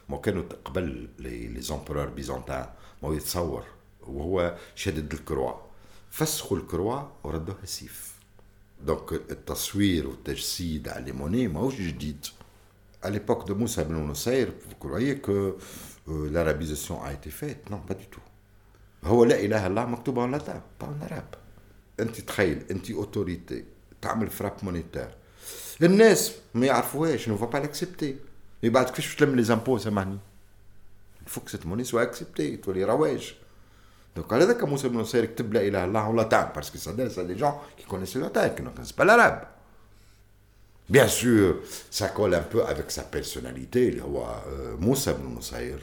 ما 0.08 0.16
كانوا 0.16 0.42
قبل 0.64 1.08
les 1.18 1.60
empereurs 1.60 2.06
byzantins 2.06 2.66
ما 3.02 3.14
يتصور 3.14 3.64
وهو 4.06 4.56
شادد 4.74 5.12
la 5.12 5.24
croix 5.24 5.54
فسخوا 6.10 6.56
la 6.56 6.69
croix 6.69 7.02
وردوها 7.24 7.64
سيف 7.64 8.14
donc 8.82 9.12
التصوير 9.12 10.06
والتجسيد 10.08 10.88
على 10.88 11.12
monnaie 11.12 11.48
ماهوش 11.48 11.74
جديد. 11.74 12.26
À 13.02 13.10
l'époque 13.10 13.46
de 13.46 13.52
Moussa 13.54 13.82
ibn 13.82 13.94
Nusayr, 13.94 14.48
vous 14.68 14.74
croyez 14.80 15.20
que 15.20 15.56
euh, 16.08 16.30
l'arabisation 16.32 17.02
a 17.04 17.12
été 17.12 17.30
faite? 17.30 17.70
Non, 17.70 17.78
pas 17.78 17.94
du 17.94 18.06
tout. 18.06 18.20
هو 19.04 19.24
لا 19.24 19.34
إله 19.40 19.44
إلا 19.44 19.66
الله 19.66 19.86
مكتوب 19.86 20.18
en 20.18 20.28
latin 20.28 20.60
pas 20.78 20.86
en 20.86 21.04
arabe 21.04 21.36
أنت 22.00 22.20
تخيل 22.20 22.62
أنت 22.70 22.90
autorité. 22.90 23.64
تعمل 24.01 24.29
فراب 24.29 24.53
مونيتير 24.63 25.15
الناس 25.81 26.31
ما 26.53 26.65
يعرفوهاش 26.65 27.29
نو 27.29 27.35
با 27.35 27.57
لاكسبتي 27.57 28.15
بعد 28.63 28.89
كيفاش 28.89 29.15
تلم 29.15 29.35
لي 29.35 29.43
زامبو 29.43 29.77
سامحني 29.77 30.17
فوك 31.27 31.49
سيت 31.49 31.65
موني 31.65 31.83
سوا 31.83 32.01
اكسبتي 32.01 32.57
تولي 32.57 32.83
رواج 32.83 33.33
Donc, 34.15 34.31
à 34.33 34.37
l'époque, 34.37 34.63
Moussa 34.63 34.87
ibn 34.87 34.97
Nusayr 34.97 35.25
كتب 35.25 35.53
لا 35.53 35.61
اله 35.61 35.85
الا 35.85 35.85
الله 35.85 36.09
en 36.09 36.13
latin 36.13 36.51
parce 36.53 36.69
que 36.69 36.77
ça 36.77 36.91
c'est 37.09 37.25
des 37.25 37.37
gens 37.37 37.61
qui 37.77 37.85
connaissent 37.85 38.15
le 38.15 38.21
latin 38.21 38.49
qui 38.49 38.61
ne 38.61 38.69
connaissent 38.69 38.91
pas 38.91 39.05
l'arabe. 39.05 39.45
Bien 40.89 41.07
sûr, 41.07 41.61
ça 41.89 42.09
colle 42.09 42.35
un 42.35 42.41
peu 42.41 42.65
avec 42.65 42.91
sa 42.91 43.03
personnalité. 43.03 43.89
اللي 43.89 44.01
هو 44.01 44.41
موسى 44.79 45.13
بن 45.13 45.35
نصير 45.35 45.79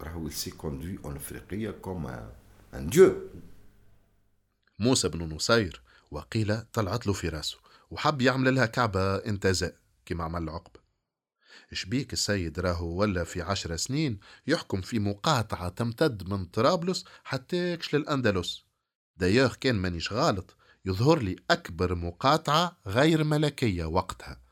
راهو 0.00 0.28
il 0.28 0.32
s'est 0.32 0.56
conduit 0.56 0.98
en 1.04 1.14
Afrique 1.16 1.80
comme 1.82 2.06
un, 2.06 2.74
ان 2.74 2.88
ديو 2.88 3.14
موسى 4.78 5.08
بن 5.08 5.34
نصير 5.34 5.82
وقيل 6.11 6.61
طلعت 6.61 7.07
له 7.07 7.13
في 7.13 7.29
راسه 7.29 7.57
وحب 7.91 8.21
يعمل 8.21 8.55
لها 8.55 8.65
كعبة 8.65 9.15
انتزاء 9.15 9.75
كما 10.05 10.23
عمل 10.23 10.43
العقبة 10.43 10.79
شبيك 11.71 12.13
السيد 12.13 12.59
راهو 12.59 12.87
ولا 12.87 13.23
في 13.23 13.41
عشر 13.41 13.75
سنين 13.75 14.19
يحكم 14.47 14.81
في 14.81 14.99
مقاطعة 14.99 15.69
تمتد 15.69 16.29
من 16.29 16.45
طرابلس 16.45 17.05
حتى 17.23 17.73
يكش 17.73 17.95
للأندلس 17.95 18.65
دايوغ 19.17 19.55
كان 19.55 19.75
مانيش 19.75 20.13
غالط 20.13 20.55
يظهر 20.85 21.19
لي 21.19 21.35
أكبر 21.51 21.95
مقاطعة 21.95 22.77
غير 22.87 23.23
ملكية 23.23 23.85
وقتها 23.85 24.47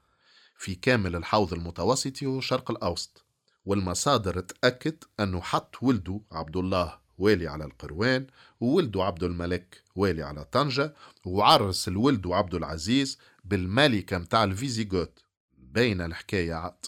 في 0.57 0.75
كامل 0.75 1.15
الحوض 1.15 1.53
المتوسطي 1.53 2.27
وشرق 2.27 2.71
الأوسط. 2.71 3.25
والمصادر 3.65 4.39
تأكد 4.39 5.03
أنه 5.19 5.41
حط 5.41 5.75
ولده 5.81 6.21
عبد 6.31 6.57
الله 6.57 6.99
والي 7.17 7.47
على 7.47 7.65
القروان 7.65 8.27
وولده 8.59 9.03
عبد 9.03 9.23
الملك. 9.23 9.83
والي 9.95 10.23
على 10.23 10.43
طنجة 10.43 10.93
وعرس 11.25 11.87
الولد 11.87 12.27
عبد 12.27 12.55
العزيز 12.55 13.19
بالملكة 13.43 14.17
متاع 14.17 14.43
الفيزيغوت. 14.43 15.19
بين 15.57 16.01
الحكاية 16.01 16.53
عاد. 16.53 16.85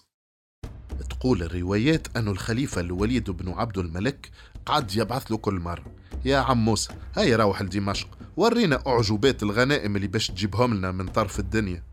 تقول 1.09 1.43
الروايات 1.43 2.17
أنه 2.17 2.31
الخليفة 2.31 2.81
الوليد 2.81 3.29
بن 3.29 3.53
عبد 3.53 3.77
الملك 3.77 4.31
قعد 4.65 4.95
يبعث 4.95 5.31
له 5.31 5.37
كل 5.37 5.53
مرة. 5.53 5.85
يا 6.25 6.37
عم 6.37 6.65
موسى 6.65 6.93
هاي 7.15 7.35
روح 7.35 7.61
لدمشق 7.61 8.07
ورينا 8.37 8.83
أعجوبات 8.87 9.43
الغنائم 9.43 9.95
اللي 9.95 10.07
باش 10.07 10.27
تجيبهم 10.27 10.73
لنا 10.73 10.91
من 10.91 11.07
طرف 11.07 11.39
الدنيا. 11.39 11.83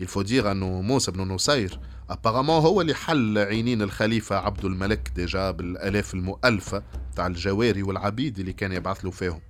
il 0.00 0.07
faut 0.07 0.22
dire 0.22 0.50
أنه 0.50 0.82
موسى 0.82 1.10
بن 1.10 1.20
نصير 1.20 1.80
apparemment 2.10 2.60
هو 2.60 2.80
اللي 2.80 2.94
حل 2.94 3.38
عينين 3.38 3.82
الخليفة 3.82 4.36
عبد 4.36 4.64
الملك 4.64 5.12
déjà 5.14 5.50
بالآلاف 5.50 6.14
المؤلفة 6.14 6.82
تاع 7.16 7.26
الجواري 7.26 7.82
والعبيد 7.82 8.38
اللي 8.38 8.52
كان 8.52 8.72
يبعث 8.72 9.04
له 9.04 9.10
فيهم. 9.10 9.40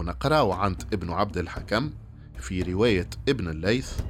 ونقراو 0.00 0.52
عند 0.52 0.82
ابن 0.92 1.10
عبد 1.10 1.38
الحكم 1.38 1.90
في 2.38 2.62
رواية 2.62 3.10
ابن 3.28 3.48
الليث. 3.48 4.00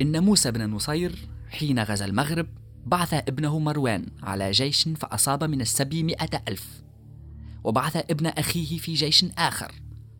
إن 0.00 0.24
موسى 0.24 0.50
بن 0.50 0.70
نصير 0.70 1.28
حين 1.48 1.78
غزا 1.78 2.04
المغرب 2.04 2.46
بعث 2.86 3.14
ابنه 3.14 3.58
مروان 3.58 4.06
على 4.22 4.50
جيش 4.50 4.88
فأصاب 4.88 5.44
من 5.44 5.60
السبي 5.60 6.02
مئة 6.02 6.42
ألف. 6.48 6.82
وبعث 7.64 7.96
ابن 7.96 8.26
أخيه 8.26 8.78
في 8.78 8.94
جيش 8.94 9.24
آخر 9.38 9.72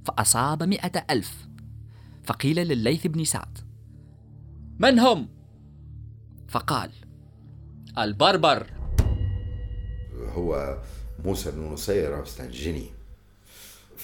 فأصاب 0.05 0.63
مئة 0.63 1.05
ألف. 1.11 1.49
فقيل 2.25 2.57
لليث 2.57 3.07
بن 3.07 3.25
سعد 3.25 3.59
من 4.79 4.99
هم؟ 4.99 5.29
فقال 6.49 6.91
البربر. 7.99 8.67
هو 10.15 10.79
موسى 11.25 11.51
بن 11.51 11.61
نصير 11.61 12.23
استنجني 12.23 12.94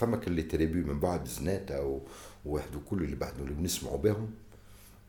فما 0.00 0.16
كان 0.16 0.34
لي 0.34 0.42
تريبي 0.42 0.82
من 0.82 1.00
بعد 1.00 1.28
زناتا 1.28 2.00
وواحد 2.44 2.74
وكل 2.76 3.02
اللي 3.02 3.16
بعد 3.16 3.32
اللي 3.40 3.54
بنسمعوا 3.54 3.98
بهم. 3.98 4.30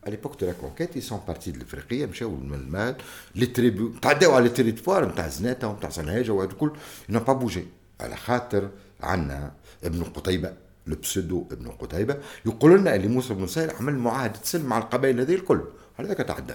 à 0.06 0.10
l'époque 0.10 0.40
de 0.40 0.46
la 0.46 0.52
conquête 0.52 0.98
sont 0.98 1.20
partis 1.28 1.50
de 1.50 1.56
الافريقيه 1.56 2.06
مشاو 2.06 2.30
من 2.30 2.54
المال 2.54 2.96
les 3.34 3.46
tribus 3.46 3.88
تعداو 4.02 4.32
على 4.32 4.46
ال 4.46 4.52
territoire 4.52 5.08
نتاع 5.08 5.28
زناتا 5.28 5.66
ونتاع 5.66 5.90
سنهاجه 5.90 6.30
وهذا 6.30 6.50
الكل 6.50 6.72
n'ont 7.08 7.20
pas 7.20 7.32
bougé 7.32 7.64
على 8.00 8.16
خاطر 8.16 8.70
عندنا 9.00 9.52
ابن 9.84 10.04
قتيبة 10.04 10.52
le 10.86 10.96
pseudo 10.96 11.46
ابن 11.52 11.68
قتيبة 11.68 12.18
يقول 12.46 12.78
لنا 12.78 12.94
اللي 12.94 13.08
موسى 13.08 13.34
بن 13.34 13.42
نصير 13.42 13.76
عمل 13.76 13.98
معاهدة 13.98 14.40
سلم 14.42 14.66
مع 14.66 14.78
القبائل 14.78 15.20
هذه 15.20 15.34
الكل. 15.34 15.60
على 15.98 16.08
ذاك 16.08 16.16
تعدى. 16.16 16.54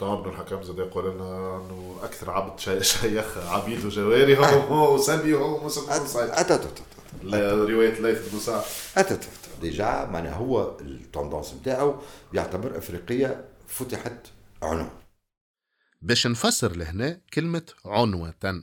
pourtant 0.00 0.18
ابن 0.18 0.30
الحكم 0.30 0.62
زاد 0.62 0.78
يقول 0.78 1.14
لنا 1.14 1.56
إنه 1.56 1.98
أكثر 2.02 2.30
عبد 2.30 2.58
شيخ 2.82 3.38
عبيد 3.38 3.84
وجواري 3.84 4.38
هو 4.38 4.98
سبي 4.98 5.34
وهو 5.34 5.62
موسى 5.62 5.80
بن 5.80 6.02
نصير 6.02 6.34
رواية 7.70 8.00
ليث 8.00 8.32
بن 8.32 8.38
سعد. 8.38 8.64
اتت 8.96 9.28
déjà 9.60 10.04
معناها 10.04 10.34
هو 10.34 10.78
ال 10.80 10.88
tendance 10.88 11.54
نتاعو 11.54 12.00
يعتبر 12.32 12.78
افريقيا 12.78 13.48
فتحت 13.66 14.26
عنوة 14.62 14.90
باش 16.02 16.26
نفسر 16.26 16.76
لهنا 16.76 17.20
كلمة 17.34 17.66
عنوة. 17.84 18.62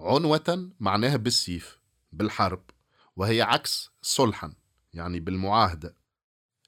عنوة 0.00 0.70
معناها 0.80 1.16
بالسيف 1.16 1.78
بالحرب 2.12 2.62
وهي 3.16 3.42
عكس 3.42 3.90
صلحا 4.02 4.52
يعني 4.94 5.20
بالمعاهدة. 5.20 5.94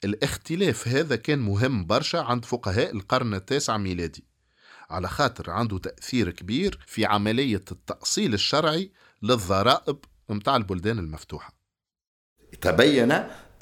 الاختلاف 0.05 0.89
هذا 0.89 1.17
كان 1.17 1.39
مهم 1.39 1.87
برشا 1.87 2.19
عند 2.19 2.45
فقهاء 2.45 2.97
القرن 2.97 3.35
التاسع 3.35 3.77
ميلادي. 3.77 4.25
على 4.91 5.09
خاطر 5.09 5.51
عنده 5.51 5.79
تأثير 5.79 6.31
كبير 6.31 6.79
في 6.87 7.05
عملية 7.05 7.65
التأصيل 7.73 8.35
الشرعي 8.35 8.93
للضرائب 9.23 9.99
متاع 10.29 10.57
البلدان 10.57 10.99
المفتوحة. 10.99 11.53
تبين 12.61 13.13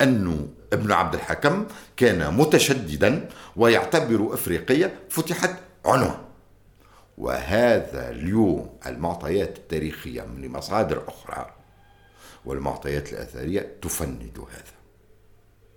أن 0.01 0.49
ابن 0.73 0.93
عبد 0.93 1.15
الحكم 1.15 1.67
كان 1.97 2.35
متشددا 2.35 3.29
ويعتبر 3.57 4.35
أفريقيا 4.35 4.99
فتحت 5.11 5.59
عنوة 5.85 6.29
وهذا 7.19 8.11
اليوم 8.11 8.79
المعطيات 8.87 9.59
التاريخية 9.59 10.23
من 10.23 10.49
مصادر 10.49 11.09
أخرى 11.09 11.55
والمعطيات 12.45 13.13
الأثرية 13.13 13.79
تفند 13.83 14.39
هذا. 14.53 14.78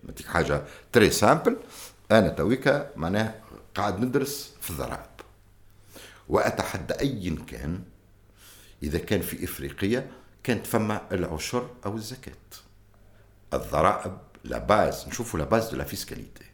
نعطيك 0.03 0.27
حاجة 0.27 0.63
très 0.91 1.09
simple. 1.09 1.57
أنا 2.11 2.29
تويكا 2.29 2.91
معناه 2.95 3.35
قاعد 3.75 3.99
ندرس 3.99 4.53
في 4.61 4.69
الضرائب. 4.69 5.11
وأتحدى 6.29 6.93
أي 6.93 7.35
كان 7.47 7.83
إذا 8.83 8.97
كان 8.97 9.21
في 9.21 9.43
إفريقيا 9.43 10.11
كانت 10.43 10.67
فما 10.67 11.01
العشر 11.11 11.69
أو 11.85 11.95
الزكاة. 11.95 12.33
الضرائب 13.53 14.17
la 14.43 14.57
base 14.57 15.07
نشوفوا 15.07 15.39
la 15.39 15.45
base 15.45 15.69
de 15.69 15.77
la 15.77 15.83
fiscalité. 15.83 16.45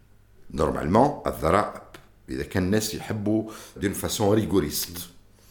normalement 0.51 1.21
الضرائب 1.27 1.81
إذا 2.29 2.43
كان 2.43 2.63
الناس 2.63 2.93
يحبوا 2.93 3.51
d'une 3.77 3.93
façon 3.93 4.35
rigoriste. 4.35 4.97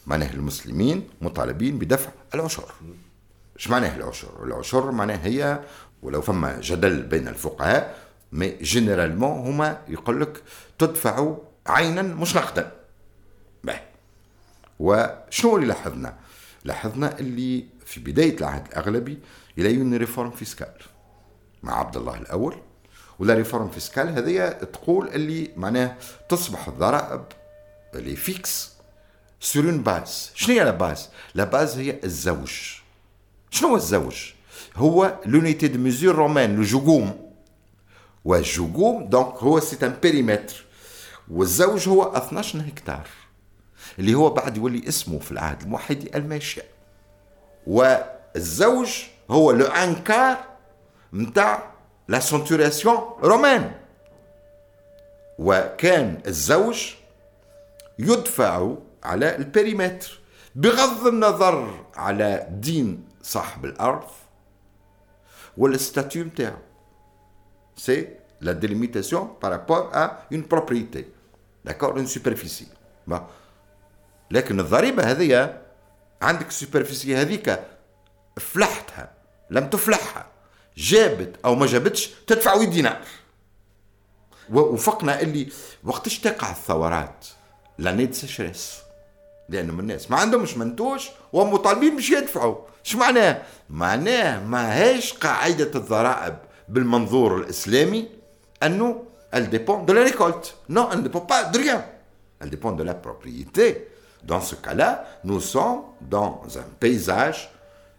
معناه 0.07 0.33
المسلمين 0.33 1.09
مطالبين 1.21 1.79
بدفع 1.79 2.09
العشر. 2.33 2.71
إيش 3.57 3.69
معناه 3.69 3.95
العشر؟ 3.95 4.43
العشر 4.43 4.91
معناه 4.91 5.15
هي 5.15 5.63
ولو 6.01 6.21
فما 6.21 6.61
جدل 6.61 7.01
بين 7.01 7.27
الفقهاء 7.27 7.97
mais 8.31 8.49
généralement 8.49 9.47
هما 9.47 9.81
يقول 9.87 10.21
لك 10.21 10.43
تدفع 10.79 11.35
عينا 11.67 12.01
مش 12.01 12.35
نقدا 12.35 12.71
وشنو 14.79 15.55
اللي 15.55 15.67
لاحظنا؟ 15.67 16.15
لاحظنا 16.65 17.19
اللي 17.19 17.65
في 17.85 17.99
بداية 17.99 18.37
العهد 18.37 18.67
الأغلبي 18.67 19.19
il 19.57 19.73
y 19.73 19.77
a 19.77 19.82
une 19.82 19.95
réforme 19.95 20.31
fiscale 20.31 20.73
مع 21.63 21.79
عبد 21.79 21.97
الله 21.97 22.17
الأول. 22.17 22.55
و 23.19 23.24
la 23.24 23.33
réforme 23.33 23.69
fiscale 23.69 24.09
هذه 24.09 24.49
تقول 24.49 25.07
اللي 25.07 25.51
معناه 25.55 25.95
تصبح 26.29 26.67
الضرائب 26.67 27.23
elle 27.95 28.15
est 28.15 28.39
fixe 28.39 28.71
sur 29.39 29.65
une 29.65 29.83
base 29.83 30.31
شنو 30.35 30.55
هي 30.55 30.63
la 30.63 30.71
base 30.71 31.09
la 31.35 31.43
base 31.43 31.77
هي 31.77 31.99
الزوج. 32.03 32.51
شنو 33.51 33.69
هو 33.69 33.75
الزوج؟ 33.75 34.31
هو 34.75 35.13
l'unité 35.25 35.67
de 35.67 35.79
mesure 35.79 36.15
romaine 36.15 36.55
ال 36.55 36.68
jugum 36.68 37.31
وال 38.25 38.48
jugum 38.48 39.05
donc 39.05 39.35
هو 39.35 39.59
c'est 39.59 39.85
un 39.85 39.93
périmètre 40.01 40.65
والزوج 41.31 41.89
هو 41.89 42.03
12 42.03 42.59
هكتار. 42.59 43.07
اللي 43.99 44.13
هو 44.15 44.29
بعد 44.29 44.57
يولي 44.57 44.87
اسمه 44.87 45.19
في 45.19 45.31
العهد 45.31 45.61
الموحدي 45.61 46.17
الماشيه 46.17 46.61
والزوج 47.67 48.89
هو 49.31 49.51
le 49.51 49.65
un 49.65 49.86
quart 49.86 50.37
نتاع 51.13 51.71
la 52.07 52.19
centuriation 52.19 52.97
romaine 53.23 53.71
وكان 55.39 56.21
الزوج 56.27 56.93
يدفع 57.99 58.75
على 59.03 59.35
ال 59.35 59.43
périmètre. 59.43 60.19
بغض 60.55 61.07
النظر 61.07 61.85
على 61.95 62.47
دين 62.51 63.03
صاحب 63.21 63.65
الأرض 63.65 64.07
وال 65.57 65.74
statut 65.74 66.23
نتاعو 66.23 66.57
c'est 67.75 68.15
la 68.41 68.51
délimitation 68.51 69.37
par 69.41 69.55
rapport 69.55 69.89
à 69.93 70.27
une 70.31 70.47
propriété 70.51 71.05
d'accord 71.65 71.91
une 71.91 72.05
superficie 72.05 72.67
لكن 74.31 74.59
الضريبة 74.59 75.11
هذه 75.11 75.61
عندك 76.21 76.47
ال 76.47 76.53
superficie 76.53 77.15
هذيك 77.15 77.59
فلحتها 78.39 79.13
لم 79.49 79.69
تفلحها. 79.69 80.27
جابت 80.77 81.35
أو 81.45 81.55
ما 81.55 81.65
جابتش 81.65 82.07
تدفع 82.27 82.63
دينار. 82.63 83.01
وفقنا 84.49 85.21
اللي 85.21 85.51
وقتاش 85.83 86.19
تقع 86.19 86.51
الثورات؟ 86.51 87.27
l'année 87.77 88.13
sécheresse. 88.13 88.77
لأنه 89.49 89.79
الناس 89.79 90.11
ما 90.11 90.17
عندهمش 90.17 90.57
منتوج 90.57 91.07
ومطالبين 91.33 91.95
باش 91.95 92.09
يدفعوا 92.09 92.55
إيش 92.85 92.95
معناه 92.95 93.41
معناه 93.69 94.43
ما 94.43 94.77
هيش 94.77 95.13
قاعدة 95.13 95.71
الضرائب 95.75 96.35
بالمنظور 96.69 97.37
الإسلامي 97.37 98.07
أنه 98.63 99.03
la 99.33 100.03
récolte. 100.03 100.57
Non, 100.69 100.89
elle 100.91 100.99
ne 100.99 101.03
dépend 101.03 101.21
pas 101.21 101.45
de 101.45 101.59
rien. 101.59 101.85
Elle 102.39 102.49
dépend 102.49 102.71
de 102.71 102.83
la 102.83 102.93
propriété. 102.93 103.89
Dans 104.23 104.41
ce 104.41 104.55
cas-là, 104.55 105.05
nous 105.23 105.39
sommes 105.39 105.81
dans 106.01 106.41
un 106.55 106.67
paysage 106.79 107.49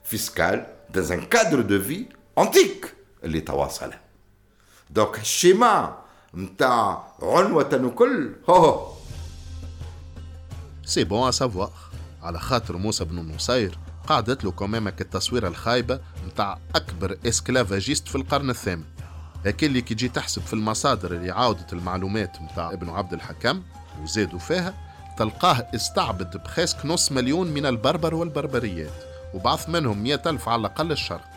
فيسكال 0.05 0.66
dans 0.90 1.12
un 1.12 1.18
cadre 1.18 1.62
de 1.62 1.76
vie 1.76 2.09
antique 2.36 2.86
اللي 3.24 3.40
تواصله 3.40 3.99
دونك 4.90 5.18
الشيما 5.18 5.99
نتاع 6.34 7.05
عنوة 7.22 7.80
وكل 7.84 8.32
هو 8.51 8.92
c'est 10.89 11.05
bon 11.05 11.32
à 11.32 11.38
savoir 11.38 11.70
على 12.22 12.39
خاطر 12.39 12.76
موسى 12.76 13.05
بن 13.05 13.34
نصير 13.34 13.78
قعدت 14.07 14.45
له 14.45 14.51
كمامك 14.51 15.01
التصويرة 15.01 15.49
الخايبة 15.49 16.01
نتاع 16.26 16.59
أكبر 16.74 17.18
esclavagiste 17.26 18.09
في 18.09 18.14
القرن 18.14 18.51
الثامن. 18.51 18.84
هكا 19.47 19.66
اللي 19.66 19.80
كي 19.80 19.95
تجي 19.95 20.09
تحسب 20.09 20.43
في 20.43 20.53
المصادر 20.53 21.12
اللي 21.12 21.30
عاودت 21.30 21.72
المعلومات 21.72 22.43
نتاع 22.43 22.72
ابن 22.72 22.91
عبد 22.91 23.12
الحكم 23.12 23.62
وزادوا 24.03 24.39
فيها 24.39 24.74
تلقاه 25.18 25.66
استعبد 25.74 26.36
presque 26.36 26.86
نص 26.86 27.12
مليون 27.12 27.47
من 27.47 27.66
البربر 27.66 28.14
والبربريات 28.14 29.05
وبعث 29.34 29.68
منهم 29.68 30.03
مئة 30.03 30.30
ألف 30.30 30.49
على 30.49 30.61
الأقل 30.61 30.93
الشرق. 30.93 31.30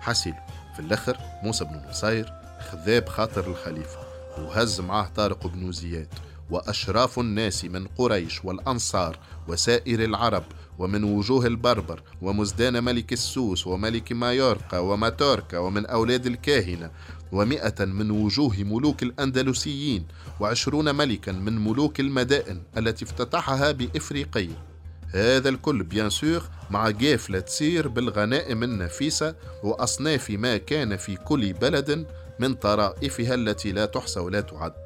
حسيلو 0.00 0.36
في 0.74 0.80
الأخر 0.80 1.16
موسى 1.42 1.64
بن 1.64 1.82
نصير 1.90 2.32
خذاب 2.70 3.08
خاطر 3.08 3.46
الخليفة 3.46 4.00
وهز 4.38 4.80
معاه 4.80 5.08
طارق 5.16 5.46
بن 5.46 5.72
زياد. 5.72 6.14
وأشراف 6.50 7.18
الناس 7.18 7.64
من 7.64 7.86
قريش 7.86 8.44
والأنصار 8.44 9.18
وسائر 9.48 10.04
العرب 10.04 10.44
ومن 10.78 11.04
وجوه 11.04 11.46
البربر 11.46 12.02
ومزدان 12.22 12.84
ملك 12.84 13.12
السوس 13.12 13.66
وملك 13.66 14.12
مايورقا 14.12 14.78
وماتوركا 14.78 15.58
ومن 15.58 15.86
أولاد 15.86 16.26
الكاهنة 16.26 16.90
ومئة 17.32 17.84
من 17.84 18.10
وجوه 18.10 18.56
ملوك 18.56 19.02
الأندلسيين 19.02 20.06
وعشرون 20.40 20.94
ملكا 20.94 21.32
من 21.32 21.64
ملوك 21.64 22.00
المدائن 22.00 22.62
التي 22.76 23.04
افتتحها 23.04 23.72
بإفريقية 23.72 24.66
هذا 25.10 25.48
الكل 25.48 25.82
بيان 25.82 26.10
سور 26.10 26.42
مع 26.70 26.90
قافلة 26.90 27.40
تسير 27.40 27.88
بالغنائم 27.88 28.62
النفيسة 28.62 29.34
وأصناف 29.62 30.30
ما 30.30 30.56
كان 30.56 30.96
في 30.96 31.16
كل 31.16 31.52
بلد 31.52 32.06
من 32.40 32.54
طرائفها 32.54 33.34
التي 33.34 33.72
لا 33.72 33.86
تحصى 33.86 34.20
ولا 34.20 34.40
تعد. 34.40 34.85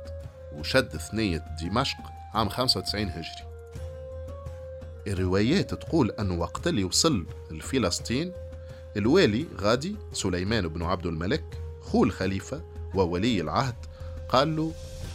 وشد 0.61 0.96
ثنية 0.96 1.44
دمشق 1.62 1.96
عام 2.34 2.48
95 2.48 3.08
هجري. 3.08 3.50
الروايات 5.06 5.74
تقول 5.74 6.11
أنه 6.11 6.34
وقت 6.34 6.66
اللي 6.66 6.84
وصل 6.84 7.26
لفلسطين 7.50 8.32
الوالي 8.96 9.46
غادي 9.61 9.96
سليمان 10.12 10.68
بن 10.68 10.82
عبد 10.82 11.06
الملك 11.06 11.44
خو 11.82 12.04
الخليفة 12.04 12.62
وولي 12.94 13.40
العهد 13.40 13.74
قال 14.28 14.56
له 14.56 14.72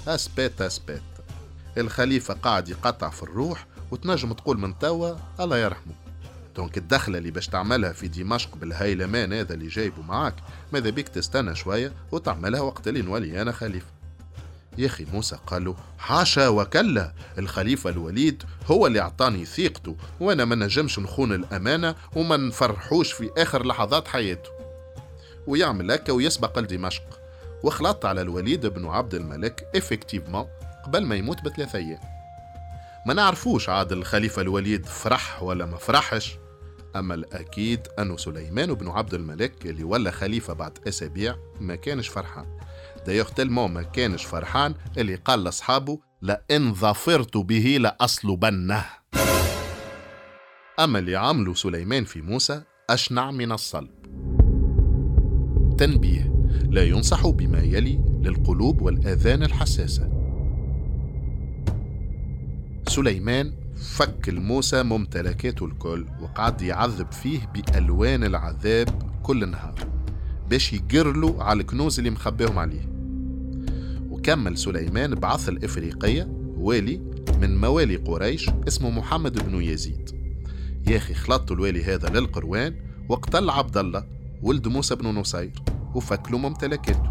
أسبات 0.07 0.61
أسبات 0.61 1.01
الخليفة 1.77 2.33
قاعد 2.33 2.69
يقطع 2.69 3.09
في 3.09 3.23
الروح 3.23 3.67
وتنجم 3.91 4.33
تقول 4.33 4.57
من 4.57 4.79
توا 4.79 5.15
الله 5.39 5.57
يرحمه. 5.57 5.93
donc 6.55 6.77
الدخلة 6.77 7.17
اللي 7.17 7.31
باش 7.31 7.47
تعملها 7.47 7.91
في 7.91 8.07
دمشق 8.07 8.55
بالهيلمان 8.55 9.33
هذا 9.33 9.53
اللي 9.53 9.67
جايبه 9.67 10.01
معاك 10.01 10.35
ماذا 10.73 10.89
بيك 10.89 11.09
تستنى 11.09 11.55
شوية 11.55 11.93
وتعملها 12.11 12.61
وقت 12.61 12.87
اللي 12.87 13.01
نولي 13.01 13.41
أنا 13.41 13.51
خليفة. 13.51 13.94
يا 14.77 14.85
أخي 14.85 15.05
موسى 15.13 15.37
قال 15.47 15.65
له 15.65 15.75
حاشا 15.97 16.47
وكلا 16.47 17.13
الخليفة 17.37 17.89
الوليد 17.89 18.43
هو 18.65 18.87
اللي 18.87 18.99
أعطاني 18.99 19.45
ثقته 19.45 19.95
وأنا 20.19 20.45
ما 20.45 20.55
نجمش 20.55 20.99
نخون 20.99 21.33
الأمانة 21.33 21.95
وما 22.15 22.37
نفرحوش 22.37 23.11
في 23.11 23.29
آخر 23.37 23.65
لحظات 23.65 24.07
حياته. 24.07 24.49
ويعمل 25.47 25.91
هكا 25.91 26.13
ويسبق 26.13 26.59
لدمشق. 26.59 27.03
وخلط 27.63 28.05
على 28.05 28.21
الوليد 28.21 28.65
بن 28.65 28.85
عبد 28.85 29.13
الملك 29.13 29.67
effectivement 29.75 30.47
قبل 30.85 31.05
ما 31.05 31.15
يموت 31.15 31.41
بثلاث 31.41 31.75
أيام. 31.75 31.99
ما 33.05 33.13
نعرفوش 33.13 33.69
عاد 33.69 33.91
الخليفة 33.91 34.41
الوليد 34.41 34.85
فرح 34.85 35.43
ولا 35.43 35.65
ما 35.65 35.77
فرحش. 35.77 36.37
أما 36.95 37.13
الأكيد 37.13 37.87
أنه 37.99 38.17
سليمان 38.17 38.73
بن 38.73 38.87
عبد 38.87 39.13
الملك 39.13 39.65
اللي 39.65 39.83
ولا 39.83 40.11
خليفة 40.11 40.53
بعد 40.53 40.77
أسابيع 40.87 41.35
ما 41.59 41.75
كانش 41.75 42.07
فرحان. 42.07 42.45
دايوغ 43.05 43.29
tellement 43.29 43.67
ما 43.67 43.81
كانش 43.81 44.25
فرحان 44.25 44.73
اللي 44.97 45.15
قال 45.15 45.43
لأصحابه 45.43 45.99
لئن 46.21 46.73
ظفرت 46.73 47.37
به 47.37 47.77
لأصلبنه. 47.79 48.85
أما 50.79 50.99
اللي 50.99 51.15
عملوا 51.15 51.53
سليمان 51.53 52.03
في 52.03 52.21
موسى 52.21 52.61
أشنع 52.89 53.31
من 53.31 53.51
الصلب. 53.51 53.89
تنبيه 55.77 56.33
لا 56.69 56.83
ينصح 56.83 57.27
بما 57.27 57.59
يلي 57.59 57.99
للقلوب 58.21 58.81
والآذان 58.81 59.43
الحساسة. 59.43 60.09
سليمان 62.87 63.53
فك 63.75 64.29
الموسى 64.29 64.83
ممتلكاته 64.83 65.65
الكل 65.65 66.05
وقعد 66.21 66.61
يعذب 66.61 67.11
فيه 67.11 67.39
بألوان 67.53 68.23
العذاب 68.23 69.19
كل 69.23 69.49
نهار. 69.49 69.75
باش 70.49 70.73
يقرلوا 70.73 71.43
على 71.43 71.61
الكنوز 71.61 71.97
اللي 71.97 72.09
مخبيهم 72.09 72.59
عليه. 72.59 72.94
وكمل 74.25 74.57
سليمان 74.57 75.15
بعث 75.15 75.49
الإفريقية 75.49 76.27
والي 76.57 77.01
من 77.41 77.57
موالي 77.61 77.95
قريش 77.95 78.49
اسمه 78.67 78.89
محمد 78.89 79.45
بن 79.45 79.61
يزيد. 79.61 80.09
يا 80.87 80.97
أخي 80.97 81.13
خلطوا 81.13 81.55
الوالي 81.55 81.83
هذا 81.83 82.09
للقروان 82.09 82.75
واقتل 83.09 83.49
عبد 83.49 83.77
الله 83.77 84.05
ولد 84.41 84.67
موسى 84.67 84.95
بن 84.95 85.07
نصير 85.07 85.51
وفكلوا 85.95 86.39
ممتلكاته. 86.39 87.09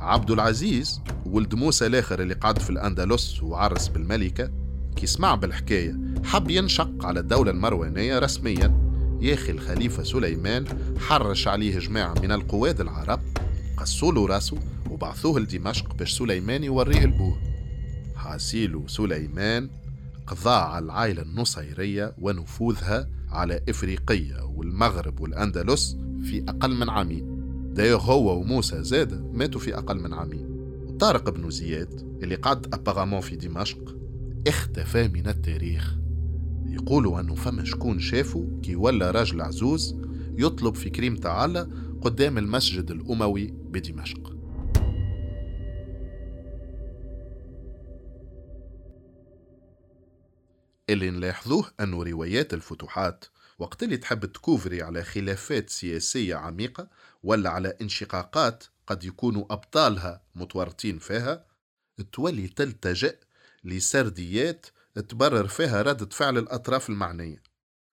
عبد 0.00 0.30
العزيز 0.30 1.00
ولد 1.26 1.54
موسى 1.54 1.86
الآخر 1.86 2.22
اللي 2.22 2.34
قعد 2.34 2.58
في 2.58 2.70
الأندلس 2.70 3.42
وعرس 3.42 3.88
بالملكة 3.88 4.50
كي 4.96 5.06
سمع 5.06 5.34
بالحكاية 5.34 5.96
حب 6.24 6.50
ينشق 6.50 7.06
على 7.06 7.20
الدولة 7.20 7.50
المروانية 7.50 8.18
رسميا. 8.18 8.80
يا 9.20 9.34
أخي 9.34 9.52
الخليفة 9.52 10.02
سليمان 10.02 10.64
حرش 10.98 11.48
عليه 11.48 11.78
جماعة 11.78 12.14
من 12.22 12.32
القواد 12.32 12.80
العرب 12.80 13.20
قصوا 13.76 14.12
له 14.12 14.26
راسه 14.26 14.58
وبعثوه 14.94 15.40
لدمشق 15.40 15.94
باش 15.94 16.18
سليمان 16.18 16.64
يوريه 16.64 17.04
البوه. 17.04 17.38
حاسيلو 18.14 18.88
سليمان 18.88 19.70
قضى 20.26 20.50
على 20.50 20.84
العائلة 20.84 21.22
النصيرية 21.22 22.14
ونفوذها 22.18 23.08
على 23.30 23.60
إفريقية 23.68 24.44
والمغرب 24.44 25.20
والأندلس 25.20 25.96
في 26.22 26.44
أقل 26.48 26.74
من 26.74 26.88
عامين. 26.88 27.44
دايوغ 27.74 28.02
هو 28.02 28.40
وموسى 28.40 28.82
زاد 28.82 29.34
ماتوا 29.34 29.60
في 29.60 29.78
أقل 29.78 30.00
من 30.00 30.12
عامين. 30.12 30.48
طارق 31.00 31.30
بن 31.30 31.50
زياد 31.50 32.18
اللي 32.22 32.34
قعد 32.34 32.74
أبغامون 32.74 33.20
في 33.20 33.36
دمشق 33.36 33.96
اختفى 34.46 35.08
من 35.08 35.28
التاريخ. 35.28 35.94
يقولوا 36.66 37.20
أنه 37.20 37.34
فما 37.34 37.64
شكون 37.64 37.98
شافه 37.98 38.48
كي 38.62 38.76
ولا 38.76 39.10
راجل 39.10 39.40
عزوز 39.40 39.96
يطلب 40.38 40.74
في 40.74 40.90
كريم 40.90 41.16
تعالى 41.16 41.68
قدام 42.02 42.38
المسجد 42.38 42.90
الأموي 42.90 43.54
بدمشق. 43.70 44.33
اللي 50.90 51.10
نلاحظوه 51.10 51.70
أنه 51.80 52.02
روايات 52.02 52.54
الفتوحات 52.54 53.24
وقت 53.58 53.82
اللي 53.82 53.96
تحب 53.96 54.24
تكوفري 54.26 54.82
على 54.82 55.04
خلافات 55.04 55.70
سياسية 55.70 56.34
عميقة 56.34 56.88
ولا 57.22 57.50
على 57.50 57.76
انشقاقات 57.82 58.64
قد 58.86 59.04
يكونوا 59.04 59.44
أبطالها 59.50 60.22
متورطين 60.34 60.98
فيها 60.98 61.46
تولي 62.12 62.48
تلتجئ 62.48 63.16
لسرديات 63.64 64.66
تبرر 64.94 65.46
فيها 65.48 65.82
ردة 65.82 66.06
فعل 66.06 66.38
الأطراف 66.38 66.88
المعنية. 66.88 67.42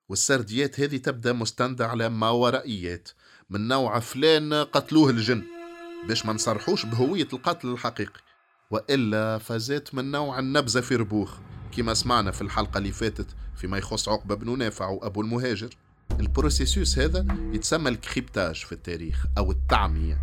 والسرديات 0.10 0.80
هذه 0.80 0.98
تبدأ 0.98 1.34
مستندة 1.34 1.88
على 1.88 2.10
ماورائيات 2.10 3.10
من 3.50 3.68
نوع 3.68 4.00
فلان 4.00 4.54
قتلوه 4.54 5.10
الجن 5.10 5.44
باش 6.08 6.26
ما 6.26 6.34
نصرحوش 6.34 6.86
بهوية 6.86 7.28
القتل 7.34 7.68
الحقيقي 7.68 8.20
وإلا 8.72 9.38
فازات 9.38 9.96
من 9.96 10.12
نوع 10.12 10.40
النبذة 10.40 10.82
في 10.82 10.96
ربوخ. 10.96 11.38
كما 11.72 11.94
سمعنا 11.94 12.32
في 12.32 12.42
الحلقة 12.42 12.78
اللي 12.78 12.92
فاتت 12.92 13.28
فيما 13.56 13.78
يخص 13.78 14.10
عقبة 14.10 14.36
بن 14.36 14.58
نافع 14.58 14.88
وأبو 14.88 15.22
المهاجر 15.22 15.70
ال 16.20 16.28
processus 16.28 17.00
هذا 17.00 17.26
يتسمى 17.54 17.90
ال 17.90 17.97
cryptage 17.97 18.56
في 18.56 18.72
التاريخ 18.72 19.26
أو 19.38 19.52
التعمية. 19.52 20.22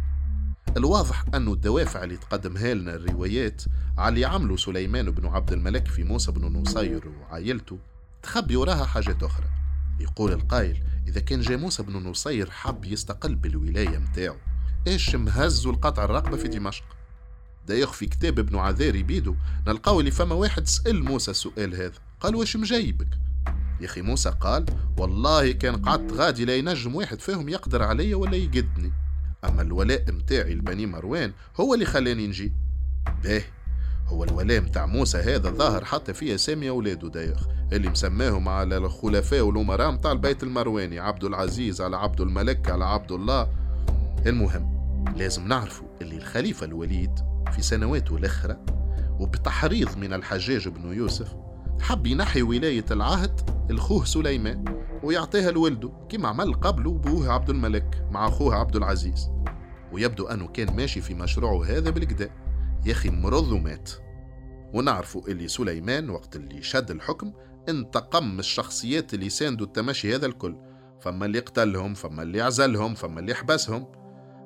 الواضح 0.77 1.25
أن 1.35 1.49
الدوافع 1.49 2.05
اللي 2.05 2.17
تقدمها 2.17 2.75
لنا 2.75 2.95
الروايات 2.95 3.63
على 3.99 4.09
اللي 4.09 4.25
عملوا 4.25 4.57
سليمان 4.57 5.11
بن 5.11 5.27
عبد 5.27 5.53
الملك 5.53 5.89
في 5.89 6.05
موسى 6.05 6.33
بن 6.33 6.61
نصير 6.61 7.09
وعائلته 7.09 7.79
تخبي 8.23 8.57
وراها 8.57 8.85
حاجات 8.85 9.23
أخرى. 9.23 9.47
يقول 10.01 10.33
القائل 10.33 10.83
إذا 11.09 11.21
كان 11.21 11.41
جا 11.41 11.57
موسى 11.57 11.83
بن 11.83 11.93
نصير 11.93 12.51
حب 12.51 12.85
يستقل 12.85 13.35
بالولاية 13.35 13.99
متاعه 13.99 14.37
إيش 14.87 15.15
مهزوا 15.15 15.73
القطع 15.73 16.05
الرقبة 16.05 16.37
في 16.37 16.49
دمشق؟ 16.49 16.85
دا 17.69 17.87
في 17.87 18.07
كتاب 18.07 18.39
ابن 18.39 18.57
عذاري 18.57 19.03
بيدو 19.03 19.35
نلقاو 19.67 20.01
اللي 20.01 20.11
فما 20.11 20.35
واحد 20.35 20.67
سأل 20.67 21.05
موسى 21.05 21.31
السؤال 21.31 21.75
هذا. 21.75 21.93
قال 22.21 22.35
واش 22.37 22.57
مجايبك 22.57 23.09
يا 23.81 23.87
أخي 23.87 24.03
موسى 24.03 24.31
قال 24.41 24.67
والله 24.97 25.53
كان 25.53 25.77
قعدت 25.77 26.13
غادي 26.13 26.45
لا 26.45 26.57
ينجم 26.57 26.95
واحد 26.95 27.21
فيهم 27.21 27.49
يقدر 27.49 27.83
عليا 27.83 28.17
ولا 28.17 28.37
يقدني. 28.37 28.93
أما 29.45 29.63
الولاء 29.63 30.13
متاعي 30.13 30.55
لبني 30.55 30.87
مروان 30.87 31.33
هو 31.61 31.75
اللي 31.75 31.85
خلاني 31.85 32.27
نجي. 32.27 32.53
باه 33.25 33.43
هو 34.07 34.25
الولاء 34.25 34.61
متاع 34.61 34.87
موسى 34.87 35.19
هذا 35.19 35.51
ظاهر 35.51 35.85
حتى 35.85 36.15
في 36.15 36.35
اسامي 36.35 36.69
أولاده 36.69 37.09
دايخ 37.09 37.47
اللي 37.73 37.89
مسماهم 37.89 38.49
على 38.49 38.77
الخلفاء 38.77 39.41
والأمراء 39.41 39.91
متاع 39.91 40.13
البيت 40.13 40.43
المرواني 40.43 40.99
عبد 40.99 41.25
العزيز 41.25 41.81
على 41.81 41.97
عبد 41.97 42.21
الملك 42.21 42.71
على 42.71 42.85
عبد 42.85 43.13
الله. 43.13 43.49
المهم 44.27 44.79
لازم 45.17 45.49
نعرفوا 45.49 45.89
اللي 46.01 46.17
الخليفة 46.17 46.67
الوليد 46.67 47.28
في 47.53 47.63
سنواته 47.63 48.17
الأخرى 48.17 48.57
وبتحريض 49.21 49.97
من 49.97 50.13
الحجاج 50.13 50.69
بن 50.69 50.93
يوسف 50.93 51.37
حب 51.81 52.07
ينحي 52.07 52.43
ولاية 52.43 52.85
العهد 52.91 53.51
لخوه 53.71 54.05
سليمان 54.05 54.65
ويعطيها 55.03 55.51
لولده 55.51 55.93
كما 56.09 56.29
عمل 56.29 56.55
قبله 56.55 56.91
بوه 56.91 57.33
عبد 57.33 57.51
الملك 57.51 58.07
مع 58.11 58.29
أخوه 58.29 58.55
عبد 58.55 58.77
العزيز. 58.77 59.31
ويبدو 59.93 60.27
أنه 60.27 60.49
كان 60.49 60.77
ماشي 60.77 61.01
في 61.01 61.15
مشروعه 61.15 61.65
هذا 61.65 61.91
بالكدا 61.91 62.31
يا 62.87 62.93
أخي 62.93 63.11
مرض 63.11 63.53
ومات 63.53 63.91
ونعرفوا 64.75 65.29
اللي 65.29 65.49
سليمان 65.49 66.11
وقت 66.11 66.37
اللي 66.37 66.63
شد 66.63 66.91
الحكم 66.91 67.33
انتقم 67.69 68.39
الشخصيات 68.39 69.15
اللي 69.15 69.29
ساندوا 69.29 69.67
التمشي 69.67 70.15
هذا 70.15 70.27
الكل. 70.27 70.57
فما 71.01 71.27
اللي 71.27 71.39
قتلهم 71.39 71.95
فما 71.95 72.23
اللي 72.23 72.41
عزلهم 72.41 72.95
فما 72.95 73.21
اللي 73.21 73.35
حبسهم. 73.35 73.87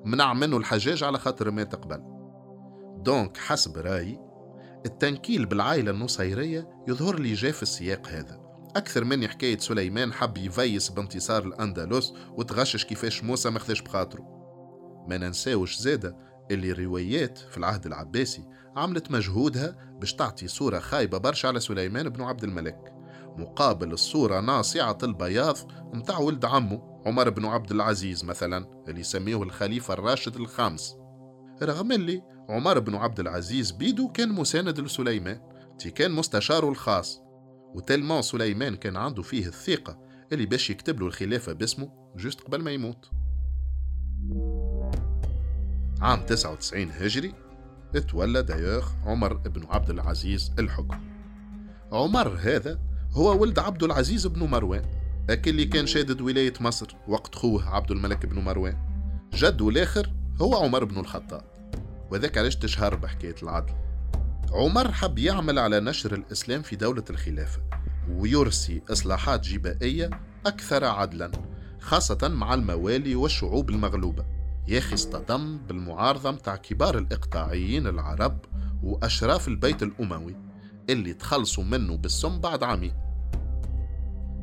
منع 0.05 0.35
منه 0.35 0.57
الحجاج 0.57 1.05
على 1.05 1.19
خاطر 1.19 1.51
مات 1.51 1.75
قبل 1.75 2.12
donc 3.03 3.37
حسب 3.37 3.79
رأيي 3.79 4.19
التنكيل 4.87 5.47
بالعائلة 5.47 5.91
النصيرية 5.91 6.69
يظهر 6.89 7.19
لي 7.19 7.35
جاء 7.35 7.53
في 7.53 7.63
السياق 7.63 8.09
هذا. 8.09 8.41
أكثر 8.77 9.05
من 9.05 9.29
حكاية 9.29 9.59
سليمان 9.59 10.13
حب 10.13 10.39
يفيس 10.39 10.89
بانتصار 10.89 11.45
الأندلس 11.45 12.13
وتغشش 12.31 12.85
كيفاش 12.85 13.25
موسى 13.25 13.51
مخذش 13.51 13.81
بخاطره. 13.81 14.23
ما 15.09 15.19
ننساوش 15.19 15.77
زادة 15.77 16.17
اللي 16.51 16.71
الروايات 16.71 17.39
في 17.39 17.59
العهد 17.59 17.87
العباسي 17.87 18.45
عملت 18.77 19.11
مجهودها 19.11 19.77
باش 20.01 20.15
تعطي 20.15 20.49
صورة 20.49 20.79
خايبة 20.79 21.19
برشا 21.19 21.49
على 21.49 21.61
سليمان 21.61 22.09
بن 22.09 22.23
عبد 22.23 22.45
الملك 22.45 22.93
مقابل 23.39 23.93
الصورة 23.93 24.41
ناصعة 24.41 24.99
البياض 25.03 25.57
متاع 25.93 26.19
ولد 26.19 26.45
عمه 26.45 27.03
عمر 27.07 27.31
بن 27.31 27.45
عبد 27.45 27.71
العزيز 27.71 28.25
مثلا 28.25 28.85
اللي 28.89 29.01
يسميه 29.01 29.43
الخليفة 29.43 29.95
الراشد 29.95 30.37
الخامس. 30.37 30.97
رغم 31.63 31.93
اللي 31.93 32.23
عمر 32.53 32.79
بن 32.79 32.95
عبد 32.95 33.21
العزيز 33.21 33.71
بيدو 33.71 34.09
كان 34.09 34.29
مساند 34.29 34.81
لسليمان 34.81 35.41
تي 35.79 35.91
كان 35.91 36.11
مستشاره 36.13 36.69
الخاص. 36.69 37.21
و 37.75 37.79
tellement 37.79 38.23
سليمان 38.23 38.77
كان 38.77 38.97
عنده 38.97 39.23
فيه 39.23 39.47
الثقة 39.47 39.99
اللي 40.33 40.47
باش 40.47 40.71
يكتب 40.71 41.01
له 41.01 41.07
الخلافة 41.07 41.53
باسمه 41.53 42.13
juste 42.17 42.41
قبل 42.41 42.63
ما 42.63 42.71
يموت. 42.71 43.11
عام 46.01 46.21
99 46.27 46.91
هجري 46.91 47.35
اتولى 47.95 48.43
دايوغ 48.43 48.89
عمر 49.07 49.35
بن 49.35 49.67
عبد 49.71 49.91
العزيز 49.91 50.53
الحكم. 50.59 51.01
عمر 51.93 52.29
هذا 52.41 52.79
هو 53.13 53.41
ولد 53.41 53.59
عبد 53.59 53.83
العزيز 53.83 54.27
بن 54.27 54.47
مروان 54.47 54.85
أكل 55.31 55.51
اللي 55.51 55.65
كان 55.65 55.87
شادد 55.87 56.21
ولاية 56.21 56.55
مصر 56.61 56.97
وقت 57.09 57.35
خوه 57.35 57.75
عبد 57.75 57.91
الملك 57.91 58.27
بن 58.27 58.39
مروان. 58.39 58.77
جده 59.35 59.69
الآخر 59.69 60.13
هو 60.41 60.55
عمر 60.55 60.85
بن 60.85 60.99
الخطاب. 60.99 61.52
وذاك 62.13 62.39
علاش 62.39 62.57
تشهر 62.57 62.95
بحكاية 62.95 63.35
العدل؟ 63.43 63.73
عمر 64.53 64.93
حب 64.93 65.19
يعمل 65.19 65.59
على 65.59 65.81
نشر 65.81 66.15
الإسلام 66.15 66.63
في 66.63 66.77
دولة 66.77 67.05
الخلافة 67.11 67.61
ويرسي 68.11 68.83
إصلاحات 68.91 69.41
جبائية 69.41 70.11
أكثر 70.47 70.85
عدلا 70.85 71.31
خاصة 71.81 72.29
مع 72.29 72.55
الموالي 72.55 73.15
والشعوب 73.15 73.71
المغلوبة. 73.71 74.25
ياخي 74.69 74.95
اصطدم 74.95 75.59
بالمعارضة 75.59 76.31
متاع 76.31 76.57
كبار 76.57 76.99
الإقطاعيين 76.99 77.87
العرب 77.87 78.39
وأشراف 78.83 79.49
البيت 79.49 79.83
الأموي 79.83 80.37
اللي 80.91 81.15
تخلصوا 81.15 81.65
منه 81.65 81.97
بالسم 81.97 82.41
بعد 82.41 82.63
عامين. 82.63 82.95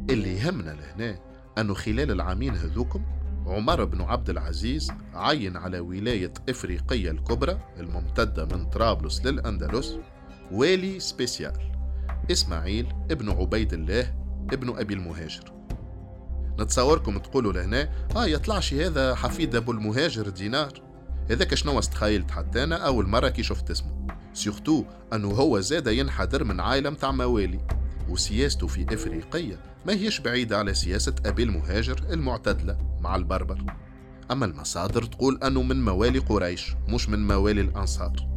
اللي 0.09 0.38
يهمنا 0.38 0.72
لهنا 0.72 1.20
أنه 1.57 1.74
خلال 1.74 2.11
العامين 2.11 2.55
هذوكم 2.55 3.05
عمر 3.45 3.83
بن 3.83 4.01
عبد 4.01 4.29
العزيز 4.29 4.91
عين 5.13 5.57
على 5.57 5.79
ولاية 5.79 6.33
إفريقية 6.49 7.11
الكبرى 7.11 7.59
الممتدة 7.79 8.45
من 8.45 8.65
طرابلس 8.65 9.25
للأندلس 9.25 9.97
والي 10.51 10.99
سبيسيال 10.99 11.53
إسماعيل 12.31 12.87
ابن 13.11 13.29
عبيد 13.29 13.73
الله 13.73 14.13
ابن 14.53 14.77
أبي 14.77 14.93
المهاجر. 14.93 15.53
نتصوركم 16.59 17.17
تقولوا 17.17 17.53
لهنا 17.53 17.89
آه 18.15 18.25
يطلعش 18.25 18.73
هذا 18.73 19.15
حفيد 19.15 19.55
أبو 19.55 19.71
المهاجر 19.71 20.29
دينار. 20.29 20.81
هذاك 21.31 21.53
شنو 21.53 21.79
استخيلت 21.79 22.31
حتى 22.31 22.63
أنا؟ 22.63 22.75
أول 22.75 23.07
مرة 23.07 23.29
كي 23.29 23.43
شفت 23.43 23.71
اسمه. 23.71 24.07
surtout 24.34 24.84
أنه 25.13 25.27
هو 25.27 25.59
زاد 25.59 25.87
ينحدر 25.87 26.43
من 26.43 26.59
عائلة 26.59 26.89
متاع 26.89 27.11
موالي 27.11 27.59
وسياسته 28.09 28.67
في 28.67 28.93
إفريقية 28.93 29.59
ما 29.86 29.93
هيش 29.93 30.19
بعيدة 30.19 30.57
على 30.57 30.73
سياسة 30.73 31.15
أبي 31.25 31.43
المهاجر 31.43 32.03
المعتدلة 32.09 32.77
مع 33.01 33.15
البربر. 33.15 33.63
أما 34.32 34.45
المصادر 34.45 35.03
تقول 35.03 35.39
أنه 35.43 35.63
من 35.63 35.86
موالي 35.86 36.19
قريش 36.19 36.75
مش 36.88 37.09
من 37.09 37.27
موالي 37.27 37.61
الأنصار. 37.61 38.30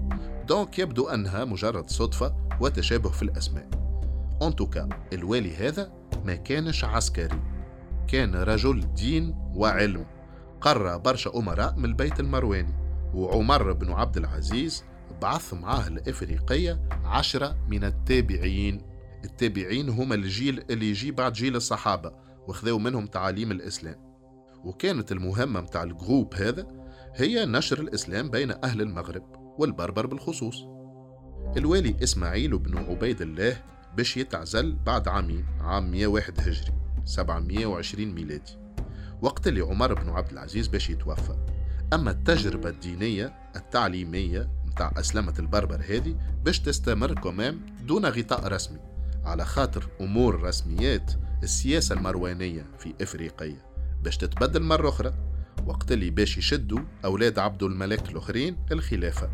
donc 0.49 0.79
يبدو 0.79 1.09
أنها 1.09 1.45
مجرد 1.45 1.91
صدفة 1.91 2.35
وتشابه 2.61 3.11
في 3.11 3.23
الأسماء. 3.23 3.69
en 4.43 4.53
tout 4.53 4.74
cas 4.74 4.89
الوالي 5.13 5.57
هذا 5.57 5.93
ما 6.25 6.35
كانش 6.35 6.85
عسكري. 6.85 7.43
كان 8.09 8.35
رجل 8.35 8.95
دين 8.95 9.35
وعلم. 9.55 10.07
قرى 10.61 10.99
برشا 10.99 11.31
أمراء 11.37 11.75
من 11.77 11.85
البيت 11.85 12.21
المرواني. 12.21 12.75
وعمر 13.15 13.73
بن 13.73 13.93
عبد 13.93 14.17
العزيز 14.17 14.85
بعث 15.23 15.55
معاه 15.55 15.87
الإفريقية 15.87 16.81
عشرة 17.05 17.57
من 17.69 17.85
التابعين. 17.85 18.92
التابعين 19.25 19.89
هما 19.89 20.15
الجيل 20.15 20.65
اللي 20.71 20.91
يجي 20.91 21.11
بعد 21.11 21.33
جيل 21.33 21.57
الصحابة 21.57 22.13
وخذوا 22.49 22.79
منهم 22.79 23.07
تعاليم 23.07 23.51
الإسلام. 23.51 23.97
وكانت 24.65 25.13
المهمة 25.13 25.61
متاع 25.61 25.83
الجروب 25.83 26.35
هذا 26.35 26.67
هي 27.15 27.47
نشر 27.47 27.81
الإسلام 27.81 28.31
بين 28.31 28.51
أهل 28.65 28.81
المغرب 28.81 29.23
والبربر 29.59 30.07
بالخصوص. 30.07 30.65
الوالي 31.57 31.97
إسماعيل 32.03 32.59
بن 32.59 32.79
عبيد 32.79 33.23
الله 33.23 33.63
باش 33.97 34.17
يتعزل 34.17 34.77
بعد 34.87 35.09
عامين 35.09 35.47
عام 35.61 35.91
101 35.91 36.41
هجري 36.41 36.73
720 37.05 38.15
ميلادي. 38.15 38.59
وقت 39.23 39.49
اللي 39.49 39.61
عمر 39.61 39.95
بن 39.95 40.09
عبد 40.09 40.33
العزيز 40.33 40.69
باش 40.69 40.91
يتوفى. 40.91 41.37
أما 41.93 42.11
التجربة 42.11 42.69
الدينية 42.69 43.35
التعليمية 43.57 44.51
متاع 44.67 44.93
أسلمة 44.97 45.35
البربر 45.39 45.85
هذه 45.89 46.17
باش 46.45 46.61
تستمر 46.61 47.15
كمام 47.15 47.61
دون 47.87 48.07
غطاء 48.07 48.49
رسمي. 48.49 48.92
على 49.25 49.45
خاطر 49.45 49.89
أمور 50.01 50.43
رسميات 50.43 51.13
السياسة 51.43 51.95
المروانية 51.95 52.67
في 52.79 52.95
إفريقية 53.01 53.67
باش 54.03 54.17
تتبدل 54.17 54.63
مرة 54.63 54.89
أخرى 54.89 55.13
وقت 55.67 55.93
اللي 55.93 56.11
باش 56.11 56.39
يشدوا 56.39 56.81
أولاد 57.05 57.39
عبد 57.39 57.63
الملك 57.63 58.11
الآخرين 58.11 58.57
الخلافة. 58.73 59.31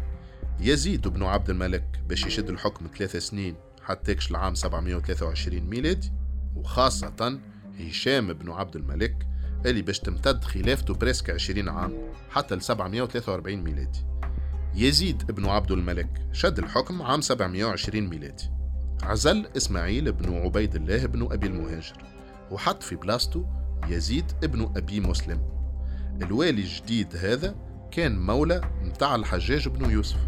يزيد 0.61 1.09
بن 1.09 1.22
عبد 1.22 1.51
الملك 1.51 2.01
باش 2.09 2.26
يشد 2.26 2.51
الحكم 2.51 2.86
ثلاث 2.99 3.16
سنين 3.16 3.55
حتى 3.82 4.12
يكش 4.12 4.30
العام 4.30 4.55
723 4.55 5.61
ميلادي 5.61 6.12
وخاصة 6.57 7.41
هشام 7.80 8.32
بن 8.32 8.51
عبد 8.51 8.76
الملك 8.76 9.26
اللي 9.66 9.82
باش 9.82 9.99
تمتد 9.99 10.45
خلافته 10.45 10.95
بريسك 10.95 11.30
20 11.30 11.68
عام 11.68 11.93
حتى 12.30 12.55
ل 12.55 12.62
743 12.62 13.57
ميلادي. 13.57 14.05
يزيد 14.74 15.32
بن 15.32 15.47
عبد 15.47 15.70
الملك 15.70 16.28
شد 16.32 16.59
الحكم 16.59 17.03
عام 17.03 17.20
720 17.20 18.09
ميلادي. 18.09 18.57
عزل 19.03 19.46
إسماعيل 19.57 20.12
بن 20.12 20.34
عبيد 20.34 20.74
الله 20.74 21.07
بن 21.07 21.32
أبي 21.32 21.46
المهاجر 21.46 22.05
وحط 22.51 22.82
في 22.82 22.96
بلاصته 22.96 23.46
يزيد 23.88 24.24
ابن 24.44 24.72
أبي 24.76 25.01
مسلم. 25.01 25.40
الوالي 26.22 26.62
الجديد 26.62 27.16
هذا 27.16 27.55
كان 27.90 28.18
مولى 28.26 28.61
متاع 28.84 29.14
الحجاج 29.14 29.68
بن 29.68 29.90
يوسف. 29.90 30.18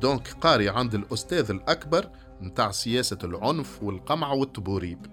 دونك 0.00 0.28
قاري 0.28 0.68
عند 0.68 0.94
الأستاذ 0.94 1.50
الأكبر 1.50 2.10
متاع 2.40 2.70
سياسة 2.70 3.18
العنف 3.24 3.82
والقمع 3.82 4.32
والتبوريب. 4.32 5.06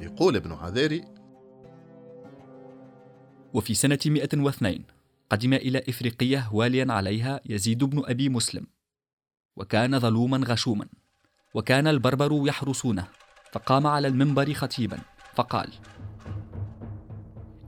يقول 0.00 0.36
ابن 0.36 0.52
عذاري 0.52 1.04
وفي 3.54 3.74
سنة 3.74 3.98
102 4.06 4.84
قدم 5.30 5.52
إلى 5.52 5.82
إفريقية 5.88 6.50
واليا 6.52 6.92
عليها 6.92 7.40
يزيد 7.46 7.84
بن 7.84 8.02
أبي 8.06 8.28
مسلم 8.28 8.66
وكان 9.56 9.98
ظلوما 9.98 10.40
غشوما. 10.46 10.88
وكان 11.54 11.86
البربر 11.86 12.42
يحرسونه 12.48 13.06
فقام 13.52 13.86
على 13.86 14.08
المنبر 14.08 14.54
خطيبا 14.54 14.98
فقال 15.34 15.72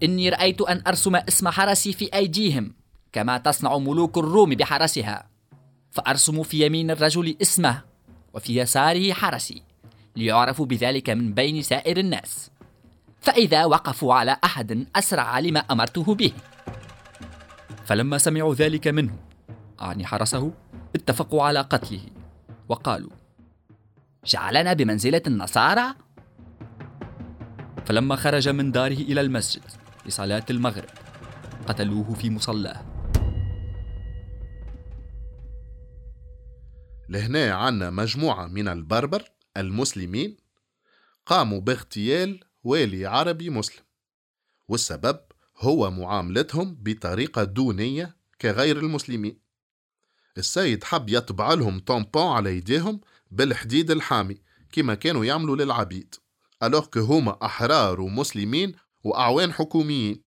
إني 0.02 0.28
رأيت 0.28 0.60
أن 0.60 0.82
أرسم 0.86 1.16
اسم 1.16 1.48
حرسي 1.48 1.92
في 1.92 2.14
أيديهم 2.14 2.74
كما 3.12 3.38
تصنع 3.38 3.78
ملوك 3.78 4.18
الروم 4.18 4.50
بحرسها. 4.50 5.30
فأرسم 5.90 6.42
في 6.42 6.66
يمين 6.66 6.90
الرجل 6.90 7.36
اسمه 7.42 7.82
وفي 8.34 8.56
يساره 8.56 9.12
حرسي 9.12 9.62
ليعرف 10.16 10.62
بذلك 10.62 11.10
من 11.10 11.34
بين 11.34 11.62
سائر 11.62 11.96
الناس. 11.96 12.50
فإذا 13.20 13.64
وقفوا 13.64 14.14
على 14.14 14.36
أحد 14.44 14.86
أسرع 14.96 15.38
لما 15.38 15.60
أمرته 15.60 16.14
به. 16.14 16.32
فلما 17.84 18.18
سمعوا 18.18 18.54
ذلك 18.54 18.88
منه 18.88 19.16
أعني 19.82 20.06
حرسه 20.06 20.52
اتفقوا 20.94 21.42
على 21.42 21.60
قتله 21.60 22.00
وقالوا 22.68 23.10
جعلنا 24.24 24.72
بمنزلة 24.72 25.22
النصارى؟ 25.26 25.94
فلما 27.86 28.16
خرج 28.16 28.48
من 28.48 28.72
داره 28.72 28.94
إلى 28.94 29.20
المسجد 29.20 29.62
لصلاة 30.06 30.44
المغرب 30.50 30.88
قتلوه 31.66 32.14
في 32.14 32.30
مصلاه 32.30 32.84
لهنا 37.08 37.52
عنا 37.52 37.90
مجموعة 37.90 38.46
من 38.46 38.68
البربر 38.68 39.22
المسلمين 39.56 40.36
قاموا 41.26 41.60
باغتيال 41.60 42.40
والي 42.64 43.06
عربي 43.06 43.50
مسلم 43.50 43.84
والسبب 44.68 45.20
هو 45.58 45.90
معاملتهم 45.90 46.76
بطريقة 46.80 47.44
دونية 47.44 48.16
كغير 48.40 48.78
المسلمين 48.78 49.38
السيد 50.38 50.84
حب 50.84 51.08
يطبع 51.08 51.54
لهم 51.54 51.80
طومبون 51.80 52.26
على 52.26 52.56
يديهم 52.56 53.00
بالحديد 53.30 53.90
الحامي 53.90 54.40
كما 54.72 54.94
كانوا 54.94 55.24
يعملوا 55.24 55.56
للعبيد 55.56 56.14
ألوغ 56.62 56.86
هما 56.96 57.38
أحرار 57.44 58.00
ومسلمين 58.00 58.74
وأعوان 59.04 59.52
حكوميين. 59.52 60.22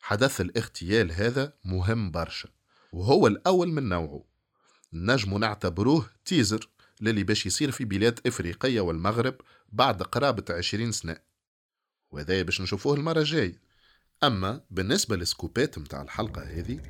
حدث 0.00 0.40
الاغتيال 0.40 1.12
هذا 1.12 1.52
مهم 1.64 2.10
برشا 2.10 2.48
وهو 2.92 3.26
الأول 3.26 3.68
من 3.68 3.88
نوعه. 3.88 4.24
نجم 4.92 5.38
نعتبروه 5.38 6.10
تيزر 6.24 6.68
للي 7.00 7.24
باش 7.24 7.46
يصير 7.46 7.70
في 7.70 7.84
بلاد 7.84 8.20
إفريقية 8.26 8.80
والمغرب 8.80 9.34
بعد 9.68 10.02
قرابة 10.02 10.44
عشرين 10.50 10.92
سنة. 10.92 11.16
وهذا 12.10 12.42
باش 12.42 12.60
نشوفوه 12.60 12.94
المرة 12.94 13.18
الجاية. 13.18 13.60
أما 14.24 14.60
بالنسبة 14.70 15.16
للسكوبات 15.16 15.78
متاع 15.78 16.02
الحلقة 16.02 16.42
هذه 16.42 16.80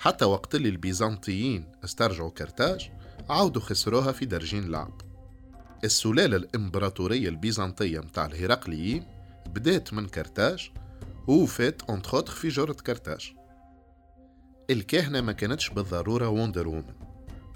حتى 0.00 0.24
وقت 0.24 0.54
اللي 0.54 0.68
البيزنطيين 0.68 1.64
استرجعوا 1.84 2.30
كرتاج 2.30 2.90
عاودوا 3.30 3.62
خسروها 3.62 4.12
في 4.12 4.26
درجين 4.26 4.70
لعب. 4.70 5.00
السلالة 5.84 6.36
الإمبراطورية 6.36 7.28
البيزنطية 7.28 8.00
متاع 8.00 8.26
الهرقليين 8.26 9.04
بدات 9.46 9.92
من 9.92 10.06
كرتاج 10.06 10.70
وفات 11.26 11.90
انتخوتخ 11.90 12.34
في 12.34 12.48
جرة 12.48 12.72
كرتاج. 12.72 13.32
الكهنة 14.70 15.20
ما 15.20 15.32
كانتش 15.32 15.70
بالضرورة 15.70 16.28
وندر 16.28 16.68
وومن 16.68 16.94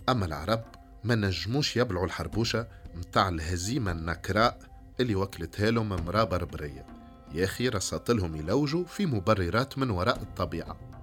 أما 0.09 0.26
العرب 0.26 0.64
ما 1.05 1.14
نجموش 1.14 1.76
يبلعوا 1.76 2.07
الحربوشة 2.07 2.66
متاع 2.95 3.28
الهزيمة 3.28 3.92
النكراء 3.92 4.59
اللي 5.01 5.14
وكلتها 5.14 5.70
لهم 5.70 5.88
مرا 5.88 6.24
بربرية. 6.24 6.86
يا 7.34 7.45
أخي 7.45 7.68
رصاتلهم 7.68 8.36
يلوجوا 8.36 8.84
في 8.84 9.07
مبررات 9.07 9.78
من 9.78 9.90
وراء 9.90 10.22
الطبيعة. 10.22 10.93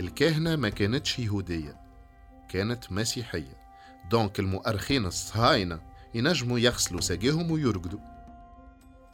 الكاهنة 0.00 0.56
ما 0.56 0.68
كانتش 0.68 1.18
يهودية 1.18 1.80
كانت 2.48 2.92
مسيحية. 2.92 3.62
donc 4.10 4.40
المؤرخين 4.40 5.06
الصهاينة 5.06 5.80
ينجموا 6.14 6.58
يغسلوا 6.58 7.00
ساقيهم 7.00 7.50
ويرقدوا. 7.50 8.00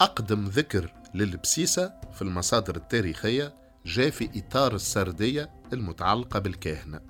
أقدم 0.01 0.45
ذكر 0.45 0.93
للبسيسة 1.13 1.93
في 2.13 2.21
المصادر 2.21 2.75
التاريخية 2.75 3.53
جاء 3.85 4.09
في 4.09 4.29
إطار 4.39 4.75
السردية 4.75 5.49
المتعلقة 5.73 6.39
بالكاهنة. 6.39 7.01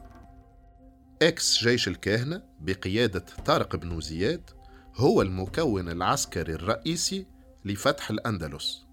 ex 1.21 1.63
جيش 1.63 1.87
الكاهنة 1.87 2.43
بقيادة 2.59 3.25
طارق 3.45 3.75
بن 3.75 4.01
زياد 4.01 4.49
هو 4.95 5.21
المكون 5.21 5.89
العسكري 5.89 6.53
الرئيسي 6.53 7.25
لفتح 7.65 8.09
الأندلس. 8.09 8.85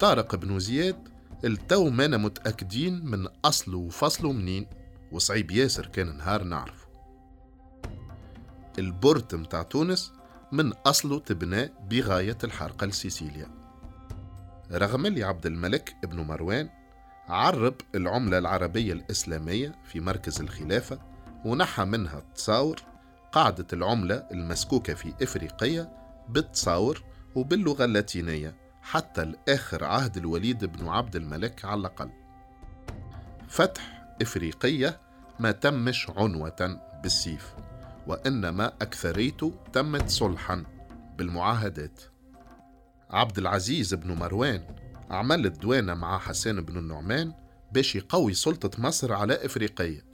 طارق 0.00 0.34
بن 0.34 0.58
زياد 0.58 1.13
لتوا 1.44 1.90
مانا 1.90 2.16
متأكدين 2.16 3.04
من 3.06 3.26
أصله 3.44 3.78
وفصله 3.78 4.32
منين؟ 4.32 4.66
وصعيب 5.12 5.50
ياسر 5.50 5.86
كان 5.86 6.16
نهار 6.16 6.44
نعرفه. 6.44 6.86
ال 8.78 8.89
port 8.89 9.34
متاع 9.34 9.62
تونس 9.62 10.12
من 10.52 10.72
أصله 10.72 11.18
تبنى 11.18 11.70
بغاية 11.90 12.38
الحرقة 12.44 12.86
لسيسيليا. 12.86 13.46
رغم 14.72 15.06
اللي 15.06 15.24
عبد 15.24 15.46
الملك 15.46 15.96
ابن 16.04 16.20
مروان 16.20 16.70
عرب 17.28 17.74
العملة 17.94 18.38
العربية 18.38 18.92
الإسلامية 18.92 19.74
في 19.84 20.00
مركز 20.00 20.40
الخلافة 20.40 20.98
ونحى 21.44 21.84
منها 21.84 22.18
التصاور 22.18 22.76
قاعدة 23.32 23.66
العملة 23.72 24.14
المسكوكة 24.30 24.94
في 24.94 25.12
إفريقيا 25.22 25.92
بالتصاور 26.28 27.02
وباللغة 27.34 27.84
اللاتينية. 27.84 28.63
حتى 28.84 29.22
الآخر 29.22 29.84
عهد 29.84 30.16
الوليد 30.16 30.64
بن 30.64 30.88
عبد 30.88 31.16
الملك 31.16 31.64
على 31.64 31.80
الأقل. 31.80 32.10
فتح 33.48 34.06
إفريقية 34.22 35.00
ما 35.38 35.50
تمش 35.52 36.10
عنوة 36.10 36.80
بالسيف 37.02 37.54
وإنما 38.06 38.66
أكثريته 38.66 39.54
تمت 39.72 40.08
صلحا 40.08 40.64
بالمعاهدات. 41.18 42.00
عبد 43.10 43.38
العزيز 43.38 43.94
بن 43.94 44.12
مروان 44.12 44.62
عمل 45.10 45.46
الدوانة 45.46 45.94
مع 45.94 46.18
حسان 46.18 46.60
بن 46.60 46.78
النعمان 46.78 47.32
باش 47.72 47.96
يقوي 47.96 48.34
سلطة 48.34 48.82
مصر 48.82 49.12
على 49.12 49.46
إفريقية. 49.46 50.04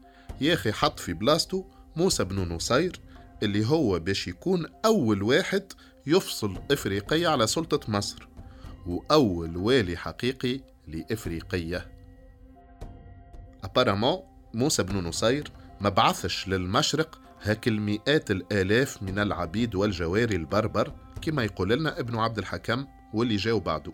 ياخي 0.40 0.72
حط 0.72 0.98
في 0.98 1.12
بلاستو 1.12 1.64
موسى 1.96 2.24
بن 2.24 2.54
نصير 2.54 3.00
اللي 3.42 3.66
هو 3.66 3.98
باش 3.98 4.28
يكون 4.28 4.66
أول 4.84 5.22
واحد 5.22 5.72
يفصل 6.06 6.62
إفريقية 6.70 7.28
على 7.28 7.46
سلطة 7.46 7.92
مصر. 7.92 8.29
وأول 8.86 9.56
والي 9.56 9.96
حقيقي 9.96 10.60
لإفريقية. 10.88 11.90
أبارامون 13.64 14.18
موسى 14.54 14.82
بن 14.82 14.96
نصير 14.96 15.52
ما 15.80 15.88
بعثش 15.88 16.48
للمشرق 16.48 17.20
هاك 17.42 17.68
المئات 17.68 18.30
الآلاف 18.30 19.02
من 19.02 19.18
العبيد 19.18 19.74
والجواري 19.74 20.36
البربر 20.36 20.92
كما 21.22 21.44
يقول 21.44 21.70
لنا 21.70 22.00
ابن 22.00 22.18
عبد 22.18 22.38
الحكم 22.38 22.86
واللي 23.14 23.36
جاو 23.36 23.60
بعده. 23.60 23.92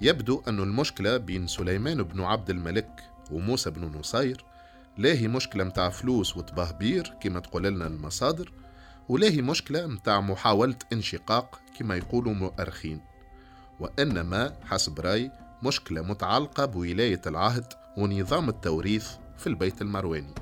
يبدو 0.00 0.42
أن 0.48 0.58
المشكلة 0.58 1.16
بين 1.16 1.46
سليمان 1.46 2.02
بن 2.02 2.20
عبد 2.20 2.50
الملك 2.50 3.02
وموسى 3.30 3.70
بن 3.70 3.98
نصير 3.98 4.44
لا 4.98 5.12
هي 5.12 5.28
مشكلة 5.28 5.64
متاع 5.64 5.90
فلوس 5.90 6.36
وتبهبير 6.36 7.14
كما 7.20 7.40
تقول 7.40 7.64
لنا 7.64 7.86
المصادر 7.86 8.52
ولا 9.08 9.26
هي 9.28 9.42
مشكلة 9.42 9.86
متاع 9.86 10.20
محاولة 10.20 10.76
انشقاق 10.92 11.60
كما 11.78 11.96
يقولوا 11.96 12.34
مؤرخين. 12.34 13.00
وإنما 13.80 14.56
حسب 14.64 15.00
رأي 15.00 15.30
مشكلة 15.62 16.02
متعلقة 16.02 16.64
بولاية 16.64 17.20
العهد 17.26 17.72
ونظام 17.96 18.48
التوريث 18.48 19.08
في 19.38 19.46
البيت 19.46 19.82
المرواني. 19.82 20.34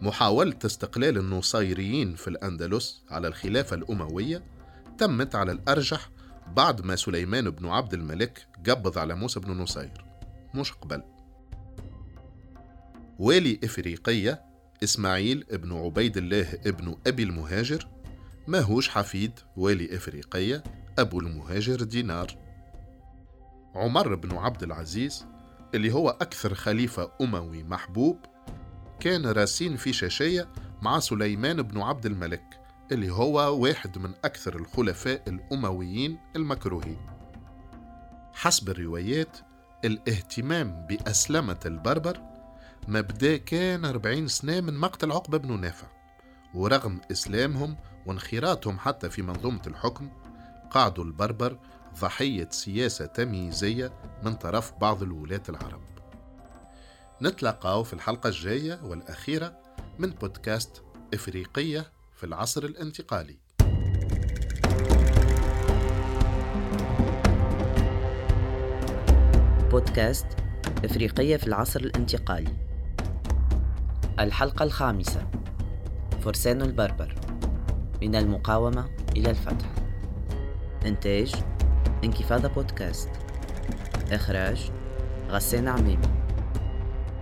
محاولة 0.00 0.58
استقلال 0.64 1.18
النصيريين 1.18 2.14
في 2.14 2.28
الأندلس 2.28 3.02
على 3.10 3.28
الخلافة 3.28 3.76
الأموية 3.76 4.42
تمت 4.98 5.34
على 5.34 5.52
الأرجح 5.52 6.10
بعد 6.56 6.80
ما 6.80 6.96
سليمان 6.96 7.50
بن 7.50 7.66
عبد 7.68 7.94
الملك 7.94 8.46
قبض 8.68 8.98
على 8.98 9.14
موسى 9.14 9.40
بن 9.40 9.52
نصير. 9.52 10.04
مش 10.54 10.72
قبل. 10.72 11.02
والي 13.18 13.60
إفريقية 13.64 14.49
إسماعيل 14.82 15.46
ابن 15.50 15.72
عبيد 15.72 16.16
الله 16.16 16.52
ابن 16.66 16.96
أبي 17.06 17.22
المهاجر 17.22 17.88
ماهوش 18.48 18.88
حفيد 18.88 19.32
والي 19.56 19.96
إفريقية 19.96 20.62
أبو 20.98 21.20
المهاجر 21.20 21.82
دينار. 21.82 22.36
عمر 23.74 24.14
بن 24.14 24.36
عبد 24.36 24.62
العزيز 24.62 25.26
اللي 25.74 25.92
هو 25.92 26.10
أكثر 26.10 26.54
خليفة 26.54 27.12
أموي 27.20 27.62
محبوب 27.62 28.18
كان 29.00 29.26
راسين 29.26 29.76
في 29.76 29.92
شاشية 29.92 30.48
مع 30.82 30.98
سليمان 30.98 31.62
بن 31.62 31.80
عبد 31.80 32.06
الملك 32.06 32.60
اللي 32.92 33.10
هو 33.12 33.62
واحد 33.62 33.98
من 33.98 34.14
أكثر 34.24 34.56
الخلفاء 34.56 35.22
الأمويين 35.28 36.18
المكروهين. 36.36 36.98
حسب 38.32 38.68
الروايات 38.68 39.38
الاهتمام 39.84 40.86
بأسلمة 40.88 41.60
البربر 41.66 42.20
مبدأ 42.88 43.36
كان 43.36 43.84
40 43.84 44.28
سنة 44.28 44.60
من 44.60 44.76
مقتل 44.76 45.12
عقبة 45.12 45.38
بن 45.38 45.60
نافع. 45.60 45.86
ورغم 46.54 47.00
إسلامهم 47.12 47.76
وانخراطهم 48.06 48.78
حتى 48.78 49.10
في 49.10 49.22
منظومة 49.22 49.62
الحكم 49.66 50.08
قعدوا 50.70 51.04
البربر 51.04 51.58
ضحية 52.00 52.48
سياسة 52.50 53.06
تمييزية 53.06 53.92
من 54.22 54.34
طرف 54.34 54.72
بعض 54.80 55.02
الولاة 55.02 55.42
العرب. 55.48 55.82
نتلاقاو 57.22 57.82
في 57.82 57.92
الحلقة 57.92 58.28
الجاية 58.28 58.80
والأخيرة 58.84 59.56
من 59.98 60.10
بودكاست 60.10 60.82
إفريقية 61.14 61.92
في 62.16 62.26
العصر 62.26 62.64
الانتقالي. 62.64 63.38
بودكاست 69.70 70.26
إفريقية 70.84 71.36
في 71.36 71.46
العصر 71.46 71.80
الانتقالي. 71.80 72.69
الحلقة 74.20 74.62
الخامسة. 74.62 75.30
فرسان 76.20 76.62
البربر. 76.62 77.14
من 78.02 78.16
المقاومة 78.16 78.88
إلى 79.16 79.30
الفتح. 79.30 79.74
إنتاج 80.86 81.34
إنكفاضة 82.04 82.48
بودكاست. 82.48 83.10
إخراج 84.12 84.70
غسان 85.30 85.68
عميمي. 85.68 86.08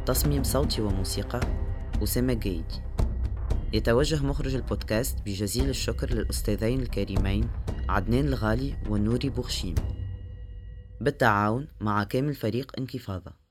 تصميم 0.06 0.42
صوتي 0.42 0.82
وموسيقى 0.82 1.40
أسامة 2.02 2.32
جيدي 2.32 2.82
يتوجه 3.72 4.26
مخرج 4.26 4.54
البودكاست 4.54 5.18
بجزيل 5.26 5.68
الشكر 5.68 6.14
للأستاذين 6.14 6.80
الكريمين 6.80 7.48
عدنان 7.88 8.24
الغالي 8.24 8.76
ونوري 8.88 9.28
بوخشيم. 9.28 9.74
بالتعاون 11.00 11.68
مع 11.80 12.04
كامل 12.04 12.34
فريق 12.34 12.72
إنكفاضة. 12.78 13.47